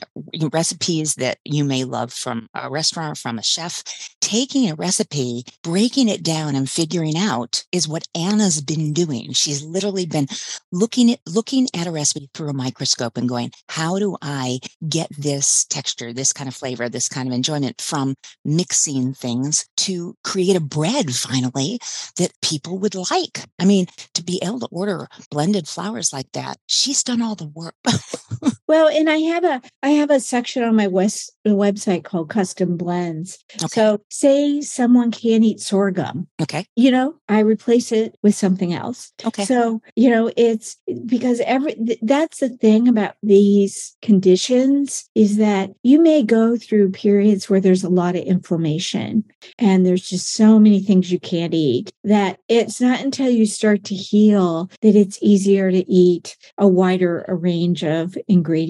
recipes 0.52 1.16
that 1.16 1.38
you 1.46 1.64
may 1.64 1.84
love 1.84 2.12
from 2.12 2.48
a 2.54 2.70
restaurant 2.70 3.18
from 3.18 3.38
a 3.38 3.44
chef 3.44 3.84
taking 4.20 4.70
a 4.70 4.76
recipe 4.76 5.44
breaking 5.64 6.10
it 6.10 6.24
down 6.24 6.56
and 6.56 6.70
figuring 6.70 7.18
out 7.18 7.64
is 7.72 7.88
what 7.88 8.08
anna's 8.16 8.62
been 8.62 8.94
doing 8.94 9.32
she's 9.34 9.64
literally 9.64 10.06
been 10.06 10.28
looking 10.72 11.12
at 11.12 11.20
looking 11.28 11.68
at 11.76 11.88
a 11.88 11.92
recipe 11.92 12.30
through 12.34 12.50
a 12.50 12.54
microscope 12.54 13.18
and 13.18 13.30
going 13.30 13.52
how 13.70 13.98
do 13.98 14.18
i 14.22 14.60
get 14.88 15.08
this 15.18 15.66
texture 15.66 16.14
this 16.14 16.34
kind 16.34 16.48
of 16.48 16.56
flavor 16.56 16.90
this 16.90 17.10
kind 17.10 17.28
of 17.28 17.34
enjoyment 17.34 17.82
from 17.82 18.16
mixing 18.44 19.14
things 19.14 19.66
to 19.78 20.16
create 20.24 20.56
a 20.56 20.60
bread 20.62 21.14
finally 21.14 21.80
that 22.18 22.32
people 22.42 22.78
would 22.80 22.96
like. 22.96 23.46
I 23.60 23.66
mean, 23.66 23.88
to 24.14 24.24
be 24.24 24.40
able 24.44 24.60
to 24.62 24.68
order 24.72 25.08
blended 25.30 25.68
flours 25.68 26.14
like 26.14 26.32
that, 26.34 26.58
she's 26.68 27.04
done 27.04 27.22
all 27.22 27.36
the 27.36 27.48
work. 27.48 27.76
Well, 28.72 28.88
and 28.88 29.10
I 29.10 29.18
have 29.18 29.44
a 29.44 29.62
I 29.84 29.90
have 29.90 30.10
a 30.10 30.22
section 30.22 30.64
on 30.64 30.78
my 30.78 30.88
west 30.88 31.34
website 31.46 32.06
called 32.06 32.30
custom 32.30 32.78
blends. 32.78 33.38
Okay. 33.56 33.68
So 33.68 34.02
say 34.10 34.62
someone 34.62 35.12
can't 35.12 35.44
eat 35.44 35.60
sorghum, 35.60 36.30
okay. 36.42 36.66
you 36.78 36.90
know, 36.90 37.16
I 37.28 37.40
replace 37.40 37.92
it 37.92 38.18
with 38.24 38.34
something 38.34 38.74
else. 38.74 39.12
Okay. 39.26 39.44
So, 39.44 39.82
you 39.98 40.10
know, 40.10 40.32
it's 40.38 40.78
because 41.06 41.42
every 41.42 41.74
th- 41.74 42.00
that's 42.02 42.40
the 42.40 42.48
thing 42.48 42.88
about 42.88 43.16
these 43.22 43.98
conditions 44.02 45.10
is 45.16 45.36
that 45.36 45.72
you 45.84 46.02
may 46.02 46.24
go 46.24 46.56
through 46.56 46.92
periods 46.92 47.50
where 47.50 47.60
there's 47.60 47.84
a 47.84 47.90
lot 47.90 48.16
of 48.16 48.24
inflammation 48.24 49.26
and 49.60 49.86
there's 49.86 50.08
just 50.08 50.34
so 50.34 50.60
many 50.60 50.80
things 50.80 51.12
you 51.12 51.20
can't 51.20 51.54
eat 51.54 51.92
that 52.06 52.40
it's 52.48 52.80
not 52.80 53.02
until 53.02 53.30
you 53.30 53.46
start 53.46 53.84
to 53.84 53.96
heal 53.96 54.70
that 54.82 54.96
it's 54.96 55.20
easier 55.22 55.72
to 55.72 55.92
eat 55.92 56.38
a 56.58 56.68
wider 56.70 57.26
range 57.28 57.84
of 57.84 58.16
ingredients. 58.30 58.61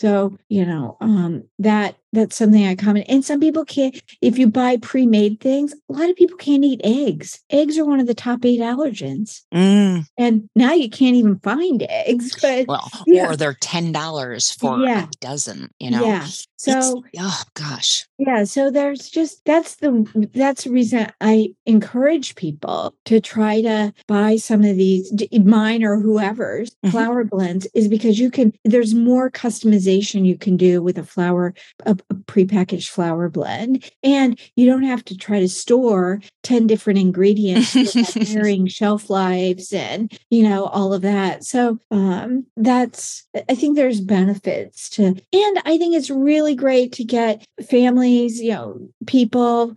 So, 0.00 0.36
you 0.48 0.66
know, 0.66 0.96
um 1.00 1.44
that 1.58 1.96
that's 2.14 2.36
something 2.36 2.66
I 2.66 2.74
comment. 2.74 3.06
And 3.08 3.24
some 3.24 3.40
people 3.40 3.64
can't 3.64 4.00
if 4.20 4.38
you 4.38 4.46
buy 4.46 4.76
pre-made 4.78 5.40
things, 5.40 5.72
a 5.88 5.92
lot 5.92 6.08
of 6.10 6.16
people 6.16 6.36
can't 6.36 6.64
eat 6.64 6.80
eggs. 6.84 7.42
Eggs 7.50 7.78
are 7.78 7.84
one 7.84 8.00
of 8.00 8.06
the 8.06 8.14
top 8.14 8.44
8 8.44 8.60
allergens. 8.60 9.42
Mm, 9.52 10.06
And 10.16 10.48
now 10.54 10.72
you 10.72 10.88
can't 10.88 11.16
even 11.16 11.38
find 11.40 11.84
eggs, 11.88 12.34
but 12.42 12.66
well, 12.68 12.90
Yeah. 13.06 13.30
or 13.30 13.36
they're 13.36 13.54
ten 13.60 13.92
dollars 13.92 14.50
for 14.50 14.78
Yeah. 14.80 15.04
a 15.04 15.08
dozen. 15.20 15.70
You 15.78 15.90
know. 15.90 16.04
yeah. 16.04 16.16
It's- 16.22 16.46
So 16.56 17.02
oh 17.18 17.42
gosh. 17.54 18.06
yeah, 18.18 18.44
so 18.44 18.70
there's 18.70 19.10
just 19.10 19.44
that's 19.44 19.74
the 19.76 20.06
that's 20.32 20.64
the 20.64 20.70
reason 20.70 21.08
I 21.20 21.52
encourage 21.66 22.36
people 22.36 22.94
to 23.04 23.20
try 23.20 23.60
to 23.60 23.92
buy 24.08 24.36
some 24.36 24.64
of 24.64 24.76
these 24.76 25.12
mine 25.44 25.82
or 25.84 26.00
whoever's 26.00 26.70
Mhm. 26.82 26.90
flour 26.90 27.24
blends 27.24 27.66
is 27.74 27.86
because 27.88 28.18
you 28.18 28.30
can 28.30 28.52
there's 28.64 28.94
more 28.94 29.30
customization 29.30 30.24
you 30.24 30.36
can 30.38 30.56
do 30.56 30.82
with 30.82 30.96
a 30.98 31.02
flour 31.04 31.52
a, 31.84 31.96
a 32.03 32.03
prepackaged 32.26 32.88
flour 32.88 33.28
blend 33.28 33.90
and 34.02 34.38
you 34.56 34.66
don't 34.66 34.82
have 34.82 35.04
to 35.04 35.16
try 35.16 35.40
to 35.40 35.48
store 35.48 36.20
10 36.42 36.66
different 36.66 36.98
ingredients 36.98 37.72
varying 38.14 38.66
shelf 38.66 39.10
lives 39.10 39.72
and 39.72 40.18
you 40.30 40.42
know 40.42 40.66
all 40.66 40.92
of 40.92 41.02
that. 41.02 41.44
So 41.44 41.78
um 41.90 42.46
that's 42.56 43.26
i 43.48 43.54
think 43.54 43.76
there's 43.76 44.00
benefits 44.00 44.88
to 44.88 45.04
and 45.04 45.58
i 45.64 45.76
think 45.78 45.94
it's 45.94 46.10
really 46.10 46.54
great 46.54 46.92
to 46.92 47.04
get 47.04 47.44
families 47.68 48.40
you 48.40 48.52
know 48.52 48.88
people 49.06 49.76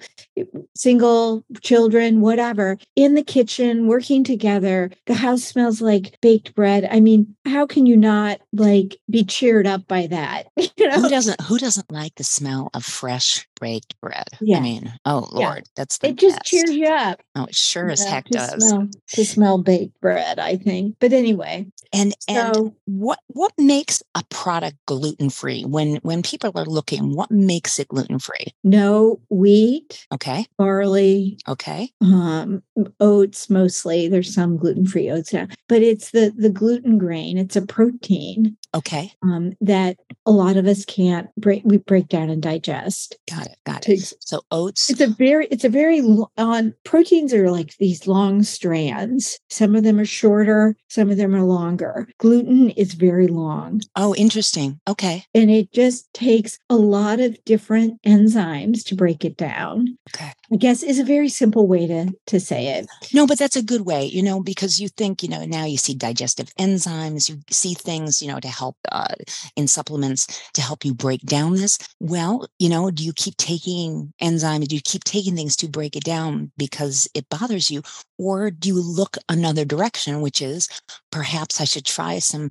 single 0.75 1.43
children 1.61 2.21
whatever 2.21 2.77
in 2.95 3.15
the 3.15 3.23
kitchen 3.23 3.87
working 3.87 4.23
together. 4.23 4.91
The 5.05 5.13
house 5.13 5.43
smells 5.43 5.81
like 5.81 6.17
baked 6.21 6.55
bread. 6.55 6.87
I 6.89 6.99
mean 6.99 7.35
how 7.45 7.65
can 7.65 7.85
you 7.85 7.97
not 7.97 8.39
like 8.53 8.97
be 9.09 9.23
cheered 9.23 9.67
up 9.67 9.87
by 9.87 10.07
that? 10.07 10.47
You 10.77 10.87
know? 10.89 11.01
Who 11.01 11.09
doesn't 11.09 11.41
who 11.41 11.57
doesn't 11.57 11.91
like 11.91 12.13
the 12.17 12.23
smell 12.23 12.69
of 12.73 12.83
fresh 12.83 13.47
baked 13.59 13.99
bread. 14.01 14.27
Yeah. 14.41 14.57
I 14.57 14.61
mean, 14.61 14.93
oh 15.05 15.27
Yeah. 15.33 15.49
Lord, 15.49 15.63
that's 15.75 15.99
the 15.99 16.09
It 16.09 16.17
just 16.17 16.37
best. 16.37 16.45
cheers 16.45 16.71
you 16.71 16.87
up. 16.87 17.21
Oh, 17.35 17.45
it 17.45 17.55
sure 17.55 17.87
you 17.87 17.91
as 17.91 18.05
know, 18.05 18.11
heck 18.11 18.25
to 18.25 18.31
does. 18.31 18.69
Smell, 18.69 18.87
to 19.13 19.25
smell 19.25 19.57
baked 19.59 19.99
bread, 20.01 20.39
I 20.39 20.57
think. 20.57 20.95
But 20.99 21.13
anyway, 21.13 21.67
And 21.93 22.13
and 22.27 22.55
so 22.55 22.75
what 22.85 23.19
what 23.27 23.53
makes 23.57 24.03
a 24.15 24.23
product 24.29 24.77
gluten 24.85 25.29
free? 25.29 25.63
When 25.63 25.97
when 25.97 26.21
people 26.23 26.51
are 26.55 26.65
looking, 26.65 27.15
what 27.15 27.31
makes 27.31 27.79
it 27.79 27.87
gluten 27.89 28.19
free? 28.19 28.47
no 28.63 29.19
wheat, 29.29 30.05
Okay, 30.13 30.45
barley, 30.57 31.37
okay, 31.47 31.91
um, 32.01 32.61
oats 32.99 33.49
mostly. 33.49 34.07
There's 34.07 34.33
some 34.33 34.57
gluten-free 34.57 35.09
oats 35.11 35.33
now, 35.33 35.47
but 35.67 35.81
it's 35.81 36.11
the 36.11 36.33
the 36.37 36.49
gluten 36.49 36.97
grain. 36.97 37.37
It's 37.37 37.55
a 37.55 37.61
protein 37.65 38.57
okay. 38.75 39.11
um, 39.23 39.53
that 39.61 39.97
a 40.25 40.31
lot 40.31 40.57
of 40.57 40.65
us 40.67 40.85
can't 40.85 41.29
break. 41.35 41.61
We 41.65 41.77
break 41.77 42.07
down 42.09 42.29
and 42.29 42.41
digest. 42.41 43.17
Got 43.29 43.46
it, 43.47 43.57
got 43.65 43.81
To- 43.83 43.93
it. 43.93 44.13
So 44.19 44.41
oats. 44.51 44.89
It's 44.89 45.01
a 45.01 45.07
very, 45.07 45.47
it's 45.47 45.63
a 45.63 45.69
very 45.69 46.01
on 46.37 46.73
proteins 46.83 47.33
are 47.33 47.49
like 47.51 47.75
these 47.77 48.07
long 48.07 48.43
strands. 48.43 49.39
Some 49.49 49.75
of 49.75 49.83
them 49.83 49.99
are 49.99 50.05
shorter, 50.05 50.75
some 50.89 51.09
of 51.09 51.17
them 51.17 51.35
are 51.35 51.43
longer. 51.43 52.07
Gluten 52.19 52.69
is 52.71 52.93
very 52.93 53.27
long, 53.27 53.81
Oh, 53.95 54.13
interesting. 54.15 54.79
Okay, 54.87 55.23
and 55.33 55.49
it 55.49 55.71
just 55.71 56.11
takes 56.13 56.57
a 56.69 56.75
lot 56.75 57.19
of 57.19 57.37
different 57.45 58.01
enzymes 58.03 58.83
to 58.85 58.95
break 58.95 59.23
it 59.25 59.37
down. 59.37 59.97
okay. 60.13 60.31
I 60.51 60.55
guess 60.55 60.81
is 60.83 60.99
a 60.99 61.03
very 61.03 61.29
simple 61.29 61.67
way 61.67 61.87
to 61.87 62.11
to 62.27 62.39
say 62.39 62.67
it. 62.67 62.87
No, 63.13 63.27
but 63.27 63.37
that's 63.39 63.55
a 63.55 63.63
good 63.63 63.81
way, 63.81 64.05
you 64.05 64.21
know, 64.23 64.41
because 64.41 64.79
you 64.79 64.87
think, 64.89 65.23
you 65.23 65.29
know, 65.29 65.43
now 65.45 65.65
you 65.65 65.77
see 65.77 65.93
digestive 65.93 66.47
enzymes, 66.59 67.29
you 67.29 67.39
see 67.49 67.73
things, 67.73 68.21
you 68.21 68.27
know, 68.29 68.39
to 68.39 68.47
help 68.47 68.75
uh, 68.91 69.13
in 69.55 69.67
supplements 69.67 70.27
to 70.53 70.61
help 70.61 70.85
you 70.85 70.93
break 70.93 71.21
down 71.21 71.53
this. 71.55 71.77
Well, 71.99 72.47
you 72.59 72.69
know, 72.69 72.91
do 72.91 73.03
you 73.03 73.13
keep 73.13 73.36
taking 73.37 74.13
enzymes? 74.21 74.71
You 74.71 74.81
keep 74.83 75.03
taking 75.03 75.35
things 75.35 75.55
to 75.57 75.67
break 75.67 75.95
it 75.95 76.03
down 76.03 76.51
because 76.57 77.07
it 77.13 77.29
bothers 77.29 77.71
you? 77.71 77.83
Or 78.17 78.51
do 78.51 78.69
you 78.69 78.81
look 78.81 79.17
another 79.29 79.65
direction, 79.65 80.21
which 80.21 80.41
is 80.41 80.67
perhaps 81.11 81.61
I 81.61 81.65
should 81.65 81.85
try 81.85 82.19
some 82.19 82.49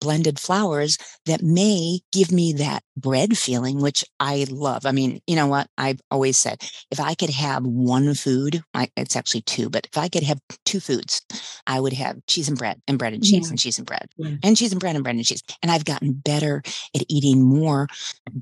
blended 0.00 0.38
flours 0.38 0.98
that 1.26 1.42
may 1.42 2.00
give 2.12 2.32
me 2.32 2.52
that 2.54 2.82
bread 2.96 3.36
feeling, 3.38 3.80
which 3.80 4.04
I 4.20 4.46
love. 4.50 4.84
I 4.86 4.92
mean, 4.92 5.20
you 5.26 5.36
know 5.36 5.46
what? 5.46 5.68
I've 5.78 6.00
always 6.10 6.36
said 6.36 6.62
if 6.90 6.98
I 7.00 7.14
could 7.14 7.30
have 7.30 7.64
one 7.64 8.14
food, 8.14 8.62
I, 8.74 8.88
it's 8.96 9.14
actually 9.16 9.42
two, 9.42 9.70
but 9.70 9.86
if 9.92 9.96
I 9.98 10.08
could 10.08 10.24
have 10.24 10.40
two 10.64 10.80
foods, 10.80 11.22
I 11.66 11.78
would 11.80 11.92
have 11.92 12.18
cheese 12.26 12.48
and 12.48 12.58
bread 12.58 12.80
and 12.88 12.98
bread 12.98 13.12
and 13.12 13.22
cheese 13.22 13.46
Yeah. 13.46 13.50
and 13.50 13.58
cheese 13.58 13.78
and 13.78 13.86
bread 13.86 14.08
Yeah. 14.16 14.36
and 14.42 14.56
cheese 14.56 14.72
and 14.72 14.80
bread 14.80 14.96
and 14.96 15.04
bread 15.04 15.14
and 15.16 15.24
cheese. 15.24 15.42
And 15.62 15.70
I've 15.70 15.84
gotten 15.84 16.12
better 16.12 16.62
at 16.94 17.04
eating 17.08 17.42
more 17.44 17.86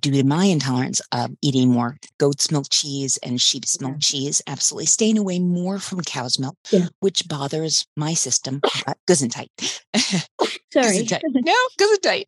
due 0.00 0.12
to 0.12 0.24
my 0.24 0.46
intolerance 0.46 1.00
of 1.12 1.30
eating 1.42 1.68
more 1.70 1.98
goat's 2.18 2.50
milk 2.50 2.66
cheese 2.70 3.18
and 3.22 3.40
sheep's 3.40 3.80
milk 3.80 3.94
Yeah. 3.94 3.98
cheese. 4.00 4.42
Absolutely 4.46 4.86
staying 4.86 5.18
away 5.18 5.38
more 5.38 5.78
from 5.78 6.00
cow's 6.02 6.38
milk, 6.38 6.56
Yeah. 6.70 6.86
which 7.00 7.28
bothers 7.28 7.86
my 7.96 8.14
system. 8.14 8.60
But 8.84 8.98
Gesundheit. 9.08 9.48
Sorry. 10.72 11.04
Gesundheit. 11.04 11.20
no, 11.34 11.54
Gesundheit. 11.78 12.26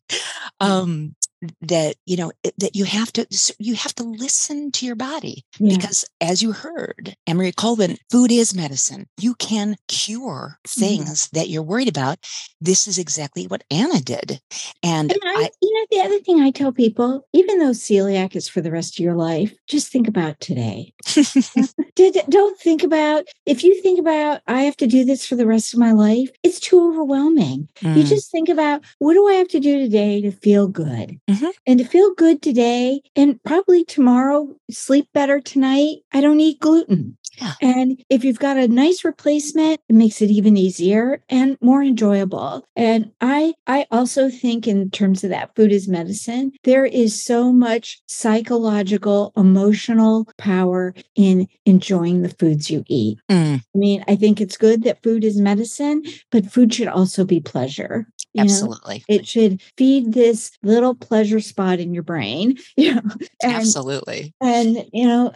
Um, 0.61 1.15
that 1.61 1.97
you 2.07 2.17
know 2.17 2.33
that 2.59 2.75
you 2.75 2.85
have 2.85 3.13
to 3.13 3.27
you 3.59 3.75
have 3.75 3.95
to 3.95 4.03
listen 4.03 4.73
to 4.73 4.85
your 4.87 4.97
body 4.97 5.45
Yeah. 5.61 5.77
because 5.77 6.05
as 6.21 6.43
you 6.43 6.53
heard 6.53 7.15
Anne 7.27 7.37
Marie 7.37 7.53
Colbin, 7.53 7.97
food 8.11 8.33
is 8.33 8.55
medicine. 8.55 9.07
You 9.21 9.35
can 9.35 9.77
cure 9.89 10.59
Mm-hmm. 10.69 10.81
things 10.81 11.29
that 11.31 11.49
you're 11.49 11.63
worried 11.63 11.89
about. 11.89 12.19
This 12.61 12.87
is 12.87 12.99
exactly 12.99 13.47
what 13.47 13.65
Anna 13.71 14.01
did. 14.01 14.41
And 14.83 15.11
And 15.13 15.21
I, 15.25 15.45
I, 15.45 15.51
you 15.63 15.75
know, 15.75 15.87
the 15.91 16.07
other 16.07 16.19
thing 16.21 16.41
I 16.41 16.51
tell 16.51 16.73
people, 16.73 17.27
even 17.33 17.59
though 17.59 17.71
celiac 17.71 18.37
is 18.37 18.49
for 18.49 18.61
the 18.61 18.71
rest 18.71 18.99
of 18.99 19.05
your 19.05 19.15
life, 19.15 19.55
just 19.67 19.91
think 19.93 20.09
about 20.09 20.41
today. 20.41 20.93
Don't 22.29 22.59
think 22.61 22.83
about 22.83 23.25
if 23.47 23.65
you 23.65 23.81
think 23.83 23.99
about 23.99 24.41
I 24.47 24.63
have 24.63 24.77
to 24.79 24.87
do 24.87 25.05
this 25.05 25.27
for 25.27 25.35
the 25.37 25.47
rest 25.47 25.73
of 25.73 25.81
my 25.81 25.93
life. 25.93 26.31
It's 26.43 26.61
too 26.61 26.89
overwhelming. 26.89 27.69
You 27.83 27.89
Mm, 27.89 28.09
just 28.09 28.31
think 28.31 28.49
about 28.49 28.85
what 28.99 29.15
do 29.15 29.27
I 29.29 29.35
have 29.35 29.49
to 29.49 29.61
do 29.61 29.79
today 29.79 30.21
to 30.23 30.31
feel 30.31 30.69
good, 30.69 31.19
Mhm. 31.29 31.51
and 31.67 31.79
to 31.79 31.85
feel 31.85 32.15
good 32.15 32.41
today, 32.43 33.03
and 33.15 33.43
probably 33.45 33.85
tomorrow 33.85 34.57
sleep 34.71 35.09
better 35.13 35.41
tonight. 35.41 35.99
I 36.13 36.21
don't 36.21 36.41
eat 36.41 36.59
gluten. 36.61 37.17
Yeah. 37.41 37.53
And 37.61 38.03
if 38.11 38.25
you've 38.25 38.39
got 38.41 38.57
a 38.57 38.67
nice 38.67 39.05
replacement, 39.05 39.81
it 39.89 39.95
makes 39.95 40.21
it 40.23 40.31
even 40.31 40.57
easier 40.57 41.23
and 41.29 41.57
more 41.61 41.83
enjoyable. 41.83 42.65
And 42.75 43.13
I 43.21 43.55
I 43.67 43.87
also 43.93 44.29
think 44.31 44.67
in 44.67 44.91
terms 44.91 45.23
of 45.23 45.31
that 45.31 45.55
food 45.55 45.71
is 45.71 45.87
medicine, 45.87 46.53
there 46.65 46.85
is 46.87 47.23
so 47.23 47.53
much 47.53 48.01
psychological, 48.09 49.33
emotional 49.37 50.27
power 50.39 50.95
in 51.15 51.47
enjoying 51.67 52.23
the 52.23 52.29
foods 52.31 52.71
you 52.71 52.83
eat. 52.89 53.19
mm, 53.31 53.61
I 53.75 53.79
mean, 53.79 54.05
I 54.09 54.17
think 54.17 54.41
it's 54.41 54.57
good 54.57 54.83
that 54.85 55.03
food 55.03 55.23
is 55.25 55.41
medicine, 55.41 56.03
but 56.31 56.47
food 56.51 56.73
should 56.75 56.89
also 56.89 57.25
be 57.25 57.41
pleasure. 57.41 58.07
You 58.35 58.45
know? 58.45 58.45
absolutely. 58.45 59.05
It 59.09 59.27
should 59.27 59.61
feed 59.77 60.13
this 60.13 60.53
little 60.63 60.95
pleasure 60.95 61.41
spot 61.41 61.81
in 61.81 61.95
your 61.95 62.03
brain. 62.03 62.59
You 62.77 62.95
know, 62.95 63.03
and 63.43 63.55
absolutely. 63.55 64.35
and 64.41 64.85
you 64.93 65.07
know 65.07 65.33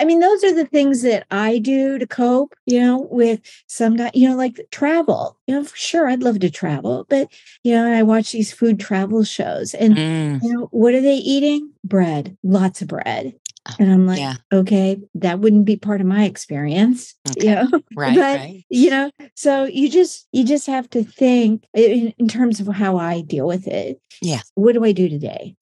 i 0.00 0.04
mean 0.04 0.18
those 0.20 0.42
are 0.42 0.52
the 0.54 0.66
things 0.66 1.02
that 1.02 1.26
i 1.30 1.58
do 1.58 1.98
to 1.98 2.06
cope 2.06 2.54
you 2.66 2.80
know 2.80 3.06
with 3.10 3.40
some 3.68 3.96
guy 3.96 4.10
you 4.14 4.28
know 4.28 4.36
like 4.36 4.60
travel 4.72 5.38
you 5.46 5.54
know 5.54 5.62
for 5.64 5.76
sure 5.76 6.08
i'd 6.08 6.22
love 6.22 6.40
to 6.40 6.50
travel 6.50 7.06
but 7.08 7.28
you 7.62 7.72
know 7.74 7.92
i 7.92 8.02
watch 8.02 8.32
these 8.32 8.52
food 8.52 8.80
travel 8.80 9.22
shows 9.22 9.74
and 9.74 9.96
Mm, 9.96 10.42
you 10.42 10.52
know 10.52 10.66
what 10.72 10.94
are 10.94 11.00
they 11.00 11.16
eating 11.16 11.70
bread 11.84 12.36
lots 12.42 12.82
of 12.82 12.88
bread 12.88 13.34
and 13.78 13.92
i'm 13.92 14.06
like 14.06 14.18
yeah. 14.18 14.34
okay 14.52 15.00
that 15.14 15.38
wouldn't 15.38 15.64
be 15.64 15.76
part 15.76 16.00
of 16.00 16.06
my 16.06 16.24
experience 16.24 17.14
Okay. 17.30 17.48
you 17.48 17.54
know 17.54 17.80
right, 17.96 18.14
but 18.16 18.38
right. 18.38 18.64
you 18.70 18.90
know 18.90 19.10
so 19.36 19.64
you 19.64 19.88
just 19.88 20.26
you 20.32 20.44
just 20.44 20.66
have 20.66 20.88
to 20.90 21.04
think 21.04 21.64
in, 21.74 22.12
in 22.18 22.28
terms 22.28 22.60
of 22.60 22.66
how 22.68 22.96
i 22.96 23.20
deal 23.20 23.46
with 23.46 23.66
it 23.68 24.00
Yeah. 24.20 24.40
what 24.54 24.72
do 24.72 24.84
i 24.84 24.92
do 24.92 25.08
today 25.08 25.54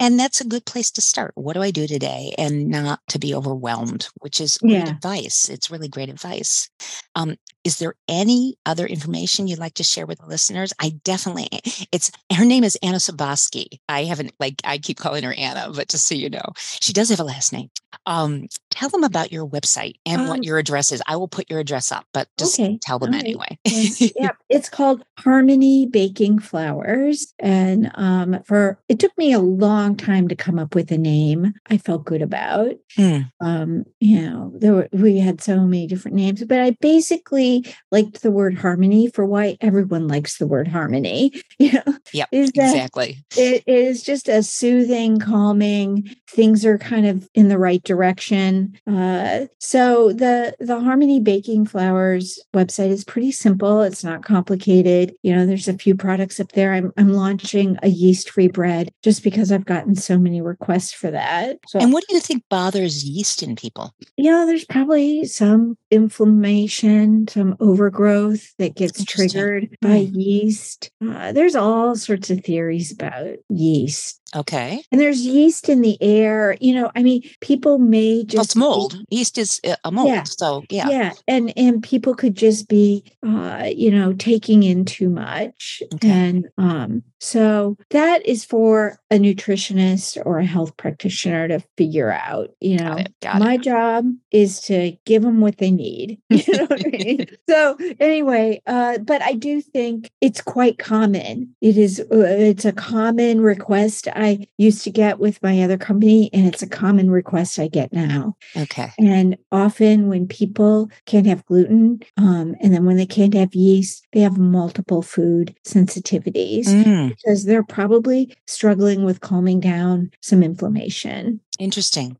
And 0.00 0.18
that's 0.18 0.40
a 0.40 0.44
good 0.46 0.64
place 0.64 0.92
to 0.92 1.00
start. 1.00 1.32
What 1.34 1.54
do 1.54 1.62
I 1.62 1.72
do 1.72 1.86
today? 1.88 2.32
And 2.38 2.68
not 2.68 3.00
to 3.08 3.18
be 3.18 3.34
overwhelmed, 3.34 4.06
which 4.22 4.40
is 4.40 4.56
great 4.58 4.86
Yeah. 4.86 4.94
advice. 4.94 5.48
It's 5.48 5.72
really 5.72 5.88
great 5.88 6.08
advice. 6.08 6.70
Um, 7.16 7.34
is 7.64 7.78
there 7.78 7.94
any 8.08 8.56
other 8.66 8.86
information 8.86 9.46
you'd 9.46 9.58
like 9.58 9.74
to 9.74 9.82
share 9.84 10.06
with 10.06 10.18
the 10.20 10.26
listeners? 10.26 10.72
I 10.80 10.90
definitely, 11.04 11.48
it's 11.92 12.10
her 12.32 12.44
name 12.44 12.64
is 12.64 12.76
Anna 12.82 12.98
Soboski. 12.98 13.78
I 13.88 14.04
haven't, 14.04 14.32
like, 14.40 14.54
I 14.64 14.78
keep 14.78 14.98
calling 14.98 15.24
her 15.24 15.34
Anna, 15.34 15.70
but 15.74 15.88
just 15.88 16.06
so 16.06 16.14
you 16.14 16.30
know, 16.30 16.52
she 16.56 16.92
does 16.92 17.08
have 17.10 17.20
a 17.20 17.24
last 17.24 17.52
name. 17.52 17.68
Um, 18.06 18.46
tell 18.70 18.88
them 18.90 19.02
about 19.02 19.32
your 19.32 19.46
website 19.46 19.94
and 20.06 20.22
Um, 20.22 20.28
what 20.28 20.44
your 20.44 20.58
address 20.58 20.92
is. 20.92 21.02
I 21.06 21.16
will 21.16 21.28
put 21.28 21.50
your 21.50 21.58
address 21.58 21.90
up, 21.90 22.04
but 22.12 22.28
just 22.38 22.58
Okay. 22.58 22.78
tell 22.82 22.98
them 22.98 23.12
right. 23.12 23.20
anyway. 23.24 23.58
yeah, 23.64 24.08
yeah, 24.16 24.30
it's 24.48 24.68
called 24.68 25.02
Harmony 25.18 25.86
Baking 25.86 26.38
Flours, 26.38 27.32
and 27.38 27.90
um, 27.94 28.42
for 28.44 28.78
it 28.88 28.98
took 28.98 29.16
me 29.18 29.32
a 29.32 29.38
long 29.40 29.96
time 29.96 30.28
to 30.28 30.36
come 30.36 30.58
up 30.58 30.74
with 30.74 30.90
a 30.92 30.98
name 30.98 31.54
I 31.70 31.78
felt 31.78 32.04
good 32.04 32.22
about. 32.22 32.72
Hmm. 32.96 33.20
Um, 33.40 33.84
you 34.00 34.20
know, 34.20 34.52
there 34.54 34.74
were 34.74 34.88
we 34.92 35.18
had 35.18 35.40
so 35.40 35.60
many 35.60 35.86
different 35.86 36.16
names, 36.16 36.44
but 36.44 36.60
I 36.60 36.76
basically 36.80 37.47
liked 37.92 38.22
the 38.22 38.30
word 38.30 38.56
harmony 38.56 39.08
for 39.08 39.24
why 39.24 39.56
everyone 39.60 40.08
likes 40.08 40.38
the 40.38 40.46
word 40.46 40.68
harmony. 40.68 41.32
You 41.60 41.72
know, 41.72 41.94
Yep, 42.12 42.28
is 42.30 42.52
that 42.52 42.70
exactly. 42.72 43.18
it 43.36 43.64
is 43.66 44.02
just 44.04 44.28
a 44.28 44.44
soothing, 44.44 45.18
calming. 45.18 46.08
Things 46.30 46.64
are 46.64 46.78
kind 46.78 47.04
of 47.04 47.28
in 47.34 47.48
the 47.48 47.58
right 47.58 47.82
direction. 47.82 48.78
Uh, 48.86 49.46
so 49.58 50.12
the 50.12 50.54
the 50.60 50.78
Harmony 50.80 51.18
Baking 51.18 51.66
Flours 51.66 52.38
website 52.54 52.90
is 52.90 53.02
pretty 53.04 53.32
simple. 53.32 53.82
It's 53.82 54.04
not 54.04 54.22
complicated. 54.24 55.14
You 55.22 55.34
know, 55.34 55.46
there's 55.46 55.66
a 55.66 55.74
few 55.74 55.96
products 55.96 56.38
up 56.38 56.52
there. 56.52 56.72
I'm 56.74 56.92
I'm 56.96 57.12
launching 57.12 57.76
a 57.82 57.88
yeast 57.88 58.30
free 58.30 58.48
bread 58.48 58.90
just 59.02 59.24
because 59.24 59.50
I've 59.50 59.66
gotten 59.66 59.96
so 59.96 60.16
many 60.16 60.40
requests 60.40 60.92
for 60.92 61.10
that. 61.10 61.58
So 61.66 61.80
And 61.80 61.92
what 61.92 62.04
do 62.08 62.14
you 62.14 62.20
think 62.20 62.44
bothers 62.48 63.02
yeast 63.04 63.42
in 63.42 63.56
people? 63.56 63.92
know, 64.16 64.46
there's 64.46 64.64
probably 64.64 65.24
some 65.24 65.76
inflammation, 65.90 67.26
some 67.38 67.56
overgrowth 67.60 68.54
that 68.58 68.74
gets 68.74 69.04
triggered 69.04 69.76
by 69.80 70.04
Hmm. 70.04 70.18
yeast. 70.18 70.90
Uh, 71.06 71.32
there's 71.32 71.54
all 71.56 71.94
sorts 71.96 72.30
of 72.30 72.44
theories 72.44 72.92
about 72.92 73.36
yeast. 73.48 74.20
Okay. 74.36 74.82
And 74.92 75.00
there's 75.00 75.20
yeast 75.24 75.68
in 75.68 75.80
the 75.80 75.96
air. 76.02 76.56
You 76.60 76.74
know, 76.74 76.90
I 76.94 77.02
mean, 77.02 77.22
people 77.40 77.78
may 77.78 78.24
just 78.24 78.34
Well, 78.34 78.44
it's 78.44 78.56
mold. 78.56 78.98
Yeast 79.10 79.38
is 79.38 79.60
uh, 79.66 79.76
a 79.84 79.90
mold. 79.90 80.08
Yeah. 80.08 80.22
So, 80.24 80.64
yeah. 80.70 80.88
Yeah, 80.88 81.12
and 81.26 81.52
and 81.56 81.82
people 81.82 82.14
could 82.14 82.34
just 82.34 82.68
be, 82.68 83.04
uh, 83.26 83.68
you 83.74 83.90
know, 83.90 84.12
taking 84.12 84.62
in 84.62 84.84
too 84.84 85.08
much, 85.08 85.82
Okay. 85.94 86.08
and 86.10 86.48
um, 86.58 87.02
So 87.20 87.76
that 87.90 88.24
is 88.26 88.44
for 88.44 89.00
a 89.10 89.16
nutritionist 89.16 90.20
or 90.24 90.38
a 90.38 90.44
health 90.46 90.76
practitioner 90.76 91.48
to 91.48 91.60
figure 91.76 92.12
out. 92.12 92.50
You 92.60 92.78
know, 92.78 92.88
Got 92.90 93.00
it. 93.00 93.14
Got 93.22 93.38
my 93.40 93.54
it. 93.54 93.62
job 93.62 94.04
is 94.30 94.60
to 94.62 94.92
give 95.06 95.22
them 95.22 95.40
what 95.40 95.58
they 95.58 95.70
need. 95.70 96.18
You 96.30 96.44
know 96.58 96.66
what 96.66 96.86
I 96.86 96.90
mean? 96.90 97.26
So 97.48 97.76
anyway, 97.98 98.60
uh, 98.66 98.98
but 98.98 99.22
I 99.22 99.32
do 99.32 99.60
think 99.62 100.10
it's 100.20 100.40
quite 100.42 100.78
common. 100.78 101.54
It 101.62 101.76
is. 101.78 102.00
Uh, 102.00 102.18
it's 102.28 102.64
a 102.66 102.72
common 102.72 103.40
request 103.40 104.06
I 104.18 104.46
used 104.58 104.84
to 104.84 104.90
get 104.90 105.18
with 105.18 105.42
my 105.42 105.62
other 105.62 105.78
company, 105.78 106.30
and 106.32 106.46
it's 106.46 106.62
a 106.62 106.68
common 106.68 107.10
request 107.10 107.58
I 107.58 107.68
get 107.68 107.92
now. 107.92 108.36
Okay. 108.56 108.90
And 108.98 109.36
often 109.52 110.08
when 110.08 110.26
people 110.26 110.90
can't 111.06 111.26
have 111.26 111.46
gluten, 111.46 112.00
um, 112.16 112.54
and 112.60 112.74
then 112.74 112.84
when 112.84 112.96
they 112.96 113.06
can't 113.06 113.34
have 113.34 113.54
yeast, 113.54 114.06
they 114.12 114.20
have 114.20 114.38
multiple 114.38 115.02
food 115.02 115.54
sensitivities 115.66 116.66
Mm, 116.66 117.10
because 117.10 117.44
they're 117.44 117.62
probably 117.64 118.34
struggling 118.46 119.04
with 119.04 119.20
calming 119.20 119.60
down 119.60 120.10
some 120.20 120.42
inflammation. 120.42 121.40
Interesting. 121.58 122.16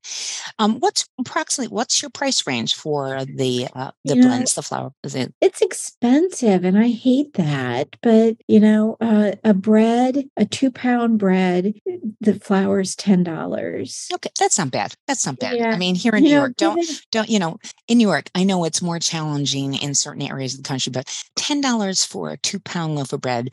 Um, 0.58 0.80
what's 0.80 1.08
approximately 1.18 1.74
what's 1.74 2.02
your 2.02 2.10
price 2.10 2.46
range 2.46 2.74
for 2.74 3.24
the 3.24 3.68
uh, 3.74 3.90
the 4.04 4.14
You 4.16 4.22
know, 4.22 4.28
blends, 4.28 4.54
the 4.54 4.62
flour? 4.62 4.92
Is 5.04 5.14
it 5.14 5.34
It's 5.40 5.62
expensive, 5.62 6.64
and 6.64 6.78
I 6.78 6.88
hate 6.88 7.34
that. 7.34 7.96
But 8.02 8.36
you 8.48 8.60
know, 8.60 8.96
uh, 9.00 9.32
a 9.44 9.54
bread, 9.54 10.24
a 10.36 10.44
two 10.44 10.70
pound 10.70 11.18
bread, 11.18 11.74
the 12.20 12.34
flour 12.34 12.80
is 12.80 12.96
ten 12.96 13.22
dollars. 13.24 14.08
okay? 14.14 14.30
That's 14.38 14.58
not 14.58 14.70
bad. 14.70 14.94
That's 15.06 15.24
not 15.26 15.38
bad. 15.38 15.56
Yeah. 15.56 15.70
I 15.70 15.76
mean, 15.78 15.94
here 15.94 16.14
in 16.14 16.24
You 16.24 16.30
New 16.30 16.34
know, 16.34 16.40
York, 16.42 16.56
don't 16.56 16.88
don't 17.12 17.28
you 17.28 17.38
know? 17.38 17.58
In 17.86 17.98
New 17.98 18.08
York, 18.08 18.30
I 18.34 18.44
know 18.44 18.64
it's 18.64 18.82
more 18.82 18.98
challenging 18.98 19.74
in 19.74 19.94
certain 19.94 20.22
areas 20.22 20.54
of 20.54 20.62
the 20.62 20.68
country, 20.68 20.90
but 20.90 21.06
ten 21.36 21.60
dollars 21.60 22.04
for 22.04 22.30
a 22.30 22.36
two 22.38 22.60
pound 22.60 22.96
loaf 22.96 23.12
of 23.12 23.20
bread, 23.20 23.50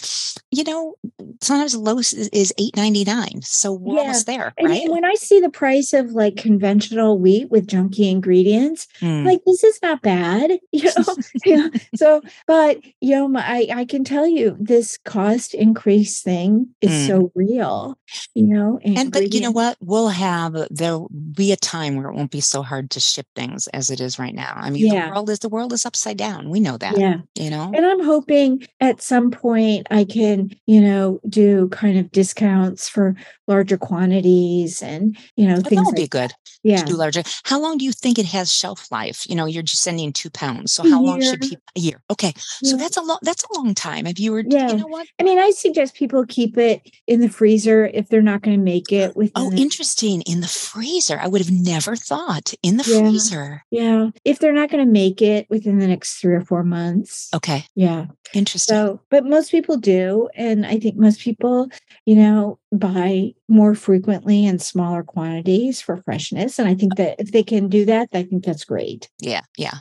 you 0.51 0.63
know, 0.63 0.95
sometimes 1.41 1.73
the 1.73 1.79
lowest 1.79 2.13
is, 2.13 2.27
is 2.29 2.53
eight 2.57 2.75
ninety 2.75 3.03
nine. 3.03 3.41
So 3.43 3.73
we're 3.73 3.95
Yeah. 3.95 4.01
almost 4.01 4.25
there, 4.25 4.53
And 4.57 4.69
right? 4.69 4.89
when 4.89 5.05
I 5.05 5.13
see 5.15 5.39
the 5.39 5.49
price 5.49 5.74
of 5.93 6.11
like 6.11 6.35
conventional 6.35 7.19
wheat 7.19 7.49
with 7.51 7.67
junky 7.67 8.09
ingredients, 8.11 8.87
Mm, 9.01 9.25
like 9.25 9.41
this 9.45 9.63
is 9.63 9.79
not 9.81 10.01
bad 10.01 10.51
you 10.71 10.83
know 10.97 11.15
Yeah. 11.45 11.67
so 11.95 12.21
but 12.47 12.77
you 13.01 13.15
know 13.15 13.31
I, 13.39 13.67
I 13.73 13.85
can 13.85 14.03
tell 14.03 14.25
you 14.27 14.55
this 14.59 14.97
cost 15.05 15.53
increase 15.53 16.21
thing 16.21 16.67
is 16.81 16.91
Mm. 16.91 17.07
so 17.07 17.31
real 17.35 17.97
you 18.33 18.47
know 18.47 18.79
and 18.83 19.11
but 19.11 19.33
you 19.33 19.41
know 19.41 19.51
what? 19.51 19.77
We'll 19.81 20.09
have 20.09 20.55
there'll 20.71 21.09
be 21.33 21.51
a 21.51 21.57
time 21.57 21.95
where 21.95 22.07
it 22.09 22.15
won't 22.15 22.31
be 22.31 22.41
so 22.41 22.61
hard 22.61 22.89
to 22.91 22.99
ship 22.99 23.27
things 23.35 23.67
as 23.69 23.89
it 23.89 23.99
is 23.99 24.17
right 24.19 24.33
now. 24.35 24.53
I 24.55 24.69
mean, 24.69 24.85
Yeah. 24.85 25.05
the 25.07 25.11
world 25.11 25.29
is 25.29 25.39
the 25.39 25.49
world 25.49 25.73
is 25.73 25.85
upside 25.85 26.17
down. 26.17 26.49
We 26.49 26.59
know 26.59 26.77
that. 26.77 26.97
yeah 26.97 27.17
You 27.35 27.49
know. 27.49 27.71
and 27.75 27.85
i'm 27.85 28.03
hoping 28.03 28.65
at 28.79 29.01
some 29.01 29.31
point 29.31 29.87
i 29.91 30.03
can 30.03 30.51
you 30.65 30.79
know 30.81 31.19
do 31.27 31.67
kind 31.69 31.97
of 31.97 32.11
discounts 32.11 32.87
for 32.87 33.15
larger 33.47 33.77
quantities 33.77 34.81
and 34.81 35.17
you 35.35 35.47
know 35.47 35.59
But 35.65 35.69
that 35.71 35.75
things 35.75 35.85
would 35.87 35.95
be 35.95 36.01
like 36.03 36.09
good. 36.11 36.31
yeah 36.63 36.77
to 36.77 36.85
do 36.85 36.95
larger. 36.95 37.23
How 37.43 37.59
long 37.59 37.77
do 37.77 37.85
you 37.85 37.91
think 37.91 38.17
it 38.17 38.25
has 38.27 38.51
shelf 38.51 38.91
life? 38.91 39.25
You 39.29 39.35
know, 39.35 39.45
you're 39.45 39.63
just 39.63 39.81
sending 39.83 40.13
two 40.13 40.29
pounds. 40.29 40.71
So 40.73 40.83
how 40.89 41.01
long 41.01 41.21
should 41.21 41.41
people 41.41 41.63
a 41.75 41.79
year? 41.79 42.01
Okay. 42.11 42.33
So 42.63 42.75
Yeah. 42.75 42.83
that's 42.83 42.97
a 42.97 43.01
long 43.01 43.19
that's 43.21 43.43
a 43.43 43.53
long 43.57 43.73
time. 43.75 44.07
If 44.07 44.19
you 44.19 44.31
were 44.31 44.43
Yeah. 44.47 44.71
you 44.71 44.77
know 44.77 44.87
what? 44.87 45.07
i 45.19 45.23
mean 45.23 45.39
i 45.39 45.51
suggest 45.51 45.95
people 45.95 46.25
keep 46.25 46.57
it 46.57 46.81
in 47.07 47.19
the 47.21 47.29
freezer 47.29 47.85
if 47.93 48.07
they're 48.09 48.21
not 48.21 48.41
going 48.41 48.57
to 48.57 48.63
make 48.63 48.91
it 48.91 49.15
with 49.15 49.31
Oh, 49.35 49.49
the 49.49 49.57
interesting. 49.61 50.21
In 50.23 50.41
the 50.41 50.47
freezer. 50.47 51.19
I 51.21 51.27
would 51.27 51.41
have 51.41 51.51
never 51.51 51.95
thought. 51.95 52.53
In 52.63 52.77
the 52.77 52.83
freezer. 52.83 53.63
yeah 53.71 54.09
if 54.23 54.39
they're 54.39 54.53
not 54.61 54.69
going 54.69 54.85
to 54.85 54.91
make 54.91 55.21
it 55.21 55.47
within 55.49 55.79
the 55.79 55.87
next 55.87 56.15
three 56.19 56.33
or 56.35 56.41
four 56.41 56.63
months 56.63 57.29
Okay. 57.33 57.65
yeah 57.75 58.05
Interesting. 58.33 58.75
So, 58.75 58.99
but 59.11 59.23
most 59.23 59.51
people 59.51 59.77
do. 59.77 60.27
And 60.35 60.65
I 60.65 60.79
think 60.79 60.95
most 60.97 61.19
people, 61.21 61.69
you 62.05 62.15
know, 62.15 62.57
buy 62.71 63.33
more 63.47 63.75
frequently 63.75 64.45
in 64.45 64.57
smaller 64.59 65.03
quantities 65.03 65.54
for 65.81 65.97
freshness. 65.97 66.59
And 66.59 66.67
I 66.67 66.75
think 66.75 66.95
that 66.95 67.19
if 67.19 67.31
they 67.31 67.43
can 67.43 67.67
do 67.69 67.85
that, 67.85 68.09
I 68.13 68.23
think 68.23 68.45
that's 68.45 68.65
great. 68.65 69.09
yeah. 69.19 69.41
Yeah. 69.57 69.79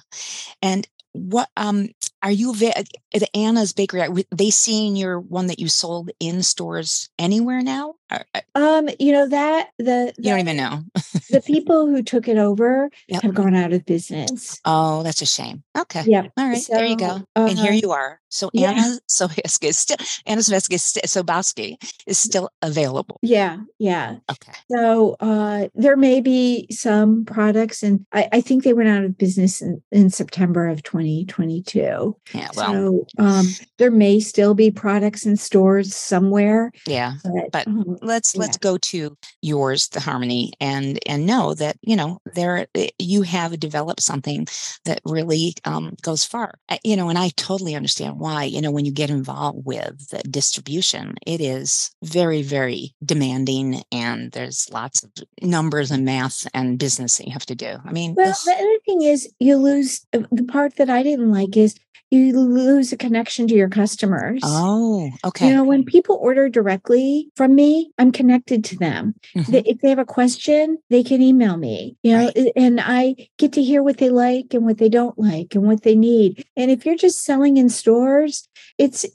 And 0.62 0.86
what 1.12 1.48
um 1.56 1.88
are 2.24 2.30
you 2.32 2.52
ava- 2.54 2.84
the 3.12 3.36
Anna's 3.36 3.72
Bakery? 3.72 4.00
Are 4.00 4.08
they 4.34 4.50
seeing 4.50 4.96
your 4.96 5.20
one 5.20 5.46
that 5.48 5.58
you 5.60 5.68
sold 5.68 6.10
in 6.18 6.42
stores 6.42 7.10
anywhere 7.18 7.62
now? 7.62 7.94
Uh, 8.10 8.20
Um, 8.54 8.88
you 8.98 9.12
know, 9.12 9.28
that 9.28 9.68
the 9.78 10.12
you 10.18 10.30
don't 10.30 10.40
even 10.40 10.56
know. 10.56 10.82
the 11.30 11.40
people 11.46 11.86
who 11.86 12.02
took 12.02 12.26
it 12.28 12.38
over 12.38 12.90
Yep. 13.08 13.22
have 13.22 13.34
gone 13.34 13.54
out 13.54 13.72
of 13.72 13.84
business. 13.84 14.58
Oh, 14.64 15.02
that's 15.02 15.20
a 15.22 15.26
shame. 15.26 15.62
Okay. 15.76 16.02
Yep. 16.06 16.32
All 16.36 16.48
right, 16.48 16.62
there 16.70 16.84
you 16.86 16.96
go. 16.96 17.18
So, 17.36 17.46
and 17.46 17.58
here 17.58 17.72
uh, 17.72 17.76
you 17.76 17.92
are. 17.92 18.20
So 18.28 18.50
yeah. 18.52 18.70
Anna 18.72 18.98
Sobieski 19.10 19.68
is 19.68 19.78
still 19.78 19.96
Anna 20.26 20.40
Sobieski 20.40 20.78
Sobowski 21.06 21.76
is 22.06 22.18
still 22.18 22.50
available. 22.62 23.18
Yeah, 23.22 23.58
yeah. 23.78 24.16
Okay. 24.30 24.52
So 24.70 25.16
uh, 25.20 25.68
there 25.74 25.96
may 25.96 26.20
be 26.20 26.66
some 26.70 27.24
products, 27.24 27.82
and 27.82 28.04
I, 28.12 28.28
I 28.32 28.40
think 28.40 28.64
they 28.64 28.72
went 28.72 28.88
out 28.88 29.04
of 29.04 29.16
business 29.18 29.60
in, 29.62 29.82
in 29.92 30.10
September 30.10 30.66
of 30.68 30.82
2022. 30.82 32.13
Yeah. 32.32 32.48
Well. 32.56 32.72
so 32.72 33.06
um, 33.22 33.46
there 33.78 33.90
may 33.90 34.20
still 34.20 34.54
be 34.54 34.70
products 34.70 35.26
in 35.26 35.36
stores 35.36 35.94
somewhere, 35.94 36.70
yeah. 36.86 37.14
but, 37.24 37.52
But 37.52 37.66
um, 37.68 37.98
Let's 38.02 38.36
let's 38.36 38.56
go 38.56 38.76
to 38.78 39.16
yours, 39.42 39.88
the 39.88 40.00
harmony, 40.00 40.52
and 40.60 40.98
and 41.06 41.26
know 41.26 41.54
that 41.54 41.76
you 41.82 41.96
know 41.96 42.18
there 42.34 42.66
eh, 42.74 42.88
you 42.98 43.22
have 43.22 43.58
developed 43.60 44.02
something 44.02 44.46
that 44.84 45.00
really 45.04 45.54
um, 45.64 45.94
goes 46.02 46.24
far. 46.24 46.54
You 46.82 46.96
know, 46.96 47.08
and 47.08 47.18
I 47.18 47.30
totally 47.36 47.74
understand 47.74 48.18
why. 48.18 48.44
You 48.44 48.60
know, 48.60 48.70
when 48.70 48.84
you 48.84 48.92
get 48.92 49.10
involved 49.10 49.64
with 49.64 50.08
the 50.10 50.22
distribution, 50.30 51.14
it 51.26 51.40
is 51.40 51.90
very 52.02 52.42
very 52.42 52.94
demanding, 53.04 53.82
and 53.92 54.32
there's 54.32 54.68
lots 54.72 55.02
of 55.02 55.10
numbers 55.42 55.90
and 55.90 56.04
math 56.04 56.46
and 56.54 56.78
business 56.78 57.18
that 57.18 57.26
you 57.26 57.32
have 57.32 57.46
to 57.46 57.54
do. 57.54 57.76
I 57.84 57.92
mean, 57.92 58.14
well, 58.16 58.26
this- 58.28 58.44
the 58.44 58.52
other 58.52 58.78
thing 58.86 59.02
is 59.02 59.28
you 59.38 59.56
lose 59.56 60.04
uh, 60.12 60.20
the 60.30 60.44
part 60.44 60.76
that 60.76 60.90
I 60.90 61.02
didn't 61.02 61.30
like 61.30 61.56
is 61.56 61.74
you 62.10 62.38
lose 62.38 62.92
a 62.92 62.96
connection 62.96 63.46
to 63.48 63.54
your 63.54 63.68
customers. 63.68 64.40
oh, 64.44 65.10
okay. 65.24 65.48
You 65.48 65.54
know, 65.54 65.64
when 65.64 65.84
people 65.84 66.16
order 66.20 66.48
directly 66.48 67.28
from 67.36 67.54
me, 67.54 67.90
I'm 67.98 68.12
connected 68.12 68.64
to 68.64 68.76
them. 68.76 69.14
Mhm. 69.36 69.62
If 69.66 69.80
they 69.80 69.88
have 69.90 69.98
a 69.98 70.04
question, 70.04 70.78
they 70.90 71.02
can 71.02 71.20
email 71.22 71.56
me, 71.56 71.96
you 72.02 72.12
know, 72.12 72.24
Right. 72.26 72.52
and 72.56 72.80
I 72.80 73.16
get 73.38 73.52
to 73.54 73.62
hear 73.62 73.82
what 73.82 73.98
they 73.98 74.10
like 74.10 74.54
and 74.54 74.64
what 74.64 74.78
they 74.78 74.88
don't 74.88 75.18
like 75.18 75.54
and 75.54 75.64
what 75.66 75.82
they 75.82 75.94
need. 75.94 76.44
And 76.56 76.70
if 76.70 76.84
you're 76.86 76.96
just 76.96 77.24
selling 77.24 77.56
in 77.56 77.68
stores, 77.68 78.48
it's, 78.78 79.06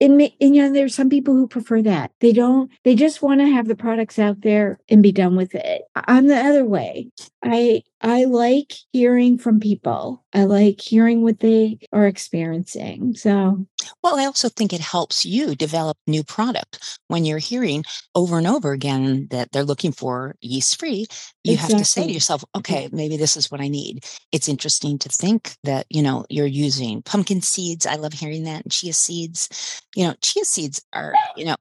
may, 0.00 0.34
and, 0.40 0.54
you 0.56 0.62
know, 0.62 0.72
there's 0.72 0.94
some 0.94 1.08
people 1.10 1.34
who 1.34 1.48
prefer 1.48 1.82
that. 1.82 2.10
They 2.20 2.32
don't, 2.32 2.70
they 2.84 2.94
just 2.94 3.22
want 3.22 3.40
to 3.40 3.46
have 3.46 3.66
the 3.68 3.74
products 3.76 4.18
out 4.18 4.42
there 4.42 4.78
and 4.88 5.02
be 5.02 5.12
done 5.12 5.36
with 5.36 5.54
it. 5.54 5.82
I'm 5.96 6.26
the 6.28 6.36
other 6.36 6.64
way. 6.64 7.10
I, 7.42 7.82
I 8.00 8.24
like 8.24 8.72
hearing 8.92 9.38
from 9.38 9.60
people. 9.60 10.24
I 10.32 10.44
like 10.44 10.80
hearing 10.80 11.22
what 11.22 11.40
they 11.40 11.78
are 11.92 12.06
experiencing. 12.06 13.14
So, 13.14 13.66
Well, 14.02 14.18
I 14.18 14.24
also 14.24 14.48
think 14.48 14.72
it 14.72 14.80
helps 14.80 15.24
you 15.24 15.54
develop 15.54 15.96
new 16.06 16.22
product 16.24 16.98
when 17.08 17.24
you're 17.24 17.38
hearing 17.38 17.84
over 18.14 18.38
and 18.38 18.46
over 18.46 18.72
again 18.72 19.28
that 19.30 19.52
they're 19.52 19.64
looking 19.64 19.92
for 19.92 20.34
yeast 20.40 20.78
free. 20.78 21.06
You 21.44 21.56
have 21.56 21.70
to 21.70 21.84
say 21.84 22.06
to 22.06 22.12
yourself, 22.12 22.42
mm-hmm. 22.42 22.58
okay, 22.58 22.88
maybe 22.92 23.16
this 23.16 23.36
is 23.36 23.50
what 23.50 23.60
I 23.60 23.68
need. 23.68 24.04
It's 24.32 24.48
interesting 24.48 24.98
to 24.98 25.08
think 25.08 25.56
that, 25.64 25.86
you 25.88 26.02
know, 26.02 26.24
you're 26.28 26.46
using 26.46 27.02
pumpkin 27.02 27.40
seeds. 27.40 27.86
I 27.86 27.94
love 27.94 28.12
hearing 28.12 28.44
that. 28.44 28.62
And 28.64 28.72
chia 28.72 28.92
seeds. 28.92 29.82
You 29.94 30.08
know, 30.08 30.14
chia 30.20 30.44
seeds 30.44 30.82
are, 30.92 31.14
you 31.36 31.46
know, 31.46 31.56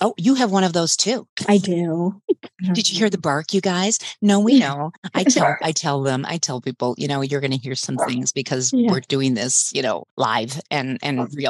oh, 0.00 0.14
you 0.16 0.34
have 0.34 0.50
one 0.50 0.64
of 0.64 0.72
those 0.72 0.96
too. 0.96 1.26
I 1.48 1.58
do. 1.58 2.20
Did 2.72 2.90
you 2.90 2.98
hear 2.98 3.10
the 3.10 3.18
bark, 3.28 3.52
you 3.52 3.60
guys? 3.60 3.98
No, 4.22 4.40
we 4.40 4.58
know. 4.60 4.92
I 5.14 5.24
tell 5.24 5.56
I 5.62 5.72
tell 5.72 6.02
them, 6.02 6.24
I 6.28 6.38
tell 6.38 6.60
people, 6.60 6.94
you 6.98 7.08
know, 7.08 7.22
you're 7.22 7.40
gonna 7.40 7.56
hear 7.56 7.74
some 7.74 7.96
things 7.96 8.32
because 8.32 8.72
Yeah. 8.72 8.90
we're 8.90 9.00
doing 9.00 9.34
this, 9.34 9.72
you 9.74 9.82
know, 9.82 10.04
live 10.16 10.60
and 10.70 10.98
and 11.02 11.32
real. 11.34 11.47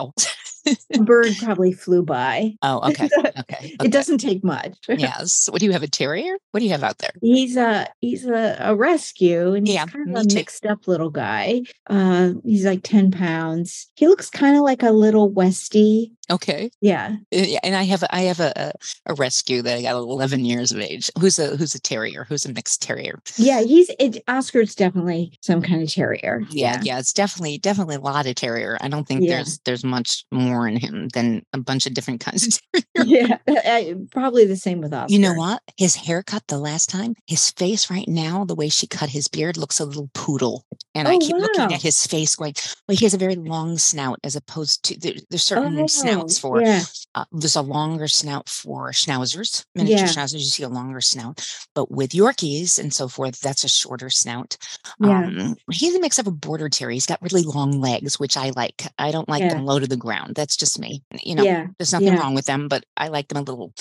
A 0.95 0.99
bird 1.03 1.33
probably 1.39 1.73
flew 1.73 2.03
by. 2.03 2.55
Oh, 2.63 2.89
okay. 2.91 3.09
Okay. 3.19 3.33
okay. 3.41 3.77
It 3.83 3.91
doesn't 3.93 4.19
take 4.19 4.45
much. 4.45 4.77
Yes. 4.89 5.49
What 5.51 5.61
do 5.61 5.67
you 5.67 5.73
have? 5.73 5.83
A 5.83 5.89
terrier? 5.89 6.37
What 6.51 6.61
do 6.61 6.67
you 6.67 6.73
have 6.73 6.83
out 6.85 6.99
there? 6.99 7.11
He's 7.23 7.57
a 7.57 7.87
he's 8.01 8.27
a, 8.27 8.57
a 8.61 8.75
rescue 8.77 9.55
and 9.55 9.67
he's 9.67 9.75
Yeah, 9.75 9.87
kind 9.87 10.15
of 10.17 10.25
a 10.25 10.27
too. 10.27 10.35
mixed 10.37 10.67
up 10.67 10.87
little 10.89 11.11
guy. 11.11 11.63
Uh, 11.89 12.33
he's 12.45 12.65
like 12.67 12.83
10 12.83 13.11
pounds. 13.13 13.89
He 13.97 14.07
looks 14.09 14.29
kind 14.31 14.57
of 14.57 14.63
like 14.63 14.83
a 14.83 14.91
little 14.91 15.31
Westie. 15.33 16.11
Okay. 16.31 16.71
Yeah. 16.81 17.17
Uh, 17.35 17.39
Yeah, 17.39 17.61
and 17.63 17.75
I 17.75 17.85
have 17.85 18.03
a, 18.03 18.15
I 18.15 18.23
have 18.23 18.41
a, 18.41 18.73
a 19.07 19.15
rescue 19.15 19.63
that 19.63 19.77
I 19.79 19.83
got 19.83 19.97
11 19.97 20.45
years 20.45 20.73
of 20.73 20.79
age. 20.81 21.11
Who's 21.19 21.39
a 21.39 21.57
who's 21.57 21.75
a 21.75 21.81
terrier? 21.81 22.25
Who's 22.29 22.45
a 22.45 22.53
mixed 22.53 22.83
terrier? 22.83 23.21
Yeah. 23.37 23.63
He's 23.63 23.91
it, 23.99 24.23
Oscar's 24.29 24.75
definitely 24.75 25.33
some 25.43 25.63
kind 25.63 25.83
of 25.83 25.91
terrier. 25.91 26.43
Yeah, 26.51 26.81
yeah, 26.83 26.99
it's 26.99 27.13
definitely 27.13 27.59
definitely 27.59 27.97
a 27.97 28.01
lot 28.01 28.27
of 28.27 28.35
terrier. 28.35 28.77
I 28.81 28.89
don't 28.89 29.07
think 29.07 29.23
Yeah. 29.23 29.37
there's 29.37 29.59
there's 29.65 29.85
much 29.85 30.25
more 30.31 30.69
in 30.69 30.77
him 30.77 31.09
than 31.15 31.43
a 31.53 31.59
bunch 31.59 31.87
of 31.87 31.95
different 31.95 32.21
kinds 32.25 32.61
of 32.75 32.85
terrier. 32.97 33.39
Yeah. 33.39 33.39
uh, 33.49 33.95
Probably 34.11 34.45
the 34.45 34.57
same 34.57 34.81
with 34.81 34.93
Oscar. 34.93 35.13
You 35.13 35.19
know 35.21 35.35
what? 35.35 35.63
His 35.77 35.95
haircut 35.95 36.43
the 36.49 36.59
last 36.59 36.89
time, 36.91 37.15
his 37.27 37.51
face 37.53 37.91
right 37.91 38.09
now, 38.09 38.45
the 38.45 38.55
way 38.55 38.69
she 38.69 38.87
cut 38.87 39.09
his 39.09 39.29
beard 39.29 39.57
looks 39.57 39.81
a 39.81 39.85
little 39.85 40.11
poodle. 40.15 40.65
And 40.95 41.07
I 41.09 41.15
Oh, 41.15 41.19
keep 41.19 41.37
looking 41.37 41.73
at 41.73 41.81
his 41.83 42.07
face 42.07 42.35
going, 42.37 42.55
well, 42.89 42.97
he 42.97 43.05
has 43.05 43.15
a 43.15 43.19
very 43.19 43.37
long 43.37 43.79
snout 43.79 44.19
as 44.25 44.35
opposed 44.37 44.83
to 44.85 44.99
there, 44.99 45.15
there's 45.31 45.43
certain 45.45 45.79
Oh. 45.79 45.87
snouts 45.87 46.18
snouts 46.19 46.39
for 46.39 46.61
yeah. 46.61 46.83
uh, 47.15 47.25
there's 47.33 47.57
a 47.57 47.63
longer 47.63 48.09
snout 48.09 48.49
for 48.49 48.91
schnauzers, 48.91 49.65
miniature 49.75 50.07
Yeah. 50.07 50.13
schnauzers. 50.13 50.35
You 50.35 50.45
see 50.47 50.63
a 50.63 50.69
longer 50.69 51.01
snout, 51.01 51.47
but 51.75 51.91
with 51.91 52.11
Yorkies 52.11 52.79
and 52.79 52.93
so 52.93 53.09
forth, 53.09 53.41
that's 53.41 53.65
a 53.65 53.69
shorter 53.69 54.11
snout. 54.11 54.57
Yeah. 55.01 55.25
Um, 55.27 55.57
he's 55.71 55.95
a 55.95 56.01
mix 56.01 56.19
of 56.19 56.27
a 56.27 56.31
border 56.31 56.69
terrier. 56.69 56.95
He's 56.95 57.07
got 57.07 57.23
really 57.23 57.43
long 57.43 57.81
legs, 57.81 58.19
which 58.19 58.37
I 58.37 58.51
like. 58.57 58.83
I 58.99 59.11
don't 59.11 59.29
like 59.29 59.43
Yeah. 59.43 59.55
them 59.55 59.65
low 59.65 59.79
to 59.79 59.87
the 59.87 59.97
ground. 59.97 60.35
That's 60.35 60.57
just 60.57 60.79
me. 60.79 61.03
You 61.23 61.35
know, 61.35 61.43
yeah. 61.45 61.67
there's 61.79 61.93
nothing 61.93 62.15
wrong 62.17 62.35
with 62.35 62.47
them, 62.47 62.69
but 62.69 62.85
I 62.97 63.09
like 63.09 63.29
them 63.29 63.39
a 63.39 63.43
little 63.43 63.73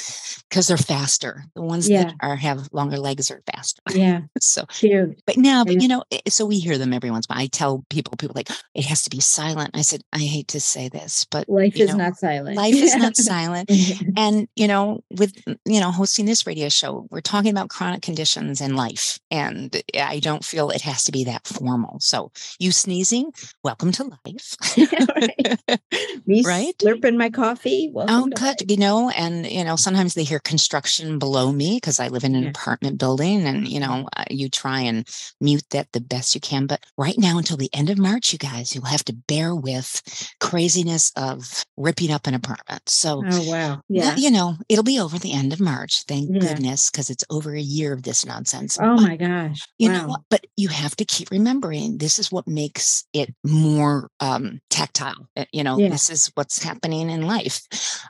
because 0.49 0.67
they're 0.67 0.77
faster. 0.77 1.43
The 1.55 1.61
ones 1.61 1.87
that 1.87 2.13
are 2.21 2.35
have 2.35 2.69
longer 2.71 2.97
legs 2.97 3.29
are 3.31 3.41
faster. 3.53 3.81
Yeah. 3.93 4.21
So, 4.39 4.65
Cute. 4.67 5.21
but 5.25 5.35
now, 5.37 5.65
but 5.65 5.81
you 5.81 5.87
know, 5.87 6.03
so 6.29 6.45
we 6.45 6.59
hear 6.59 6.77
them 6.77 6.93
every 6.93 7.11
once 7.11 7.25
in 7.27 7.33
a 7.33 7.35
while. 7.35 7.43
I 7.43 7.47
tell 7.47 7.83
people, 7.89 8.15
people 8.17 8.33
like 8.35 8.49
it 8.73 8.85
has 8.85 9.01
to 9.03 9.09
be 9.09 9.19
silent. 9.19 9.71
I 9.73 9.81
said, 9.81 10.01
I 10.13 10.19
hate 10.19 10.47
to 10.49 10.59
say 10.61 10.89
this, 10.89 11.25
but 11.29 11.49
Life 11.49 11.75
is 11.75 11.89
know, 11.89 11.97
not 11.97 12.15
silent. 12.17 12.26
Life 12.35 12.73
is 12.75 12.95
not 12.95 13.15
silent. 13.15 13.69
silent. 13.69 14.03
And 14.17 14.47
you 14.55 14.67
know, 14.67 15.01
with 15.11 15.33
you 15.65 15.79
know, 15.79 15.91
hosting 15.91 16.25
this 16.25 16.45
radio 16.47 16.69
show, 16.69 17.07
we're 17.11 17.21
talking 17.21 17.51
about 17.51 17.69
chronic 17.69 18.01
conditions 18.01 18.61
in 18.61 18.75
life, 18.75 19.19
and 19.31 19.75
I 19.95 20.19
don't 20.19 20.43
feel 20.43 20.69
it 20.69 20.81
has 20.81 21.03
to 21.05 21.11
be 21.11 21.23
that 21.25 21.45
formal. 21.47 21.99
So, 21.99 22.31
you 22.59 22.71
sneezing, 22.71 23.31
welcome 23.63 23.91
to 23.93 24.03
life. 24.25 24.55
Me 26.25 26.43
Right? 26.45 26.73
slurping 26.79 27.17
my 27.17 27.29
coffee. 27.29 27.91
Oh, 27.95 28.27
good. 28.27 28.69
You 28.69 28.77
know, 28.77 29.09
and 29.09 29.45
you 29.45 29.63
know, 29.63 29.75
sometimes 29.75 30.13
they 30.13 30.23
hear 30.23 30.39
construction 30.39 31.19
below 31.19 31.51
me 31.51 31.77
because 31.77 31.99
I 31.99 32.07
live 32.07 32.23
in 32.23 32.35
an 32.35 32.43
Yeah. 32.43 32.49
apartment 32.49 32.97
building, 32.97 33.45
and 33.45 33.67
you 33.67 33.79
know, 33.79 34.07
uh, 34.15 34.23
you 34.29 34.49
try 34.49 34.81
and 34.81 35.07
mute 35.41 35.63
that 35.71 35.91
the 35.93 36.01
best 36.01 36.33
you 36.35 36.41
can. 36.41 36.65
But 36.65 36.83
right 36.97 37.17
now, 37.17 37.37
until 37.37 37.57
the 37.57 37.69
end 37.73 37.89
of 37.89 37.97
March, 37.97 38.31
you 38.33 38.39
guys, 38.39 38.73
you'll 38.73 38.85
have 38.85 39.03
to 39.05 39.13
bear 39.27 39.55
with 39.55 40.01
craziness 40.39 41.11
of 41.15 41.63
ripping 41.77 42.11
up 42.11 42.16
an 42.25 42.33
apartment. 42.33 42.87
So. 42.89 43.21
Oh 43.29 43.49
wow. 43.49 43.81
yeah. 43.89 44.15
You 44.15 44.31
know, 44.31 44.55
it'll 44.69 44.83
be 44.83 44.99
over 44.99 45.19
the 45.19 45.33
end 45.33 45.53
of 45.53 45.59
March. 45.59 46.03
Thank 46.03 46.29
Yeah. 46.33 46.39
goodness, 46.39 46.89
because 46.89 47.09
it's 47.09 47.23
over 47.29 47.53
a 47.53 47.61
year 47.61 47.93
of 47.93 48.03
this 48.03 48.25
nonsense. 48.25 48.77
Oh 48.81 48.95
But 48.95 49.01
my 49.03 49.15
gosh. 49.17 49.67
you 49.77 49.89
wow. 49.91 50.07
know? 50.07 50.17
But 50.29 50.47
you 50.55 50.69
have 50.69 50.95
to 50.95 51.05
keep 51.05 51.29
remembering 51.29 51.97
this 51.97 52.17
is 52.17 52.31
what 52.31 52.47
makes 52.47 53.05
it 53.13 53.35
more 53.43 54.09
um, 54.19 54.59
tactile. 54.69 55.27
Uh, 55.35 55.45
You 55.51 55.63
know, 55.63 55.77
Yeah. 55.77 55.89
this 55.89 56.09
is 56.09 56.31
what's 56.35 56.63
happening 56.63 57.09
in 57.09 57.27
life. 57.27 57.61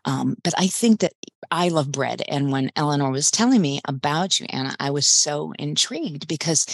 Um, 0.05 0.35
but 0.43 0.53
I 0.57 0.67
think 0.67 0.99
that 1.01 1.13
I 1.51 1.69
love 1.69 1.91
bread. 1.91 2.21
And 2.29 2.51
when 2.51 2.71
Eleanor 2.75 3.11
was 3.11 3.31
telling 3.31 3.61
me 3.61 3.81
about 3.85 4.39
you, 4.39 4.45
Anna, 4.49 4.75
I 4.79 4.91
was 4.91 5.07
so 5.07 5.51
intrigued 5.57 6.27
because 6.27 6.65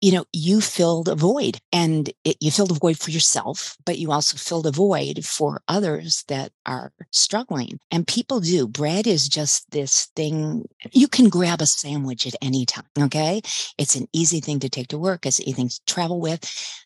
you 0.00 0.12
know, 0.12 0.26
you 0.34 0.60
filled 0.60 1.08
a 1.08 1.14
void 1.14 1.56
and 1.72 2.10
it, 2.24 2.36
you 2.38 2.50
filled 2.50 2.70
a 2.72 2.74
void 2.74 2.98
for 2.98 3.10
yourself, 3.10 3.74
but 3.86 3.98
you 3.98 4.12
also 4.12 4.36
filled 4.36 4.66
a 4.66 4.70
void 4.70 5.24
for 5.24 5.62
others 5.66 6.24
that 6.28 6.52
are 6.66 6.92
struggling. 7.12 7.78
And 7.90 8.06
people 8.06 8.40
do. 8.40 8.66
Bread 8.68 9.06
is 9.06 9.28
just 9.28 9.70
this 9.70 10.06
thing. 10.16 10.66
You 10.92 11.08
can 11.08 11.28
grab 11.28 11.60
a 11.60 11.66
sandwich 11.66 12.26
at 12.26 12.34
any 12.42 12.66
time. 12.66 12.84
Okay. 12.98 13.40
It's 13.78 13.94
an 13.96 14.06
easy 14.12 14.40
thing 14.40 14.60
to 14.60 14.68
take 14.68 14.88
to 14.88 14.98
work. 14.98 15.26
It's 15.26 15.38
an 15.38 15.44
easy 15.48 15.54
thing 15.56 15.68
to 15.68 15.80
travel 15.86 16.20
with. 16.20 16.40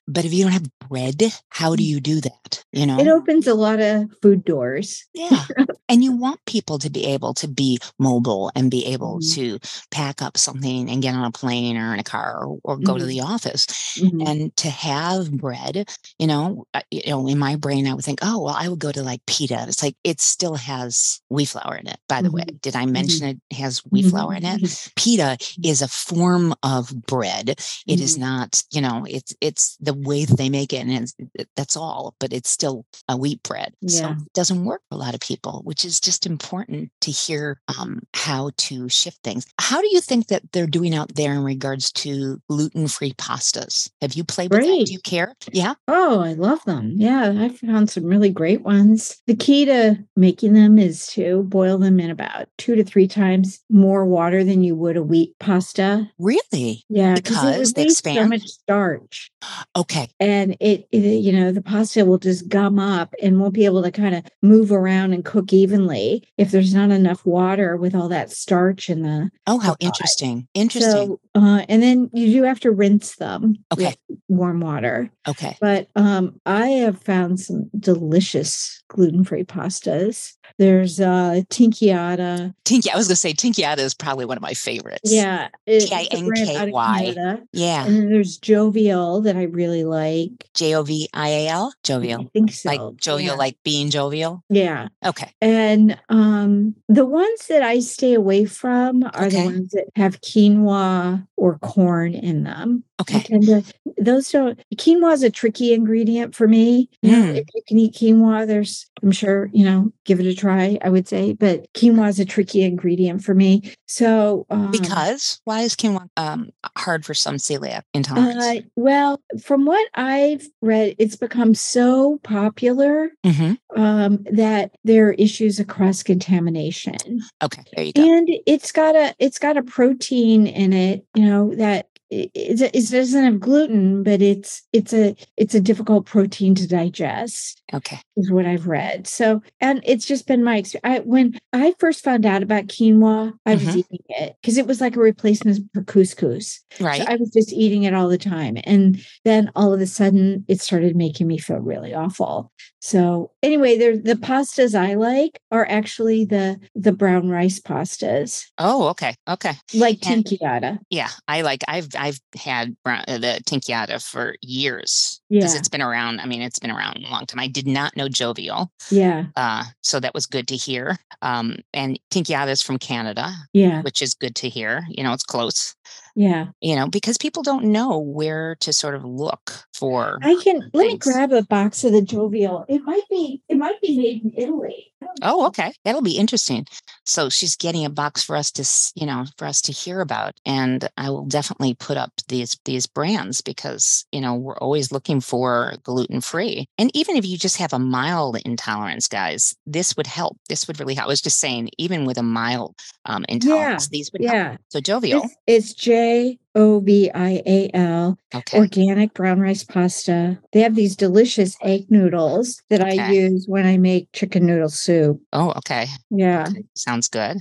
But 0.07 0.25
if 0.25 0.33
you 0.33 0.45
don't 0.45 0.53
have 0.53 0.71
bread, 0.89 1.23
how 1.51 1.77
do 1.77 1.85
you 1.85 2.01
do 2.01 2.21
that? 2.23 2.65
You 2.73 2.87
know? 2.87 2.99
It 2.99 3.09
opens 3.09 3.47
a 3.47 3.55
lot 3.55 3.81
of 3.81 4.11
food 4.23 4.45
doors. 4.45 5.05
Yeah. 5.15 5.45
and 5.89 6.03
you 6.03 6.13
want 6.17 6.41
people 6.47 6.79
to 6.79 6.91
be 6.91 7.05
able 7.07 7.35
to 7.35 7.49
be 7.49 7.79
mobile 7.99 8.51
and 8.55 8.71
be 8.71 8.87
able 8.87 9.19
Mhm. 9.19 9.35
to 9.35 9.59
pack 9.91 10.23
up 10.23 10.37
something 10.39 10.89
and 10.91 11.03
get 11.03 11.15
on 11.15 11.25
a 11.25 11.31
plane 11.31 11.77
or 11.77 11.93
in 11.93 12.01
a 12.01 12.05
car 12.05 12.45
or, 12.47 12.59
or 12.65 12.77
go 12.79 12.97
to 12.99 13.05
Mhm. 13.05 13.09
the 13.09 13.21
office 13.21 13.67
Mhm. 13.99 14.29
and 14.29 14.57
to 14.57 14.71
have 14.71 15.31
bread, 15.31 15.89
you 16.19 16.27
know, 16.27 16.65
you 16.91 17.03
know, 17.07 17.27
in 17.29 17.39
my 17.39 17.57
brain, 17.57 17.87
I 17.87 17.95
would 17.95 18.05
think, 18.05 18.21
oh, 18.23 18.39
well, 18.43 18.55
I 18.59 18.69
would 18.69 18.79
go 18.79 18.93
to 18.93 19.03
like 19.03 19.25
It's 19.69 19.83
like 19.83 19.97
it 20.05 20.21
still 20.21 20.55
has 20.57 21.21
wheat 21.29 21.49
flour 21.49 21.77
in 21.77 21.87
it. 21.87 21.99
By 22.09 22.23
the 22.23 22.31
way, 22.31 22.45
did 22.63 22.75
I 22.77 22.87
mention 22.87 23.29
it 23.29 23.55
has 23.57 23.79
wheat 23.91 24.07
flour 24.07 24.35
in 24.35 24.45
it? 24.45 24.61
Mhm. 24.63 24.93
Pita 24.97 25.37
is 25.65 25.83
a 25.83 25.89
form 25.89 26.55
of 26.63 26.93
bread. 27.07 27.51
It 27.87 28.01
is 28.01 28.17
Mhm. 28.17 28.21
not, 28.21 28.63
you 28.73 28.81
know, 28.81 29.05
it's 29.09 29.35
it's 29.41 29.77
the 29.81 29.95
way 29.95 30.25
that 30.25 30.37
they 30.37 30.49
make 30.49 30.73
it, 30.73 30.87
and 30.87 31.13
that's 31.57 31.77
all. 31.77 32.15
But 32.19 32.33
it's 32.33 32.51
still 32.51 32.85
a 33.09 33.17
wheat 33.17 33.43
bread, 33.43 33.75
so 33.87 34.11
it 34.13 34.33
doesn't 34.35 34.65
work 34.65 34.83
for 34.89 34.95
a 34.97 34.99
lot 34.99 35.15
of 35.15 35.21
people, 35.21 35.61
which 35.65 35.85
is 35.85 36.01
just 36.01 36.27
important 36.27 36.91
to 37.03 37.11
hear 37.11 37.61
um, 37.79 38.01
how 38.15 38.51
to 38.57 38.89
shift 38.89 39.19
things. 39.23 39.47
How 39.61 39.81
do 39.81 39.89
you 39.93 40.01
think 40.01 40.29
that 40.29 40.43
they're 40.53 40.67
doing 40.67 40.95
out 40.95 41.15
there 41.15 41.33
in 41.35 41.43
regards 41.45 41.93
to 41.93 42.41
gluten-free 42.49 43.15
pastas? 43.15 43.89
Have 44.01 44.15
you 44.15 44.25
played 44.25 44.51
with 44.51 44.61
that? 44.61 44.87
Do 44.87 44.93
you 44.93 45.01
care? 45.01 45.35
Yeah. 45.53 45.75
Oh, 45.87 46.21
I 46.21 46.33
love 46.35 46.65
them. 46.65 46.93
Yeah, 46.97 47.35
I 47.37 47.49
found 47.51 47.91
some 47.91 48.05
really 48.05 48.31
great 48.31 48.63
ones. 48.63 49.17
The 49.27 49.37
key 49.37 49.58
to 49.67 49.99
making 50.17 50.55
them 50.55 50.79
is 50.79 51.07
to 51.09 51.43
boil 51.45 51.79
them 51.79 52.01
in 52.01 52.11
about 52.11 52.49
two 52.59 52.75
to 52.77 52.85
three 52.85 53.07
times 53.09 53.61
more 53.71 54.05
water 54.05 54.45
than 54.45 54.63
you 54.63 54.75
would 54.77 54.97
a 54.97 55.03
wheat 55.03 55.35
pasta. 55.39 56.11
Really? 56.19 56.85
Yeah, 56.89 57.15
Because 57.15 57.43
they 57.43 57.51
releases 57.53 57.73
so 57.75 57.83
expand? 57.83 58.31
much 58.31 58.43
starch, 58.47 59.31
Okay. 59.77 60.09
and 60.21 60.57
it, 60.61 60.89
it, 60.93 60.99
you 60.99 61.33
know, 61.33 61.53
the 61.53 61.63
pasta 61.63 62.05
will 62.05 62.19
just 62.19 62.49
gum 62.49 62.79
up 62.79 63.15
and 63.23 63.41
won't 63.41 63.55
be 63.55 63.65
able 63.65 63.83
to 63.83 63.91
kind 63.91 64.15
of 64.15 64.25
move 64.43 64.73
around 64.73 65.13
and 65.13 65.25
cook 65.25 65.53
evenly 65.53 66.25
if 66.37 66.51
there's 66.51 66.75
not 66.75 66.91
enough 66.91 67.25
water 67.27 67.77
with 67.77 67.95
all 67.95 68.09
that 68.09 68.31
starch 68.31 68.89
in 68.91 69.03
the. 69.03 69.31
Oh, 69.47 69.59
how 69.59 69.71
God. 69.71 69.77
interesting. 69.81 70.49
Interesting. 70.55 70.91
So, 70.93 71.21
uh, 71.35 71.65
and 71.69 71.83
then 71.83 72.11
you 72.13 72.33
do 72.33 72.43
have 72.45 72.61
to 72.61 72.71
rinse 72.71 73.17
them 73.17 73.57
Okay. 73.73 73.95
with 74.09 74.19
warm 74.29 74.61
water. 74.61 75.11
okay. 75.27 75.57
But 75.61 75.89
um, 75.97 76.41
I 76.47 76.69
have 76.69 77.01
found 77.03 77.41
some 77.41 77.71
delicious 77.79 78.83
gluten-free 78.89 79.45
pastas. 79.49 80.35
There's 80.59 81.01
uh 81.01 81.43
Tinkyada. 81.51 82.55
Tinky. 82.65 82.91
I 82.91 82.97
was 82.97 83.07
going 83.09 83.13
to 83.13 83.17
say 83.17 83.33
Tinkyada 83.33 83.79
is 83.79 83.95
probably 83.95 84.25
one 84.25 84.37
of 84.37 84.43
my 84.43 84.55
favorites. 84.55 85.13
Yeah. 85.13 85.49
a 85.67 85.79
brand 85.79 85.93
out 85.93 86.13
of 86.23 86.35
T-I-N-K-Y. 86.35 87.39
Yeah. 87.53 87.87
And 87.87 87.97
then 87.97 88.11
there's 88.11 88.39
Jovial 88.39 89.21
that 89.23 89.37
I 89.37 89.45
really 89.45 89.85
like. 89.85 90.31
J 90.55 90.75
O 90.75 90.83
V 90.83 91.09
I 91.15 91.29
A 91.29 91.49
L. 91.49 91.67
I 91.75 91.79
Jovial. 91.85 92.29
think 92.33 92.53
so. 92.53 92.69
Like 92.71 92.97
jovial, 92.97 93.35
yeah. 93.35 93.39
like 93.39 93.57
being 93.63 93.91
jovial. 93.91 94.43
yeah. 94.49 94.89
Okay. 95.05 95.31
And 95.41 95.99
um 96.09 96.75
the 96.89 97.07
ones 97.07 97.47
that 97.49 97.63
I 97.63 97.79
stay 97.81 98.15
away 98.15 98.45
from 98.45 99.05
are 99.05 99.27
Okay. 99.27 99.41
the 99.41 99.45
ones 99.45 99.71
that 99.73 99.87
have 99.97 100.21
quinoa 100.23 101.27
or 101.37 101.59
corn 101.59 102.15
in 102.15 102.43
them. 102.45 102.85
Okay. 103.01 103.21
to 103.23 103.63
those 103.97 104.31
don't 104.31 104.59
quinoa 104.77 105.13
is 105.13 105.23
a 105.23 105.31
tricky 105.31 105.73
ingredient 105.73 106.35
for 106.35 106.49
me. 106.49 106.89
Mm. 107.05 107.37
if 107.37 107.47
you 107.55 107.63
can 107.67 107.79
eat 107.79 107.95
quinoa, 107.95 108.47
there's 108.47 108.87
I'm 109.03 109.13
sure, 109.13 109.49
you 109.53 109.65
know, 109.65 109.93
give 110.05 110.19
it 110.19 110.27
a 110.27 110.35
try, 110.35 110.79
I 110.83 110.89
would 110.89 111.07
say. 111.07 111.33
But 111.33 111.73
quinoa 111.75 112.09
is 112.09 112.19
a 112.19 112.25
tricky 112.25 112.63
ingredient 112.63 113.23
for 113.23 113.35
me. 113.35 113.73
So 113.87 114.47
um, 114.51 114.71
Because 114.73 115.41
why 115.45 115.61
is 115.61 115.77
quinoa 115.77 116.09
um, 116.17 116.51
hard 116.77 117.05
for 117.05 117.15
some 117.15 117.37
celiac 117.37 117.83
intolerance? 117.95 118.45
uh, 118.45 118.61
well, 118.77 119.21
from 119.43 119.65
what 119.65 119.89
I've 119.95 120.49
read, 120.61 120.97
it's 120.99 121.17
become 121.17 121.55
so 121.55 122.19
popular 122.25 123.11
hmm 123.25 123.53
um, 123.77 124.25
that 124.33 124.75
there 124.85 125.09
are 125.09 125.13
issues 125.13 125.61
across 125.61 126.03
contamination. 126.03 126.97
Okay. 127.43 127.63
There 127.77 127.85
you 127.85 127.93
go. 127.93 128.03
and 128.03 128.29
it's 128.47 128.73
got 128.73 128.97
a 128.97 129.15
it's 129.19 129.39
got 129.39 129.57
a 129.57 129.63
protein 129.63 130.47
in 130.47 130.73
it 130.73 131.05
you 131.15 131.25
know 131.25 131.55
that 131.55 131.87
it, 132.11 132.31
it, 132.35 132.91
doesn't 132.91 133.25
have 133.25 133.41
gluten 133.41 134.03
but 134.03 134.23
it's 134.23 134.63
it's 134.73 134.93
a 134.93 135.15
it's 135.37 135.55
a 135.55 135.61
difficult 135.61 136.07
protein 136.07 136.55
to 136.55 136.67
digest 136.67 137.63
Okay. 137.75 137.99
is 138.17 138.31
what 138.31 138.47
i've 138.47 138.67
read 138.67 139.07
so 139.07 139.43
and 139.61 139.83
it's 139.85 140.07
just 140.07 140.27
been 140.27 140.43
my 140.43 140.57
experience 140.57 141.01
I, 141.01 141.05
when 141.05 141.39
i 141.53 141.75
first 141.79 142.03
found 142.03 142.25
out 142.25 142.43
about 142.43 142.67
quinoa 142.69 143.33
i 143.45 143.55
was 143.55 143.63
Mhm. 143.65 143.77
eating 143.79 144.05
it 144.09 144.37
because 144.41 144.57
it 144.57 144.67
was 144.67 144.81
like 144.81 144.97
a 144.97 145.01
replacement 145.01 145.59
for 145.75 145.83
couscous 145.83 146.61
Right. 146.81 147.03
so 147.03 147.07
i 147.09 147.17
was 147.17 147.31
just 147.31 147.53
eating 147.53 147.83
it 147.83 147.95
all 147.95 148.09
the 148.09 148.19
time 148.19 148.57
and 148.65 149.01
then 149.25 149.51
all 149.55 149.73
of 149.75 149.81
a 149.81 149.87
sudden 149.87 150.45
it 150.49 150.61
started 150.61 150.97
making 150.97 151.27
me 151.27 151.37
feel 151.39 151.59
really 151.59 151.93
awful 151.95 152.51
so 152.81 153.33
anyway 153.43 153.77
there 153.77 153.97
the 153.99 154.15
pastas 154.15 154.75
i 154.75 154.95
like 154.95 155.39
are 155.51 155.67
actually 155.69 156.25
the 156.25 156.59
the 156.75 156.93
brown 156.93 157.29
rice 157.29 157.61
pastas 157.61 158.47
oh, 158.59 158.89
okay. 158.89 159.15
Okay. 159.29 159.53
like 159.75 159.99
And- 160.07 160.25
Tinkyada 160.25 160.79
Yeah. 160.91 161.09
I 161.27 161.43
like. 161.43 161.63
I've 161.69 161.89
I've 161.99 162.21
had 162.35 162.77
brown, 162.85 163.05
uh, 163.09 163.19
the 163.19 163.41
Tinkyada 163.47 164.03
for 164.03 164.37
years 164.43 165.21
because 165.29 165.53
yeah 165.53 165.59
it's 165.59 165.69
been 165.69 165.83
around. 165.83 166.21
I 166.21 166.27
mean, 166.27 166.43
it's 166.43 166.59
been 166.59 166.71
around 166.71 167.05
a 167.05 167.11
long 167.11 167.27
time. 167.27 167.41
I 167.41 167.49
did 167.49 167.67
not 167.67 167.97
know 167.97 168.09
jovial. 168.09 168.71
yeah 168.91 169.27
Uh, 169.37 169.65
so 169.83 170.01
that 170.01 170.15
was 170.15 170.27
good 170.27 170.49
to 170.49 170.57
hear. 170.57 170.97
Um, 171.23 171.57
and 171.75 171.99
Tinkyada 172.11 172.49
is 172.49 172.63
from 172.63 172.79
Canada, 172.79 173.33
yeah 173.53 173.83
which 173.83 174.01
is 174.03 174.15
good 174.15 174.35
to 174.37 174.49
hear. 174.49 174.87
You 174.89 175.03
know, 175.03 175.13
it's 175.13 175.25
close. 175.25 175.75
Yeah. 176.15 176.47
You 176.61 176.75
know, 176.75 176.89
because 176.89 177.17
people 177.17 177.43
don't 177.43 177.67
know 177.67 177.99
where 177.99 178.57
to 178.61 178.73
sort 178.73 178.95
of 178.95 179.05
look 179.05 179.53
for. 179.73 180.19
I 180.23 180.39
can 180.43 180.69
let 180.73 180.87
me 180.89 180.99
grab 180.99 181.33
a 181.33 181.43
box 181.43 181.85
of 181.85 181.93
the 181.93 182.03
jovial. 182.03 182.65
It 182.69 182.83
might 182.83 183.09
be 183.09 183.41
it 183.49 183.57
might 183.57 183.81
be 183.81 183.97
made 183.97 184.25
in 184.25 184.33
Italy. 184.37 184.93
Oh, 185.23 185.47
okay. 185.47 185.73
That'll 185.85 186.03
be 186.03 186.17
interesting. 186.17 186.67
So 187.05 187.29
she's 187.29 187.57
getting 187.57 187.85
a 187.85 187.91
box 187.91 188.25
for 188.25 188.35
us 188.35 188.51
to, 188.53 189.01
you 189.01 189.07
know, 189.07 189.27
for 189.37 189.47
us 189.47 189.61
to 189.63 189.73
hear 189.73 190.01
about. 190.01 190.35
And 190.45 190.89
I 190.97 191.11
will 191.11 191.25
definitely 191.25 191.75
put 191.75 191.97
up 191.97 192.11
these 192.27 192.59
these 192.65 192.87
brands 192.87 193.41
because, 193.41 194.05
you 194.11 194.21
know, 194.21 194.35
we're 194.35 194.59
always 194.59 194.91
looking 194.91 195.21
for 195.21 195.75
gluten 195.85 196.21
free. 196.21 196.67
And 196.79 196.91
even 196.95 197.17
if 197.17 197.25
you 197.25 197.39
just 197.39 197.59
have 197.59 197.73
a 197.73 197.79
mild 197.79 198.39
intolerance, 198.45 199.07
guys, 199.07 199.55
this 199.67 199.97
would 199.97 200.09
help. 200.09 200.37
This 200.49 200.67
would 200.67 200.81
really 200.81 200.95
help. 200.95 201.07
I 201.07 201.09
was 201.09 201.23
just 201.23 201.39
saying, 201.39 201.71
even 201.79 202.05
with 202.05 202.19
a 202.19 202.23
mild 202.23 202.75
um, 203.05 203.25
intolerance, 203.29 203.89
these 203.89 204.11
would 204.13 204.23
help. 204.23 204.35
Yeah. 204.35 204.57
So 204.69 204.81
jovial. 204.81 205.23
It's, 205.23 205.37
it's 205.47 205.75
J 205.79 206.39
O 206.57 206.81
V 206.81 207.09
I 207.15 207.41
A 207.47 207.71
L 207.73 208.19
Okay. 208.35 208.59
organic 208.59 209.15
brown 209.15 209.39
rice 209.39 209.63
pasta. 209.63 210.39
They 210.53 210.61
have 210.61 210.75
these 210.75 210.97
delicious 210.97 211.57
egg 211.63 211.87
noodles 211.89 212.61
that 212.69 212.83
I 212.83 213.11
use 213.13 213.47
when 213.47 213.65
I 213.65 213.79
make 213.79 214.09
chicken 214.13 214.45
noodle 214.45 214.69
soup. 214.69 215.21
Oh, 215.33 215.53
okay. 215.59 215.87
Yeah. 216.11 216.49
Sounds 216.75 217.09
good. 217.09 217.39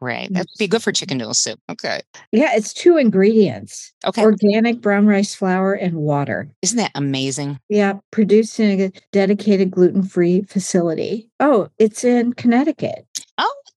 Great. 0.00 0.32
That'd 0.32 0.48
be 0.58 0.68
good 0.68 0.82
for 0.82 0.92
chicken 0.92 1.18
noodle 1.18 1.34
soup. 1.34 1.58
Okay. 1.68 2.00
Yeah, 2.30 2.54
it's 2.54 2.72
two 2.72 2.96
ingredients. 2.96 3.92
Okay. 4.06 4.22
Organic 4.22 4.80
brown 4.80 5.06
rice 5.06 5.34
flour 5.34 5.74
and 5.74 5.96
water. 5.96 6.48
Isn't 6.62 6.78
that 6.78 6.92
amazing? 6.94 7.58
Yeah, 7.68 7.94
produced 8.12 8.60
in 8.60 8.80
a 8.80 8.92
dedicated 9.12 9.70
gluten-free 9.72 10.42
facility. 10.42 11.28
Oh, 11.40 11.68
it's 11.78 12.04
in 12.04 12.32
Connecticut. 12.34 13.06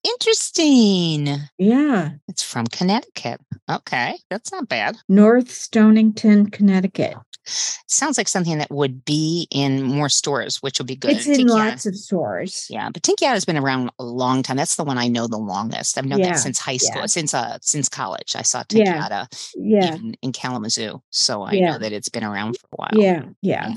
Interesting. 0.03 1.27
Yeah, 1.57 2.09
It's 2.27 2.43
from 2.43 2.67
Connecticut. 2.67 3.39
Okay. 3.69 4.17
That's 4.29 4.51
not 4.51 4.67
bad. 4.69 4.97
North 5.09 5.49
Stonington, 5.51 6.49
Connecticut. 6.49 7.15
Sounds 7.45 8.17
like 8.17 8.27
something 8.27 8.57
that 8.57 8.69
would 8.69 9.05
be 9.05 9.47
in 9.51 9.81
more 9.83 10.09
stores, 10.09 10.57
which 10.57 10.79
would 10.79 10.87
be 10.87 10.97
good. 10.97 11.11
It's 11.11 11.25
in 11.27 11.47
Tinkyada- 11.47 11.49
lots 11.49 11.85
of 11.85 11.95
stores. 11.95 12.67
Yeah, 12.69 12.89
but 12.93 13.03
Tinkyada 13.03 13.29
has 13.31 13.45
been 13.45 13.57
around 13.57 13.89
a 13.99 14.03
long 14.03 14.43
time. 14.43 14.57
That's 14.57 14.75
the 14.75 14.83
one 14.83 14.97
I 14.97 15.07
know 15.07 15.27
the 15.27 15.37
longest. 15.37 15.97
I've 15.97 16.05
known 16.05 16.19
Yeah, 16.19 16.33
that 16.33 16.39
since 16.39 16.59
high 16.59 16.75
school, 16.75 17.01
yeah. 17.01 17.05
since 17.05 17.33
uh 17.33 17.57
since 17.61 17.87
college. 17.87 18.35
I 18.35 18.41
saw 18.41 18.63
Yeah, 18.71 19.25
Yeah, 19.55 19.95
even 19.95 20.15
in 20.21 20.33
Kalamazoo, 20.33 21.01
so 21.11 21.43
I 21.43 21.53
Yeah. 21.53 21.71
know 21.71 21.77
that 21.79 21.93
it's 21.93 22.09
been 22.09 22.25
around 22.25 22.57
for 22.57 22.67
a 22.73 22.75
while. 22.75 23.01
yeah, 23.01 23.23
yeah. 23.41 23.73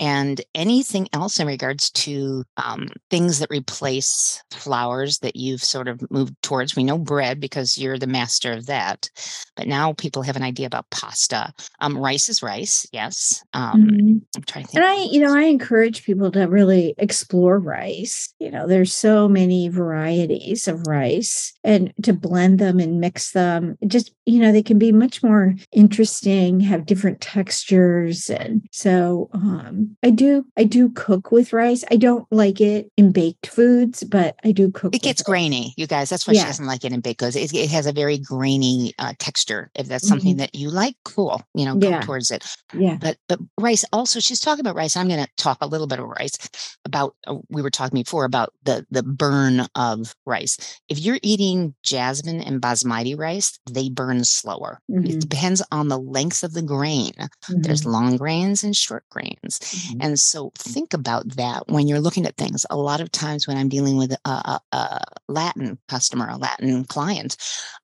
And 0.00 0.40
anything 0.54 1.08
else 1.12 1.38
in 1.40 1.46
regards 1.46 1.90
to 1.92 2.44
um, 2.56 2.88
things 3.10 3.38
that 3.38 3.50
replace 3.50 4.42
flours 4.52 5.18
that 5.20 5.36
you've 5.36 5.62
sort 5.64 5.88
of 5.88 6.00
moved 6.10 6.34
towards? 6.42 6.76
We 6.76 6.84
know 6.84 6.98
bread 6.98 7.40
because 7.40 7.78
you're 7.78 7.98
the 7.98 8.06
master 8.06 8.52
of 8.52 8.66
that, 8.66 9.10
but 9.56 9.66
now 9.66 9.92
people 9.94 10.22
have 10.22 10.36
an 10.36 10.42
idea 10.42 10.66
about 10.66 10.90
pasta. 10.90 11.52
Um, 11.80 11.96
rice 11.98 12.28
is 12.28 12.42
rice, 12.42 12.86
yes. 12.92 13.42
Um, 13.52 13.80
Mhm. 13.80 14.22
I'm 14.36 14.42
trying 14.44 14.64
to 14.64 14.70
think. 14.70 14.74
And 14.76 14.84
I, 14.84 15.04
you 15.04 15.20
know, 15.20 15.34
I 15.34 15.42
encourage 15.42 16.04
people 16.04 16.30
to 16.32 16.44
really 16.46 16.94
explore 16.98 17.58
rice. 17.58 18.32
You 18.40 18.50
know, 18.50 18.66
there's 18.66 18.92
so 18.94 19.28
many 19.28 19.68
varieties 19.68 20.66
of 20.68 20.86
rice 20.86 21.52
and 21.62 21.92
to 22.02 22.12
blend 22.12 22.58
them 22.58 22.80
and 22.80 23.00
mix 23.00 23.32
them. 23.32 23.76
Just, 23.86 24.12
you 24.26 24.40
know, 24.40 24.52
they 24.52 24.62
can 24.62 24.78
be 24.78 24.92
much 24.92 25.22
more 25.22 25.54
interesting, 25.72 26.60
have 26.60 26.86
different 26.86 27.20
textures. 27.20 28.30
And 28.30 28.62
so 28.72 29.28
um 29.32 29.73
I 30.02 30.10
do 30.10 30.44
I 30.56 30.64
do 30.64 30.90
cook 30.90 31.30
with 31.32 31.52
rice. 31.52 31.84
I 31.90 31.96
don't 31.96 32.26
like 32.30 32.60
it 32.60 32.90
in 32.96 33.12
baked 33.12 33.46
foods, 33.46 34.04
but 34.04 34.36
I 34.44 34.52
do 34.52 34.70
cook 34.70 34.94
It 34.94 35.02
gets 35.02 35.20
it. 35.20 35.24
grainy, 35.24 35.74
you 35.76 35.86
guys. 35.86 36.08
That's 36.10 36.26
why 36.26 36.34
she 36.34 36.40
doesn't 36.44 36.66
like 36.66 36.84
it 36.84 36.92
in 36.92 37.00
baked 37.00 37.20
goods. 37.20 37.36
It, 37.36 37.52
it 37.54 37.70
has 37.70 37.86
a 37.86 37.92
very 37.92 38.18
grainy 38.18 38.92
uh, 38.98 39.12
texture. 39.18 39.70
If 39.74 39.88
that's 39.88 40.06
something 40.06 40.36
that 40.38 40.54
you 40.54 40.70
like, 40.70 40.96
cool. 41.04 41.42
You 41.54 41.64
know, 41.64 41.76
go 41.76 41.88
Yeah. 41.90 42.00
towards 42.02 42.30
it. 42.30 42.44
Yeah. 42.72 42.98
But 43.00 43.16
but 43.28 43.38
rice 43.58 43.84
also. 43.92 44.20
She's 44.20 44.40
talking 44.40 44.60
about 44.60 44.76
rice. 44.76 44.96
I'm 44.96 45.08
going 45.08 45.22
to 45.24 45.30
talk 45.36 45.58
a 45.60 45.66
little 45.66 45.86
bit 45.86 45.98
of 46.00 46.06
rice. 46.06 46.36
About 46.84 47.14
uh, 47.26 47.36
we 47.50 47.62
were 47.62 47.70
talking 47.70 48.00
before 48.02 48.24
about 48.24 48.52
the 48.64 48.86
the 48.90 49.02
burn 49.02 49.66
of 49.74 50.14
rice. 50.26 50.80
If 50.88 50.98
you're 50.98 51.18
eating 51.22 51.74
jasmine 51.82 52.40
and 52.40 52.60
basmati 52.60 53.18
rice, 53.18 53.58
they 53.70 53.88
burn 53.88 54.24
slower. 54.24 54.80
It 54.88 54.94
Mhm. 55.16 55.20
depends 55.20 55.62
on 55.72 55.88
the 55.88 55.98
length 55.98 56.42
of 56.44 56.52
the 56.52 56.62
grain. 56.62 57.12
There's 57.48 57.82
Mhm. 57.82 57.92
long 57.92 58.16
grains 58.16 58.62
and 58.62 58.76
short 58.76 59.04
grains. 59.10 59.58
Mhm. 59.64 59.96
And 60.00 60.20
so 60.20 60.52
think 60.58 60.94
about 60.94 61.36
that 61.36 61.68
when 61.68 61.88
you're 61.88 62.00
looking 62.00 62.26
at 62.26 62.36
things. 62.36 62.66
A 62.70 62.76
lot 62.76 63.00
of 63.00 63.10
times 63.10 63.46
when 63.46 63.56
I'm 63.56 63.68
dealing 63.68 63.96
with 63.96 64.12
a, 64.24 64.60
a, 64.72 65.00
Latin 65.28 65.78
customer, 65.88 66.28
a 66.28 66.36
Latin 66.36 66.84
client, 66.84 67.36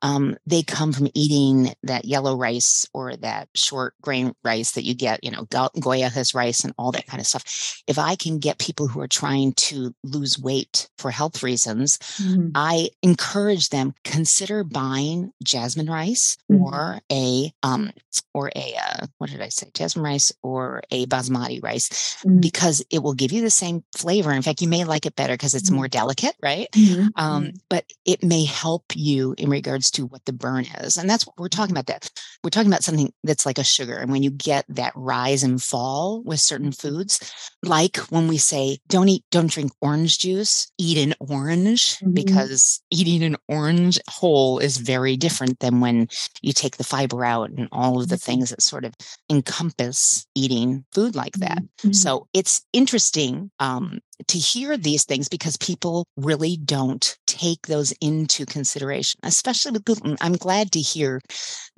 um, 0.03 0.37
they 0.47 0.63
come 0.63 0.93
from 0.93 1.09
eating 1.15 1.75
that 1.83 2.05
yellow 2.05 2.37
rice 2.37 2.87
or 2.93 3.17
that 3.17 3.49
short 3.55 3.95
grain 4.03 4.35
rice 4.45 4.73
that 4.73 4.85
you 4.85 4.95
get, 4.95 5.23
you 5.25 5.31
know, 5.31 5.45
Go- 5.51 5.71
Goya 5.81 6.09
has 6.09 6.35
rice 6.35 6.65
and 6.65 6.75
all 6.79 6.93
that 6.93 7.07
kind 7.07 7.21
of 7.21 7.27
stuff. 7.27 7.45
If 7.87 7.99
I 7.99 8.15
can 8.17 8.39
get 8.39 8.59
people 8.59 8.87
who 8.89 9.01
are 9.01 9.09
trying 9.09 9.53
to 9.55 9.95
lose 10.05 10.39
weight 10.39 10.89
for 10.99 11.11
health 11.11 11.43
reasons, 11.43 11.99
Mhm. 12.19 12.51
I 12.55 12.91
encourage 13.03 13.71
them 13.71 13.95
consider 14.05 14.65
buying 14.65 15.33
jasmine 15.43 15.91
rice 15.91 16.37
Mhm. 16.51 16.61
or 16.61 17.01
a 17.11 17.53
um 17.63 17.91
or 18.35 18.51
a 18.55 18.75
uh, 18.77 19.07
what 19.19 19.31
did 19.31 19.41
I 19.41 19.49
say 19.49 19.71
jasmine 19.75 20.05
rice 20.05 20.33
or 20.43 20.83
a 20.91 21.07
basmati 21.07 21.60
rice 21.61 21.89
Mhm. 22.25 22.41
because 22.41 22.83
it 22.91 23.03
will 23.03 23.15
give 23.15 23.33
you 23.33 23.43
the 23.43 23.51
same 23.51 23.85
flavor. 23.97 24.33
In 24.33 24.43
fact, 24.43 24.61
you 24.63 24.69
may 24.69 24.85
like 24.85 25.07
it 25.07 25.17
better 25.17 25.35
because 25.35 25.55
it's 25.55 25.71
Mhm. 25.71 25.75
more 25.77 25.89
delicate, 25.89 26.35
right? 26.43 26.69
Mhm. 26.73 27.09
Um, 27.17 27.51
but 27.69 27.85
it 28.05 28.23
may 28.23 28.45
help 28.45 28.85
you 28.95 29.35
in 29.39 29.49
regards 29.51 29.91
to 29.93 30.07
what 30.07 30.25
the 30.25 30.33
burn 30.33 30.67
is. 30.81 30.97
And 30.97 31.09
that's 31.09 31.27
what 31.27 31.39
we're 31.39 31.49
talking 31.49 31.73
about. 31.73 31.87
That 31.87 32.11
we're 32.43 32.51
talking 32.51 32.71
about 32.71 32.85
something 32.85 33.13
that's 33.25 33.47
like 33.47 33.59
a 33.59 33.65
sugar. 33.65 33.97
And 33.97 34.11
when 34.11 34.23
you 34.23 34.31
get 34.31 34.65
that 34.69 34.93
rise 34.97 35.43
and 35.43 35.63
fall 35.63 36.23
with 36.25 36.41
certain 36.41 36.73
foods, 36.73 37.21
like 37.63 37.97
when 38.11 38.29
we 38.29 38.39
say 38.39 38.79
don't 38.89 39.09
eat, 39.09 39.25
don't 39.31 39.51
drink 39.51 39.73
orange 39.81 40.19
juice, 40.19 40.71
eat 40.79 40.99
an 40.99 41.15
orange, 41.21 41.99
Mhm. 41.99 42.15
because 42.15 42.81
eating 42.91 43.23
an 43.23 43.37
orange 43.49 43.99
whole 44.09 44.59
is 44.59 44.77
very 44.79 45.17
different 45.17 45.61
than 45.61 45.81
when 45.81 46.09
you 46.43 46.53
take 46.53 46.77
the 46.77 46.85
fiber 46.85 47.25
out 47.25 47.51
and 47.51 47.69
all 47.73 48.01
of 48.01 48.09
the 48.09 48.17
Mhm. 48.17 48.21
things 48.23 48.51
that 48.51 48.63
sort 48.63 48.85
of 48.85 48.95
encompass 49.31 50.27
eating 50.35 50.85
food 50.93 51.15
like 51.15 51.35
that. 51.39 51.50
Mhm. 51.85 51.93
So 51.93 52.29
it's 52.35 52.63
interesting 52.73 53.51
um, 53.59 54.01
to 54.29 54.39
hear 54.39 54.77
these 54.77 55.05
things 55.05 55.29
because 55.29 55.57
people 55.57 56.07
really 56.17 56.57
don't 56.59 57.17
take 57.27 57.67
those 57.67 57.93
into 58.01 58.47
consideration, 58.47 59.19
especially 59.25 59.73
with 59.73 59.85
gluten. 59.85 60.17
I'm 60.21 60.35
glad 60.35 60.73
to 60.73 60.81
hear 60.81 61.21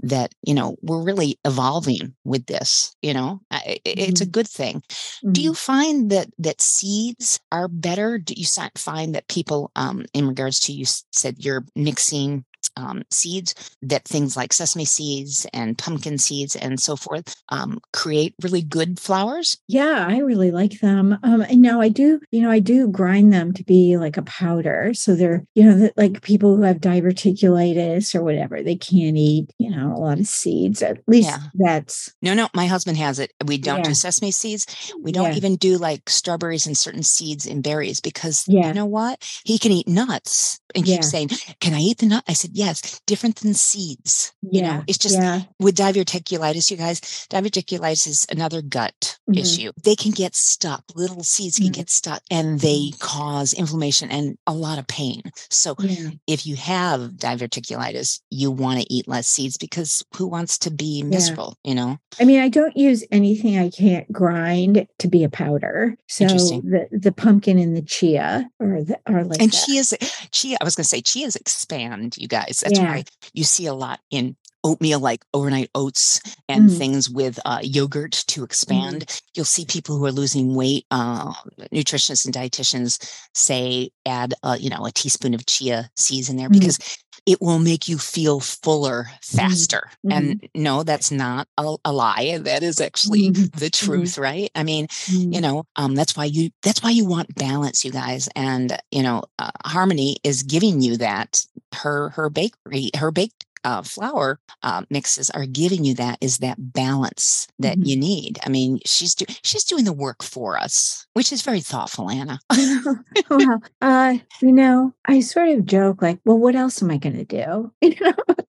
that, 0.03 0.35
you 0.43 0.55
know, 0.55 0.77
we're 0.83 1.03
really 1.03 1.39
evolving 1.45 2.15
with 2.25 2.47
this, 2.47 2.95
you 3.03 3.15
know, 3.15 3.41
it's 3.85 4.21
a 4.21 4.27
good 4.27 4.49
thing. 4.49 4.83
Do 5.31 5.41
Mhm. 5.41 5.45
you 5.45 5.55
find 5.55 6.11
that 6.11 6.29
that 6.39 6.61
seeds 6.61 7.41
are 7.53 7.69
better? 7.69 8.19
Do 8.19 8.35
you 8.37 8.47
find 8.77 9.15
that 9.15 9.29
people, 9.29 9.71
um, 9.77 10.05
in 10.15 10.27
regards 10.29 10.61
to 10.61 10.73
you 10.73 10.85
said 11.13 11.37
you're 11.45 11.65
mixing 11.77 12.45
um, 12.77 13.03
seeds, 13.11 13.55
that 13.83 14.05
things 14.05 14.37
like 14.37 14.53
sesame 14.53 14.85
seeds 14.85 15.47
and 15.53 15.79
pumpkin 15.79 16.19
seeds 16.19 16.57
and 16.57 16.81
so 16.81 16.97
forth 16.97 17.35
um, 17.51 17.81
create 17.93 18.35
really 18.43 18.63
good 18.63 18.99
flours? 19.01 19.59
Yeah, 19.69 20.07
I 20.09 20.19
really 20.19 20.51
like 20.51 20.81
them. 20.81 21.19
Um, 21.23 21.41
and 21.43 21.63
now 21.63 21.81
I 21.81 21.89
do, 21.89 22.21
you 22.31 22.43
know, 22.43 22.51
I 22.51 22.59
do 22.59 22.89
grind 22.89 23.33
them 23.33 23.53
to 23.55 23.65
be 23.65 23.97
like 23.97 24.17
a 24.17 24.23
powder. 24.23 24.93
So 24.95 25.15
they're, 25.15 25.45
you 25.55 25.65
know, 25.65 25.79
that 25.79 25.97
like 25.97 26.23
people 26.23 26.57
who 26.57 26.63
have 26.63 26.79
diverticulitis 26.79 28.15
or 28.15 28.23
whatever, 28.23 28.63
they 28.63 28.77
can't 28.77 29.17
eat, 29.17 29.51
you 29.59 29.71
know, 29.71 29.93
a 29.95 29.99
lot 29.99 30.21
of 30.21 30.27
seeds. 30.27 30.83
At 30.83 30.99
least 31.07 31.29
Yeah. 31.29 31.39
that's 31.55 32.13
No, 32.23 32.35
no, 32.35 32.49
my 32.55 32.67
husband 32.67 32.99
has 32.99 33.19
it. 33.19 33.33
We 33.47 33.59
don't 33.59 33.79
Yeah. 33.79 33.85
do 33.85 33.95
sesame 33.95 34.31
seeds. 34.31 34.67
We 35.03 35.13
don't 35.13 35.33
Yeah. 35.33 35.37
even 35.37 35.57
do 35.57 35.79
like 35.79 36.09
strawberries 36.11 36.67
and 36.67 36.77
certain 36.77 37.03
seeds 37.03 37.47
and 37.47 37.63
berries 37.63 38.01
because 38.01 38.49
Yeah. 38.49 38.69
you 38.69 38.75
know 38.75 38.87
what? 38.87 39.23
He 39.45 39.59
can 39.59 39.73
eat 39.73 39.89
nuts 39.89 40.61
and 40.75 40.87
Yeah. 40.87 40.97
keep 40.97 41.05
saying, 41.05 41.29
Can 41.61 41.75
I 41.75 41.81
eat 41.81 41.99
the 41.99 42.07
nut? 42.07 42.25
I 42.29 42.33
said, 42.33 42.51
Yes, 42.55 43.01
different 43.07 43.37
than 43.37 43.55
seeds. 43.55 44.33
You 44.43 44.63
know, 44.63 44.83
it's 44.87 44.99
just 44.99 45.17
yeah. 45.17 45.43
with 45.61 45.77
diverticulitis, 45.77 46.71
you 46.71 46.77
guys, 46.77 47.01
diverticulitis 47.31 48.07
is 48.07 48.27
another 48.31 48.63
gut 48.63 49.19
Mhm. 49.31 49.39
issue. 49.39 49.73
They 49.83 49.95
can 49.97 50.11
get 50.13 50.35
stuck. 50.35 50.85
Little 50.95 51.23
seeds 51.25 51.57
can 51.59 51.69
Mhm. 51.69 51.73
get 51.73 51.91
stuck 51.91 52.23
and 52.31 52.61
they 52.61 52.93
cause 52.99 53.53
inflammation 53.53 54.11
and 54.11 54.37
a 54.47 54.53
lot 54.55 54.79
of 54.79 54.87
pain. 54.87 55.23
So 55.51 55.75
Yeah. 55.81 56.11
if 56.27 56.47
you 56.47 56.57
have 56.57 57.13
diverticulitis, 57.13 58.21
you 58.31 58.51
want 58.51 58.81
to 58.81 58.93
eat 58.93 59.09
less 59.09 59.29
seeds 59.29 59.57
because 59.57 60.03
who 60.17 60.27
wants 60.27 60.59
to 60.59 60.71
be 60.71 61.03
miserable, 61.03 61.57
you 61.65 61.75
know? 61.75 61.99
I 62.21 62.25
mean, 62.25 62.41
I 62.41 62.49
don't 62.49 62.77
use 62.77 63.05
anything 63.11 63.59
I 63.59 63.71
can't 63.71 64.11
grind 64.13 64.87
to 64.99 65.09
be 65.09 65.25
a 65.25 65.29
powder. 65.29 65.97
So 66.09 66.27
the 66.27 66.89
the 66.93 67.13
pumpkin 67.13 67.59
and 67.59 67.77
the 67.77 67.83
chia 67.83 68.49
are 68.61 68.83
the, 68.83 68.99
are 69.07 69.25
like 69.25 69.41
and 69.41 69.51
that. 69.53 69.65
chia's 69.67 69.95
chia 70.31 70.57
i 70.63 70.65
was 70.65 70.77
going 70.77 70.85
to 70.85 70.89
say 70.89 71.03
chia's 71.03 71.37
expand 71.37 72.17
you 72.19 72.29
guys 72.29 72.63
that's 72.65 72.81
Yeah. 72.81 72.87
why 72.89 73.05
you 73.35 73.45
see 73.45 73.67
a 73.67 73.75
lot 73.75 74.01
in 74.11 74.37
oatmeal 74.65 75.01
like 75.01 75.25
overnight 75.35 75.71
oats 75.75 76.21
and 76.49 76.69
Mhm. 76.71 76.79
things 76.79 77.11
with 77.11 77.39
uh, 77.45 77.61
yogurt 77.63 78.13
to 78.29 78.45
expand 78.45 79.05
you'll 79.35 79.45
see 79.45 79.65
people 79.65 79.97
who 79.97 80.05
are 80.07 80.13
losing 80.13 80.55
weight 80.55 80.87
uh, 80.91 81.33
nutritionists 81.73 82.25
and 82.25 82.35
dietitians 82.35 82.99
say 83.35 83.91
add 84.07 84.35
uh, 84.43 84.57
you 84.59 84.71
know 84.71 84.85
a 84.87 84.93
teaspoon 84.93 85.35
of 85.35 85.47
chia 85.47 85.91
seeds 85.97 86.29
in 86.29 86.37
there 86.37 86.49
Mhm. 86.49 86.53
because 86.61 86.79
it 87.25 87.41
will 87.41 87.61
make 87.61 87.87
you 87.89 87.99
feel 87.99 88.41
fuller 88.41 89.09
faster. 89.23 89.89
Mhm. 90.05 90.13
And 90.13 90.49
no, 90.57 90.83
that's 90.83 91.13
not 91.13 91.47
a, 91.57 91.77
a 91.85 91.93
lie. 91.93 92.39
That 92.39 92.65
is 92.65 92.81
actually 92.81 93.31
the 93.31 93.71
truth, 93.71 94.19
right? 94.19 94.51
I 94.57 94.65
mean, 94.65 94.89
you 95.09 95.41
know 95.41 95.65
um, 95.77 95.95
that's 95.95 96.17
why 96.17 96.25
you 96.25 96.51
that's 96.63 96.83
why 96.83 96.91
you 96.91 97.05
want 97.05 97.35
balance 97.37 97.85
you 97.85 97.93
guys 97.93 98.29
and 98.35 98.77
you 98.91 99.03
know 99.03 99.23
uh, 99.39 99.51
harmony 99.65 100.17
is 100.25 100.43
giving 100.43 100.81
you 100.83 100.97
that 100.97 101.45
her 101.75 102.11
her 102.11 102.29
bakery 102.29 102.91
her 102.97 103.11
baked 103.13 103.45
uh, 103.65 103.83
flour 103.83 104.39
uh, 104.63 104.83
mixes 104.91 105.31
are 105.31 105.47
giving 105.47 105.85
you 105.85 105.95
that 105.95 106.19
is 106.21 106.39
that 106.39 106.57
balance 106.73 107.47
that 107.59 107.79
Mhm. 107.79 107.87
you 107.87 107.97
need 107.97 108.39
i 108.45 108.49
mean 108.49 108.79
she's 108.85 109.15
do, 109.15 109.25
she's 109.43 109.65
doing 109.65 109.85
the 109.85 109.93
work 109.93 110.23
for 110.23 110.59
us 110.59 111.07
which 111.15 111.33
is 111.33 111.43
very 111.43 111.61
thoughtful 111.61 112.11
anna 112.11 112.39
well, 113.31 113.63
uh, 113.81 114.15
you 114.41 114.53
know, 114.53 114.93
I 115.07 115.21
sort 115.21 115.49
of 115.49 115.65
joke 115.67 116.03
like, 116.03 116.21
well, 116.25 116.39
what 116.39 116.55
else 116.55 116.83
am 116.83 116.91
I 116.91 116.99
going 116.99 117.17
to 117.17 117.25
do? 117.25 117.73
You 117.83 117.95
know, 118.01 118.15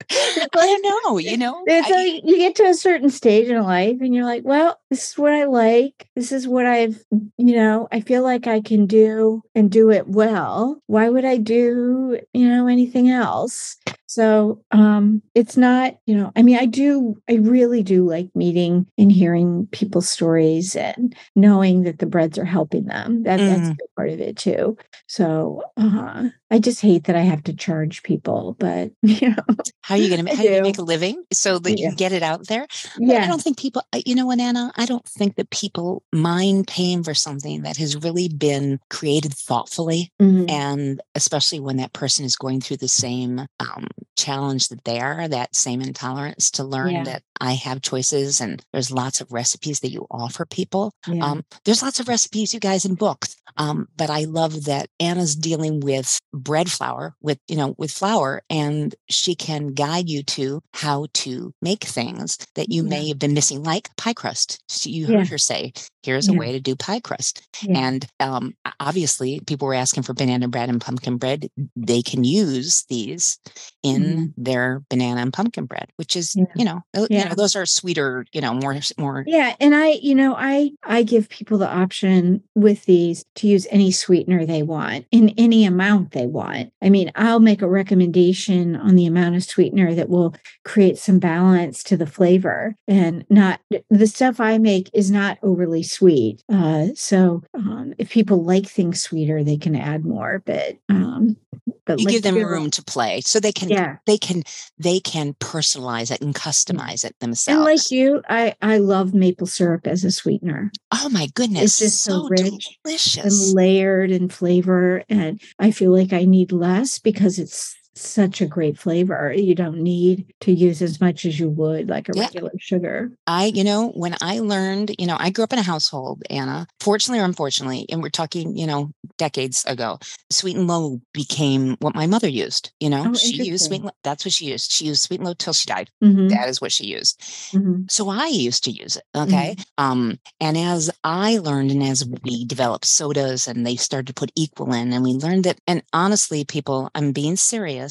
i 0.11 0.47
don't 0.53 1.03
know 1.05 1.17
you 1.17 1.37
know 1.37 1.63
It's 1.67 1.89
like 1.89 2.21
you 2.25 2.37
get 2.37 2.55
to 2.55 2.63
a 2.65 2.73
certain 2.73 3.09
stage 3.09 3.49
in 3.49 3.61
life 3.61 3.97
and 3.99 4.15
you're 4.15 4.23
like, 4.25 4.43
well, 4.45 4.79
this 4.89 5.11
is 5.11 5.17
what 5.17 5.33
I 5.33 5.45
like. 5.45 6.07
This 6.15 6.31
is 6.31 6.47
what 6.47 6.65
I've, 6.65 7.03
you 7.37 7.55
know, 7.55 7.87
I 7.91 7.99
feel 8.01 8.23
like 8.23 8.47
I 8.47 8.61
can 8.61 8.85
do 8.85 9.41
and 9.53 9.69
do 9.69 9.91
it 9.91 10.07
well. 10.07 10.81
Why 10.87 11.09
would 11.09 11.25
I 11.25 11.37
do, 11.37 12.19
you 12.33 12.47
know, 12.47 12.67
anything 12.67 13.09
else? 13.09 13.75
So 14.05 14.61
um 14.71 15.21
it's 15.35 15.57
not, 15.57 15.97
you 16.05 16.15
know, 16.15 16.31
I 16.37 16.41
mean, 16.43 16.57
I 16.57 16.65
do, 16.65 17.21
I 17.29 17.33
really 17.35 17.83
do 17.83 18.07
like 18.07 18.29
meeting 18.33 18.87
and 18.97 19.11
hearing 19.11 19.67
people's 19.71 20.07
stories 20.09 20.75
and 20.77 21.13
knowing 21.35 21.83
that 21.83 21.99
the 21.99 22.05
breads 22.05 22.37
are 22.37 22.45
helping 22.45 22.85
them. 22.85 23.23
That, 23.23 23.43
That's 23.45 23.67
a 23.67 23.71
Mm. 23.73 23.77
big 23.77 23.87
part 23.97 24.09
of 24.11 24.21
it 24.21 24.37
too. 24.37 24.77
So 25.07 25.63
uh, 25.75 26.29
I 26.49 26.59
just 26.59 26.79
hate 26.81 27.03
that 27.05 27.15
I 27.17 27.21
have 27.21 27.43
to 27.45 27.53
charge 27.53 28.03
people, 28.03 28.55
but 28.59 28.91
you 29.01 29.29
know, 29.31 29.43
how 29.81 29.95
are 29.97 30.03
you 30.03 30.09
going 30.09 30.25
to 30.25 30.35
how 30.35 30.41
do 30.41 30.49
you 30.49 30.61
make 30.61 30.77
a 30.77 30.81
living 30.83 31.23
so 31.31 31.59
that 31.59 31.77
you 31.77 31.87
can 31.87 31.95
get 31.95 32.11
it 32.11 32.23
out 32.23 32.47
there 32.47 32.65
But 32.99 33.17
I 33.17 33.27
don't 33.27 33.41
think 33.41 33.57
people, 33.57 33.81
uh, 33.93 34.01
you 34.05 34.15
know 34.15 34.25
what, 34.25 34.39
Anna? 34.39 34.71
I 34.77 34.85
don't 34.85 35.05
think 35.05 35.35
that 35.35 35.49
people 35.49 36.03
mind 36.13 36.67
paying 36.67 37.03
for 37.03 37.13
something 37.13 37.61
that 37.63 37.77
has 37.77 37.95
really 37.95 38.29
been 38.29 38.79
created 38.89 39.33
thoughtfully. 39.33 40.11
Mhm. 40.21 40.49
And 40.49 41.01
especially 41.15 41.59
when 41.59 41.77
that 41.77 41.93
person 41.93 42.25
is 42.25 42.35
going 42.35 42.61
through 42.61 42.77
the 42.77 42.87
same 42.87 43.45
um, 43.59 43.87
challenge 44.17 44.69
that 44.69 44.83
they 44.83 44.99
are, 44.99 45.27
that 45.27 45.55
same 45.55 45.81
intolerance 45.81 46.49
to 46.51 46.63
learn 46.63 46.91
Yeah. 46.91 47.03
that 47.03 47.23
I 47.39 47.53
have 47.53 47.81
choices 47.81 48.41
and 48.41 48.63
there's 48.73 48.91
lots 48.91 49.21
of 49.21 49.31
recipes 49.31 49.79
that 49.81 49.91
you 49.91 50.07
offer 50.09 50.45
people. 50.45 50.91
Yeah. 51.07 51.23
Um, 51.23 51.43
there's 51.65 51.83
lots 51.83 51.99
of 51.99 52.07
recipes, 52.07 52.53
you 52.53 52.59
guys, 52.59 52.85
in 52.85 52.95
books. 52.95 53.35
Um, 53.57 53.87
but 53.95 54.09
I 54.09 54.23
love 54.25 54.65
that 54.65 54.89
Anna's 54.99 55.35
dealing 55.35 55.79
with 55.79 56.19
bread 56.33 56.69
flour, 56.71 57.15
with 57.21 57.39
you 57.47 57.55
know, 57.55 57.75
with 57.77 57.91
flour, 57.91 58.41
and 58.49 58.93
she 59.09 59.35
can 59.35 59.67
guide 59.73 59.86
you 59.95 60.21
to 60.23 60.61
how 60.73 61.07
to 61.13 61.53
make 61.61 61.83
things 61.83 62.37
that 62.55 62.69
you 62.71 62.83
Yeah. 62.83 62.89
may 62.89 63.07
have 63.07 63.19
been 63.19 63.33
missing, 63.33 63.63
like 63.63 63.89
pie 63.95 64.13
crust. 64.13 64.59
She, 64.69 64.89
you 64.91 65.07
Yeah. 65.07 65.17
heard 65.17 65.27
her 65.27 65.37
say, 65.37 65.71
"Here's 66.03 66.27
a 66.27 66.33
Yeah. 66.33 66.39
way 66.39 66.51
to 66.51 66.59
do 66.59 66.75
pie 66.75 66.99
crust." 66.99 67.41
And 67.73 68.05
um, 68.19 68.53
obviously, 68.79 69.39
people 69.47 69.67
were 69.67 69.73
asking 69.73 70.03
for 70.03 70.13
banana 70.13 70.47
bread 70.47 70.69
and 70.69 70.81
pumpkin 70.81 71.17
bread. 71.17 71.47
They 71.75 72.01
can 72.01 72.23
use 72.23 72.83
these 72.89 73.39
in 73.83 74.33
their 74.35 74.81
banana 74.89 75.21
and 75.21 75.33
pumpkin 75.33 75.65
bread, 75.65 75.89
which 75.97 76.15
is, 76.15 76.37
you 76.53 76.65
know, 76.65 76.81
uh, 76.95 77.07
you 77.13 77.23
know, 77.25 77.35
those 77.35 77.55
are 77.55 77.65
sweeter, 77.65 78.25
you 78.31 78.41
know, 78.41 78.53
more 78.53 78.75
more 78.97 79.23
Yeah, 79.25 79.55
and 79.59 79.75
I, 79.75 79.91
you 80.01 80.15
know, 80.15 80.35
I 80.37 80.71
I 80.83 81.03
give 81.03 81.27
people 81.29 81.57
the 81.57 81.67
option 81.69 82.41
with 82.55 82.85
these 82.85 83.25
to 83.35 83.47
use 83.47 83.67
any 83.69 83.91
sweetener 83.91 84.45
they 84.45 84.63
want 84.63 85.05
in 85.11 85.29
any 85.37 85.65
amount 85.65 86.11
they 86.11 86.25
want. 86.27 86.71
I 86.81 86.89
mean, 86.89 87.11
I'll 87.15 87.39
make 87.41 87.61
a 87.61 87.67
recommendation 87.67 88.75
on 88.75 88.95
the 88.95 89.05
amount 89.05 89.35
of 89.35 89.43
sweetener 89.43 89.76
that 89.85 90.09
will 90.09 90.35
create 90.65 90.97
some 90.97 91.19
balance 91.19 91.83
to 91.83 91.95
the 91.97 92.05
flavor 92.07 92.75
and 92.87 93.25
not 93.29 93.59
the 93.89 94.07
stuff 94.07 94.39
I 94.39 94.57
make 94.57 94.89
is 94.93 95.11
not 95.11 95.37
overly 95.43 95.83
sweet. 95.83 96.43
Uh, 96.51 96.87
so 96.95 97.43
um, 97.53 97.93
if 97.97 98.09
people 98.09 98.43
like 98.43 98.65
things 98.67 99.01
sweeter, 99.01 99.43
they 99.43 99.57
can 99.57 99.75
add 99.75 100.03
more. 100.05 100.41
But 100.45 100.77
um, 100.89 101.37
but 101.85 101.99
you 101.99 102.07
give 102.07 102.23
them 102.23 102.35
room 102.43 102.69
to 102.71 102.83
play 102.83 103.21
so 103.21 103.39
they 103.39 103.51
can 103.51 103.69
Yeah. 103.69 103.97
they 104.05 104.17
can 104.17 104.43
they 104.77 104.99
can 104.99 105.33
personalize 105.35 106.11
it 106.11 106.21
and 106.21 106.33
customize 106.35 107.05
it 107.05 107.15
themselves. 107.19 107.55
And 107.57 107.63
like 107.63 107.91
you, 107.91 108.21
I 108.27 108.55
I 108.61 108.77
love 108.79 109.13
maple 109.13 109.47
syrup 109.47 109.87
as 109.87 110.03
a 110.03 110.11
sweetener. 110.11 110.71
oh 110.91 111.09
my 111.09 111.27
goodness 111.35 111.79
just 111.79 112.03
so 112.03 112.27
rich 112.29 112.41
and 112.41 112.61
delicious 112.83 113.53
layered 113.53 114.09
in 114.11 114.29
flavor 114.29 115.03
and 115.09 115.39
i 115.59 115.69
feel 115.71 115.91
like 115.91 116.13
i 116.13 116.23
need 116.23 116.51
less 116.51 116.97
because 116.99 117.37
it's 117.39 117.75
such 117.99 118.41
a 118.41 118.45
great 118.45 118.77
flavor 118.77 119.33
you 119.33 119.55
don't 119.55 119.77
need 119.79 120.33
to 120.41 120.51
use 120.51 120.81
as 120.81 120.99
much 121.01 121.25
as 121.25 121.39
you 121.39 121.49
would 121.49 121.89
like 121.89 122.09
a 122.09 122.13
Yeah. 122.15 122.25
regular 122.25 122.51
sugar 122.59 123.11
i 123.27 123.45
you 123.45 123.63
know 123.63 123.89
when 123.89 124.15
i 124.21 124.39
learned 124.39 124.95
you 124.97 125.05
know 125.07 125.17
i 125.19 125.29
grew 125.29 125.43
up 125.43 125.53
in 125.53 125.59
a 125.59 125.63
household 125.63 126.21
anna 126.29 126.67
fortunately 126.79 127.19
or 127.19 127.25
unfortunately 127.25 127.85
and 127.89 128.01
we're 128.01 128.09
talking 128.09 128.55
you 128.57 128.65
know 128.67 128.91
decades 129.17 129.63
ago 129.65 129.99
sweet 130.31 130.55
and 130.55 130.67
low 130.67 130.99
became 131.13 131.75
what 131.79 131.95
my 131.95 132.07
mother 132.07 132.27
used 132.29 132.71
you 132.79 132.89
know 132.89 133.05
Oh, 133.09 133.15
she 133.15 133.37
used 133.37 133.65
sweet 133.65 133.77
and 133.77 133.85
low 133.85 133.91
that's 134.03 134.25
what 134.25 134.33
she 134.33 134.45
used 134.45 134.71
she 134.71 134.85
used 134.85 135.01
sweet 135.01 135.19
and 135.19 135.27
low 135.27 135.33
till 135.33 135.53
she 135.53 135.67
died 135.67 135.89
Mhm, 136.03 136.29
that 136.29 136.49
is 136.49 136.61
what 136.61 136.71
she 136.71 136.85
used 136.85 137.19
mhm, 137.53 137.89
so 137.89 138.09
I 138.09 138.27
used 138.27 138.63
to 138.65 138.71
use 138.71 138.97
it. 138.97 139.03
Okay. 139.15 139.55
Um, 139.77 140.19
and 140.39 140.57
as 140.57 140.89
I 141.03 141.37
learned 141.37 141.71
and 141.71 141.83
as 141.83 142.05
we 142.23 142.45
developed 142.45 142.85
sodas 142.85 143.47
and 143.47 143.65
they 143.65 143.75
started 143.75 144.07
to 144.07 144.13
put 144.13 144.31
equal 144.35 144.73
in, 144.73 144.91
and 144.93 145.03
we 145.03 145.11
learned 145.13 145.45
that, 145.45 145.59
and 145.67 145.81
honestly, 145.93 146.43
people, 146.45 146.89
I'm 146.95 147.11
being 147.13 147.35
serious. 147.37 147.86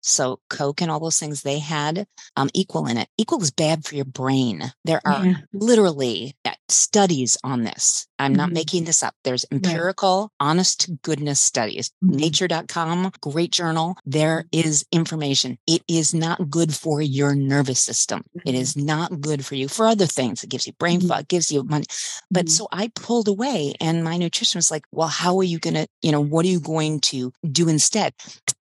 So 0.00 0.40
Coke 0.48 0.80
and 0.80 0.90
all 0.90 1.00
those 1.00 1.18
things 1.18 1.42
they 1.42 1.58
had 1.58 2.06
um, 2.36 2.48
equal 2.54 2.86
in 2.86 2.96
it. 2.96 3.08
Equal 3.18 3.42
is 3.42 3.50
bad 3.50 3.84
for 3.84 3.94
your 3.94 4.04
brain. 4.04 4.72
There 4.84 5.00
are 5.04 5.24
yeah 5.24 5.34
literally 5.52 6.34
studies 6.70 7.36
on 7.44 7.64
this. 7.64 8.06
I'm 8.18 8.34
not 8.34 8.50
Mhm. 8.50 8.54
making 8.54 8.84
this 8.84 9.02
up. 9.02 9.14
There's 9.24 9.46
empirical, 9.50 10.30
honest 10.40 10.80
to 10.80 10.92
goodness 11.02 11.40
studies. 11.40 11.90
Mhm. 12.04 12.14
Nature.com, 12.16 13.12
great 13.22 13.50
journal. 13.50 13.96
There 14.04 14.44
is 14.52 14.84
information. 14.92 15.58
It 15.66 15.82
is 15.88 16.12
not 16.12 16.50
good 16.50 16.74
for 16.74 17.00
your 17.00 17.34
nervous 17.34 17.80
system. 17.80 18.22
It 18.44 18.54
Mhm. 18.54 18.60
is 18.60 18.76
not 18.76 19.20
good 19.20 19.44
for 19.46 19.54
you 19.54 19.68
for 19.68 19.86
other 19.86 20.06
things. 20.06 20.44
It 20.44 20.50
gives 20.50 20.66
you 20.66 20.74
brain 20.78 21.00
Mhm. 21.00 21.08
fog, 21.08 21.28
gives 21.28 21.50
you 21.50 21.62
money. 21.64 21.86
But 22.30 22.48
so 22.50 22.68
I 22.72 22.88
pulled 22.88 23.28
away 23.28 23.74
and 23.80 24.04
my 24.04 24.16
nutrition 24.18 24.58
was 24.58 24.70
like, 24.70 24.84
well, 24.92 25.08
how 25.08 25.38
are 25.38 25.44
you 25.44 25.58
going 25.58 25.74
to, 25.74 25.86
you 26.02 26.12
know, 26.12 26.20
what 26.20 26.44
are 26.44 26.48
you 26.48 26.60
going 26.60 27.00
to 27.12 27.32
do 27.50 27.68
instead? 27.68 28.12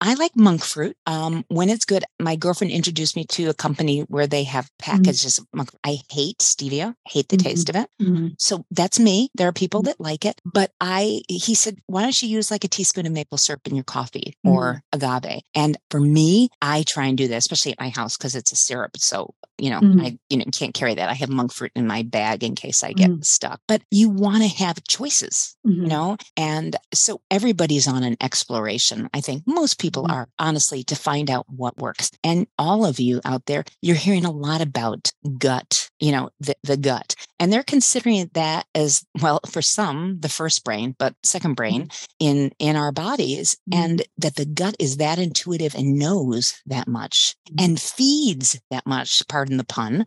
I 0.01 0.15
like 0.15 0.37
monk 0.37 0.63
fruit. 0.63 0.97
Um, 1.07 1.45
when 1.49 1.71
it's 1.71 1.85
good, 1.87 2.05
my 2.21 2.37
girlfriend 2.37 2.73
introduced 2.73 3.17
me 3.17 3.25
to 3.31 3.49
a 3.49 3.55
company 3.55 4.01
where 4.03 4.27
they 4.27 4.45
have 4.45 4.71
packages 4.79 5.39
of 5.39 5.47
monk. 5.55 5.71
I 5.85 6.01
hate 6.11 6.39
stevia, 6.39 6.95
hate 7.09 7.29
the 7.31 7.37
taste 7.39 7.69
of 7.71 7.77
it. 7.77 7.89
Mhm, 8.01 8.35
So 8.39 8.67
that's 8.71 9.01
me. 9.01 9.31
There 9.35 9.49
are 9.49 9.53
people 9.53 9.81
that 9.83 9.99
like 9.99 10.27
it, 10.27 10.39
but 10.45 10.71
I, 10.83 11.23
he 11.29 11.55
said, 11.55 11.79
why 11.87 12.03
don't 12.03 12.21
you 12.23 12.29
use 12.29 12.51
like 12.51 12.63
a 12.65 12.69
teaspoon 12.69 13.07
of 13.07 13.13
maple 13.13 13.39
syrup 13.39 13.67
in 13.67 13.75
your 13.75 13.85
coffee 13.85 14.35
or 14.45 14.83
agave? 14.93 15.41
And 15.55 15.79
for 15.91 15.99
me, 16.01 16.51
I 16.61 16.83
try 16.83 17.07
and 17.07 17.17
do 17.17 17.27
that, 17.29 17.37
especially 17.39 17.73
at 17.73 17.81
my 17.81 17.89
house 17.89 18.19
because 18.19 18.35
it's 18.35 18.53
a 18.53 18.57
syrup. 18.57 18.99
So, 18.99 19.33
you 19.59 19.71
know, 19.71 19.83
Mhm. 19.83 20.01
I, 20.01 20.19
you 20.31 20.39
know, 20.39 20.45
can't 20.53 20.75
carry 20.75 20.95
that. 20.95 21.09
I 21.09 21.15
have 21.15 21.29
monk 21.31 21.53
fruit 21.53 21.73
in 21.75 21.87
my 21.87 22.03
bag 22.03 22.45
in 22.45 22.55
case 22.55 22.83
I 22.85 22.93
get 22.93 23.11
Mhm. 23.11 23.25
stuck, 23.25 23.61
but 23.69 23.83
you 23.91 24.09
want 24.09 24.43
to 24.43 24.49
have 24.49 24.83
choices 24.85 25.57
you 25.81 25.89
mhm, 25.89 25.89
know 25.89 26.17
and 26.37 26.77
so 26.95 27.21
everybody's 27.31 27.87
on 27.89 28.03
an 28.03 28.17
exploration 28.21 29.09
i 29.13 29.21
think 29.21 29.43
most 29.47 29.79
people 29.79 30.07
Mhm. 30.07 30.11
are 30.11 30.29
honestly 30.39 30.83
to 30.85 30.95
find 30.95 31.31
out 31.31 31.45
what 31.49 31.77
works 31.79 32.11
and 32.25 32.47
all 32.59 32.87
of 32.87 32.99
you 33.01 33.21
out 33.25 33.45
there 33.47 33.65
you're 33.83 33.97
hearing 33.97 34.25
a 34.25 34.31
lot 34.31 34.61
about 34.61 35.11
gut 35.39 35.91
you 36.01 36.13
know 36.13 36.31
the, 36.41 36.55
the 36.63 36.77
gut 36.77 37.15
and 37.39 37.53
they're 37.53 37.63
considering 37.63 38.31
that 38.35 38.65
as 38.75 39.05
well 39.23 39.41
for 39.51 39.61
some 39.63 40.19
the 40.21 40.29
first 40.29 40.65
brain 40.65 40.95
but 40.99 41.15
second 41.25 41.55
brain 41.55 41.89
in 42.21 42.51
in 42.59 42.77
our 42.77 42.93
bodies 42.93 43.57
Mhm. 43.71 43.77
and 43.83 44.03
that 44.19 44.37
the 44.37 44.47
gut 44.47 44.77
is 44.79 44.97
that 44.99 45.19
intuitive 45.19 45.75
and 45.75 45.99
knows 45.99 46.55
that 46.67 46.89
much 46.89 47.35
and 47.59 47.81
feeds 47.81 48.59
that 48.71 48.87
much 48.87 49.27
pardon 49.47 49.59
the 49.59 49.65
pun 49.65 50.05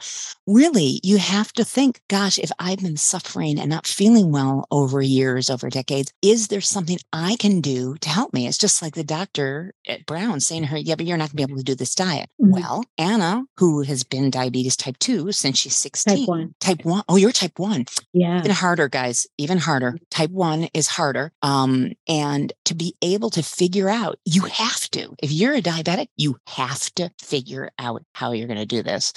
really 0.47 0.99
you 1.03 1.17
have 1.17 1.53
to 1.53 1.63
think 1.63 2.01
gosh 2.09 2.37
if 2.39 2.51
i've 2.59 2.79
been 2.79 2.97
suffering 2.97 3.57
and 3.59 3.69
not 3.69 3.87
feeling 3.87 4.31
well 4.31 4.67
over 4.71 5.01
years 5.01 5.49
over 5.49 5.69
decades 5.69 6.11
is 6.21 6.47
there 6.49 6.59
something 6.61 6.97
i 7.13 7.35
can 7.39 7.61
do 7.61 7.95
to 8.01 8.09
help 8.09 8.33
me 8.33 8.47
it's 8.47 8.57
just 8.57 8.81
like 8.81 8.95
the 8.95 9.03
doctor 9.03 9.73
at 9.87 10.05
brown 10.05 10.39
saying 10.39 10.63
to 10.63 10.67
her 10.67 10.77
yeah 10.77 10.95
but 10.95 11.05
you're 11.05 11.17
not 11.17 11.29
going 11.29 11.37
to 11.37 11.47
be 11.47 11.51
able 11.51 11.57
to 11.57 11.63
do 11.63 11.75
this 11.75 11.95
diet 11.95 12.29
Mhm. 12.41 12.51
well 12.51 12.83
anna 12.97 13.43
who 13.57 13.81
has 13.83 14.03
been 14.03 14.29
diabetes 14.29 14.75
type 14.75 14.97
2 14.99 15.31
since 15.31 15.57
she's 15.59 15.77
16 15.77 16.17
type 16.17 16.27
one 16.27 16.55
type 16.59 16.83
1 16.83 17.03
oh 17.07 17.15
you're 17.15 17.31
type 17.31 17.57
one. 17.59 17.85
Yeah. 18.13 18.39
Even 18.39 18.51
harder, 18.51 18.87
guys, 18.89 19.27
even 19.37 19.57
harder. 19.59 19.97
Type 20.09 20.31
one 20.31 20.67
is 20.73 20.87
harder. 20.87 21.31
Um, 21.41 21.91
and 22.07 22.51
to 22.65 22.73
be 22.75 22.95
able 23.01 23.29
to 23.31 23.43
figure 23.43 23.87
out, 23.89 24.17
you 24.25 24.41
have 24.43 24.89
to, 24.91 25.15
if 25.21 25.31
you're 25.31 25.53
a 25.53 25.61
diabetic, 25.61 26.07
you 26.17 26.37
have 26.47 26.93
to 26.95 27.11
figure 27.21 27.69
out 27.77 28.03
how 28.13 28.31
you're 28.31 28.47
going 28.47 28.59
to 28.59 28.65
do 28.65 28.81
this. 28.81 29.13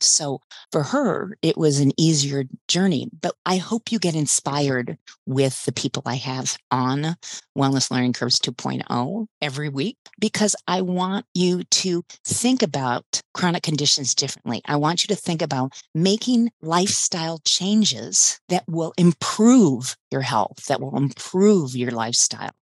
So 0.00 0.40
for 0.72 0.82
her, 0.82 1.36
it 1.42 1.56
was 1.56 1.80
an 1.80 1.92
easier 1.96 2.44
journey. 2.68 3.08
But 3.20 3.34
I 3.44 3.56
hope 3.56 3.90
you 3.90 3.98
get 3.98 4.14
inspired 4.14 4.98
with 5.26 5.64
the 5.64 5.72
people 5.72 6.02
I 6.06 6.16
have 6.16 6.56
on 6.70 7.16
Wellness 7.56 7.90
Learning 7.90 8.12
Curves 8.12 8.38
2.0 8.40 9.26
every 9.40 9.68
week 9.68 9.96
because 10.20 10.54
I 10.68 10.82
want 10.82 11.26
you 11.34 11.64
to 11.64 12.04
think 12.24 12.62
about 12.62 13.04
chronic 13.34 13.62
conditions 13.62 14.14
differently. 14.14 14.60
I 14.66 14.76
want 14.76 15.02
you 15.02 15.08
to 15.14 15.20
think 15.20 15.42
about 15.42 15.72
making 15.94 16.50
lifestyle 16.62 17.40
changes 17.44 18.40
that 18.48 18.64
will 18.68 18.92
improve 18.96 19.96
your 20.16 20.22
health, 20.22 20.64
that 20.68 20.80
will 20.80 20.96
improve 20.96 21.76
your 21.76 21.90
lifestyle. 21.90 22.54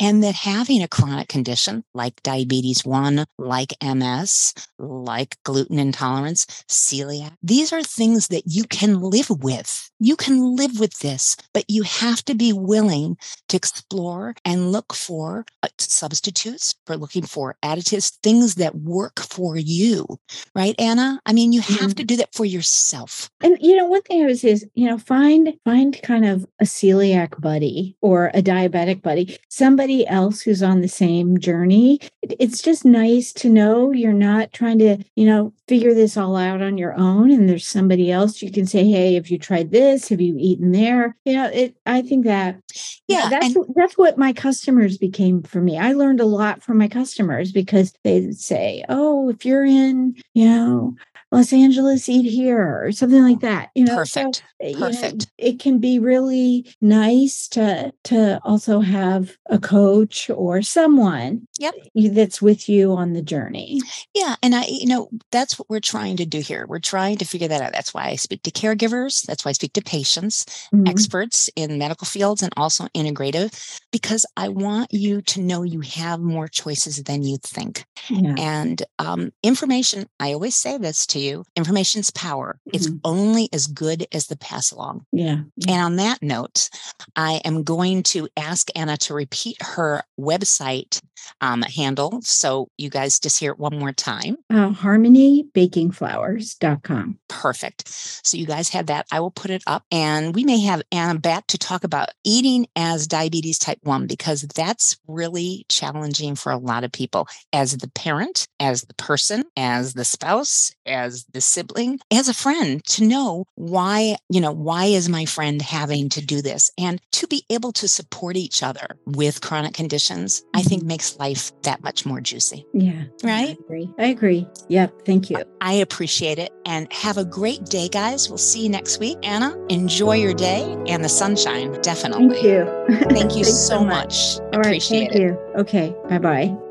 And 0.00 0.22
that 0.22 0.34
having 0.34 0.82
a 0.82 0.88
chronic 0.88 1.28
condition 1.28 1.84
like 1.92 2.22
diabetes 2.22 2.82
1, 2.84 3.26
like 3.38 3.74
MS, 3.84 4.54
like 4.78 5.36
gluten 5.44 5.78
intolerance, 5.78 6.46
celiac, 6.66 7.32
these 7.42 7.74
are 7.74 7.82
things 7.82 8.28
that 8.28 8.44
you 8.46 8.64
can 8.64 9.00
live 9.00 9.28
with. 9.28 9.90
You 10.00 10.16
can 10.16 10.56
live 10.56 10.80
with 10.80 10.98
this, 11.00 11.36
but 11.52 11.64
you 11.68 11.82
have 11.82 12.24
to 12.24 12.34
be 12.34 12.52
willing 12.54 13.18
to 13.48 13.56
explore 13.56 14.34
and 14.46 14.72
look 14.72 14.94
for 14.94 15.44
uh, 15.62 15.68
substitutes, 15.78 16.74
for 16.86 16.96
looking 16.96 17.24
for 17.24 17.56
additives, 17.62 18.16
things 18.22 18.54
that 18.54 18.74
work 18.76 19.20
for 19.20 19.56
you. 19.58 20.06
Right, 20.54 20.74
Anna? 20.78 21.20
I 21.26 21.32
mean, 21.34 21.52
you 21.52 21.60
have 21.60 21.76
mm-hmm. 21.76 21.90
to 21.90 22.04
do 22.04 22.16
that 22.16 22.34
for 22.34 22.46
yourself. 22.46 23.30
And 23.42 23.58
you 23.60 23.76
know, 23.76 23.86
one 23.86 24.02
thing 24.02 24.22
I 24.22 24.26
would 24.26 24.38
say 24.38 24.50
is, 24.52 24.66
you 24.74 24.86
know, 24.88 24.98
find 24.98 25.54
find 25.64 26.00
kind 26.02 26.24
of 26.24 26.46
a 26.60 26.64
celiac 26.64 26.93
buddy 27.40 27.96
or 28.00 28.30
a 28.34 28.42
diabetic 28.42 29.02
buddy, 29.02 29.36
somebody 29.48 30.06
else 30.06 30.40
who's 30.40 30.62
on 30.62 30.80
the 30.80 30.88
same 30.88 31.38
journey. 31.38 32.00
It's 32.22 32.62
just 32.62 32.84
nice 32.84 33.32
to 33.34 33.48
know 33.48 33.92
you're 33.92 34.12
not 34.12 34.52
trying 34.52 34.78
to, 34.78 34.98
you 35.16 35.26
know, 35.26 35.52
figure 35.68 35.94
this 35.94 36.16
all 36.16 36.36
out 36.36 36.62
on 36.62 36.78
your 36.78 36.94
own 36.94 37.30
and 37.30 37.48
there's 37.48 37.66
somebody 37.66 38.10
else 38.10 38.42
you 38.42 38.50
can 38.50 38.66
say, 38.66 38.84
"Hey, 38.84 39.14
have 39.14 39.28
you 39.28 39.38
tried 39.38 39.70
this? 39.70 40.08
Have 40.08 40.20
you 40.20 40.36
eaten 40.38 40.72
there?" 40.72 41.16
You 41.24 41.34
know, 41.34 41.46
it 41.46 41.76
I 41.86 42.02
think 42.02 42.24
that 42.24 42.60
yeah, 43.08 43.28
that's 43.30 43.54
and- 43.54 43.66
that's 43.74 43.96
what 43.98 44.18
my 44.18 44.32
customers 44.32 44.98
became 44.98 45.42
for 45.42 45.60
me. 45.60 45.78
I 45.78 45.92
learned 45.92 46.20
a 46.20 46.26
lot 46.26 46.62
from 46.62 46.78
my 46.78 46.88
customers 46.88 47.52
because 47.52 47.92
they 48.04 48.30
say, 48.32 48.84
"Oh, 48.88 49.28
if 49.30 49.44
you're 49.44 49.64
in, 49.64 50.14
you 50.34 50.46
know, 50.46 50.94
Los 51.34 51.52
Angeles, 51.52 52.08
eat 52.08 52.30
here, 52.30 52.80
or 52.84 52.92
something 52.92 53.22
like 53.22 53.40
that. 53.40 53.70
You 53.74 53.86
know, 53.86 53.96
perfect. 53.96 54.44
So, 54.62 54.78
perfect. 54.78 55.18
Know, 55.18 55.26
it 55.36 55.58
can 55.58 55.80
be 55.80 55.98
really 55.98 56.72
nice 56.80 57.48
to 57.48 57.92
to 58.04 58.40
also 58.44 58.78
have 58.78 59.36
a 59.50 59.58
coach 59.58 60.30
or 60.30 60.62
someone 60.62 61.48
yep. 61.58 61.74
that's 61.94 62.40
with 62.40 62.68
you 62.68 62.92
on 62.92 63.14
the 63.14 63.22
journey. 63.22 63.80
Yeah, 64.14 64.36
and 64.44 64.54
I, 64.54 64.66
you 64.68 64.86
know, 64.86 65.08
that's 65.32 65.58
what 65.58 65.68
we're 65.68 65.80
trying 65.80 66.16
to 66.18 66.24
do 66.24 66.38
here. 66.38 66.66
We're 66.68 66.78
trying 66.78 67.16
to 67.16 67.24
figure 67.24 67.48
that 67.48 67.62
out. 67.62 67.72
That's 67.72 67.92
why 67.92 68.06
I 68.06 68.14
speak 68.14 68.42
to 68.44 68.52
caregivers. 68.52 69.26
That's 69.26 69.44
why 69.44 69.48
I 69.48 69.54
speak 69.54 69.72
to 69.72 69.82
patients, 69.82 70.44
mm-hmm. 70.72 70.86
experts 70.86 71.50
in 71.56 71.78
medical 71.78 72.06
fields, 72.06 72.42
and 72.42 72.52
also 72.56 72.86
integrative, 72.94 73.80
because 73.90 74.24
I 74.36 74.50
want 74.50 74.92
you 74.92 75.20
to 75.22 75.40
know 75.40 75.64
you 75.64 75.80
have 75.80 76.20
more 76.20 76.46
choices 76.46 77.02
than 77.02 77.24
you 77.24 77.38
think. 77.42 77.84
Yeah. 78.08 78.36
And 78.38 78.82
um, 79.00 79.32
information. 79.42 80.06
I 80.20 80.32
always 80.32 80.54
say 80.54 80.78
this 80.78 81.06
to 81.06 81.18
you 81.18 81.23
information's 81.56 82.10
power. 82.10 82.58
Mm-hmm. 82.68 82.76
It's 82.76 82.90
only 83.04 83.48
as 83.52 83.66
good 83.66 84.06
as 84.12 84.26
the 84.26 84.36
pass 84.36 84.70
along. 84.70 85.06
Yeah. 85.12 85.42
And 85.68 85.82
on 85.82 85.96
that 85.96 86.22
note, 86.22 86.68
I 87.16 87.40
am 87.44 87.62
going 87.62 88.02
to 88.04 88.28
ask 88.36 88.68
Anna 88.74 88.96
to 88.98 89.14
repeat 89.14 89.56
her 89.62 90.02
website 90.18 91.00
um, 91.40 91.62
handle. 91.62 92.20
So 92.22 92.68
you 92.76 92.90
guys 92.90 93.18
just 93.18 93.40
hear 93.40 93.52
it 93.52 93.58
one 93.58 93.78
more 93.78 93.92
time. 93.92 94.36
Uh, 94.50 94.68
harmonybakingflours.com. 94.70 97.18
Perfect. 97.28 97.88
So 97.88 98.36
you 98.36 98.44
guys 98.46 98.68
have 98.70 98.86
that. 98.86 99.06
I 99.12 99.20
will 99.20 99.30
put 99.30 99.50
it 99.50 99.62
up 99.66 99.84
and 99.90 100.34
we 100.34 100.44
may 100.44 100.60
have 100.60 100.82
Anna 100.92 101.18
back 101.18 101.46
to 101.48 101.58
talk 101.58 101.84
about 101.84 102.10
eating 102.24 102.66
as 102.76 103.06
diabetes 103.06 103.58
type 103.58 103.78
1 103.82 104.06
because 104.06 104.42
that's 104.42 104.96
really 105.06 105.66
challenging 105.68 106.34
for 106.34 106.50
a 106.52 106.58
lot 106.58 106.84
of 106.84 106.92
people 106.92 107.26
as 107.52 107.76
the 107.76 107.88
parent, 107.88 108.46
as 108.60 108.82
the 108.82 108.94
person, 108.94 109.44
as 109.56 109.94
the 109.94 110.04
spouse, 110.04 110.72
as 110.86 111.03
the 111.32 111.40
sibling, 111.40 112.00
as 112.12 112.28
a 112.28 112.34
friend 112.34 112.84
to 112.84 113.04
know 113.04 113.46
why, 113.54 114.16
you 114.28 114.40
know, 114.40 114.52
why 114.52 114.86
is 114.86 115.08
my 115.08 115.24
friend 115.24 115.60
having 115.62 116.08
to 116.10 116.24
do 116.24 116.42
this? 116.42 116.70
And 116.78 117.00
to 117.12 117.26
be 117.26 117.44
able 117.50 117.72
to 117.72 117.88
support 117.88 118.36
each 118.36 118.62
other 118.62 118.86
with 119.06 119.40
chronic 119.40 119.74
conditions. 119.74 120.42
I 120.54 120.62
think 120.62 120.82
mm-hmm. 120.82 120.88
makes 120.88 121.18
life 121.18 121.52
that 121.62 121.82
much 121.82 122.06
more 122.06 122.20
juicy. 122.20 122.66
Yeah. 122.72 123.04
Right? 123.22 123.56
I 123.58 123.62
agree. 123.64 123.90
I 123.98 124.06
agree. 124.06 124.48
Yep. 124.68 125.06
Thank 125.06 125.30
you. 125.30 125.36
I 125.60 125.74
appreciate 125.74 126.38
it. 126.38 126.52
And 126.66 126.90
have 126.92 127.18
a 127.18 127.24
great 127.24 127.64
day, 127.66 127.88
guys. 127.88 128.28
We'll 128.28 128.38
see 128.38 128.64
you 128.64 128.68
next 128.68 128.98
week. 128.98 129.18
Anna, 129.22 129.56
enjoy 129.68 130.16
your 130.16 130.34
day 130.34 130.62
and 130.88 131.04
the 131.04 131.08
sunshine. 131.08 131.72
Definitely. 131.82 132.28
Thank 132.34 132.44
you. 132.44 133.08
Thank 133.10 133.36
you 133.36 133.44
so 133.44 133.84
much. 133.84 134.38
much. 134.38 134.54
All 134.54 134.60
right. 134.60 134.82
Thank 134.82 135.14
it. 135.14 135.20
you. 135.20 135.38
Okay. 135.56 135.94
Bye 136.08 136.18
bye. 136.18 136.63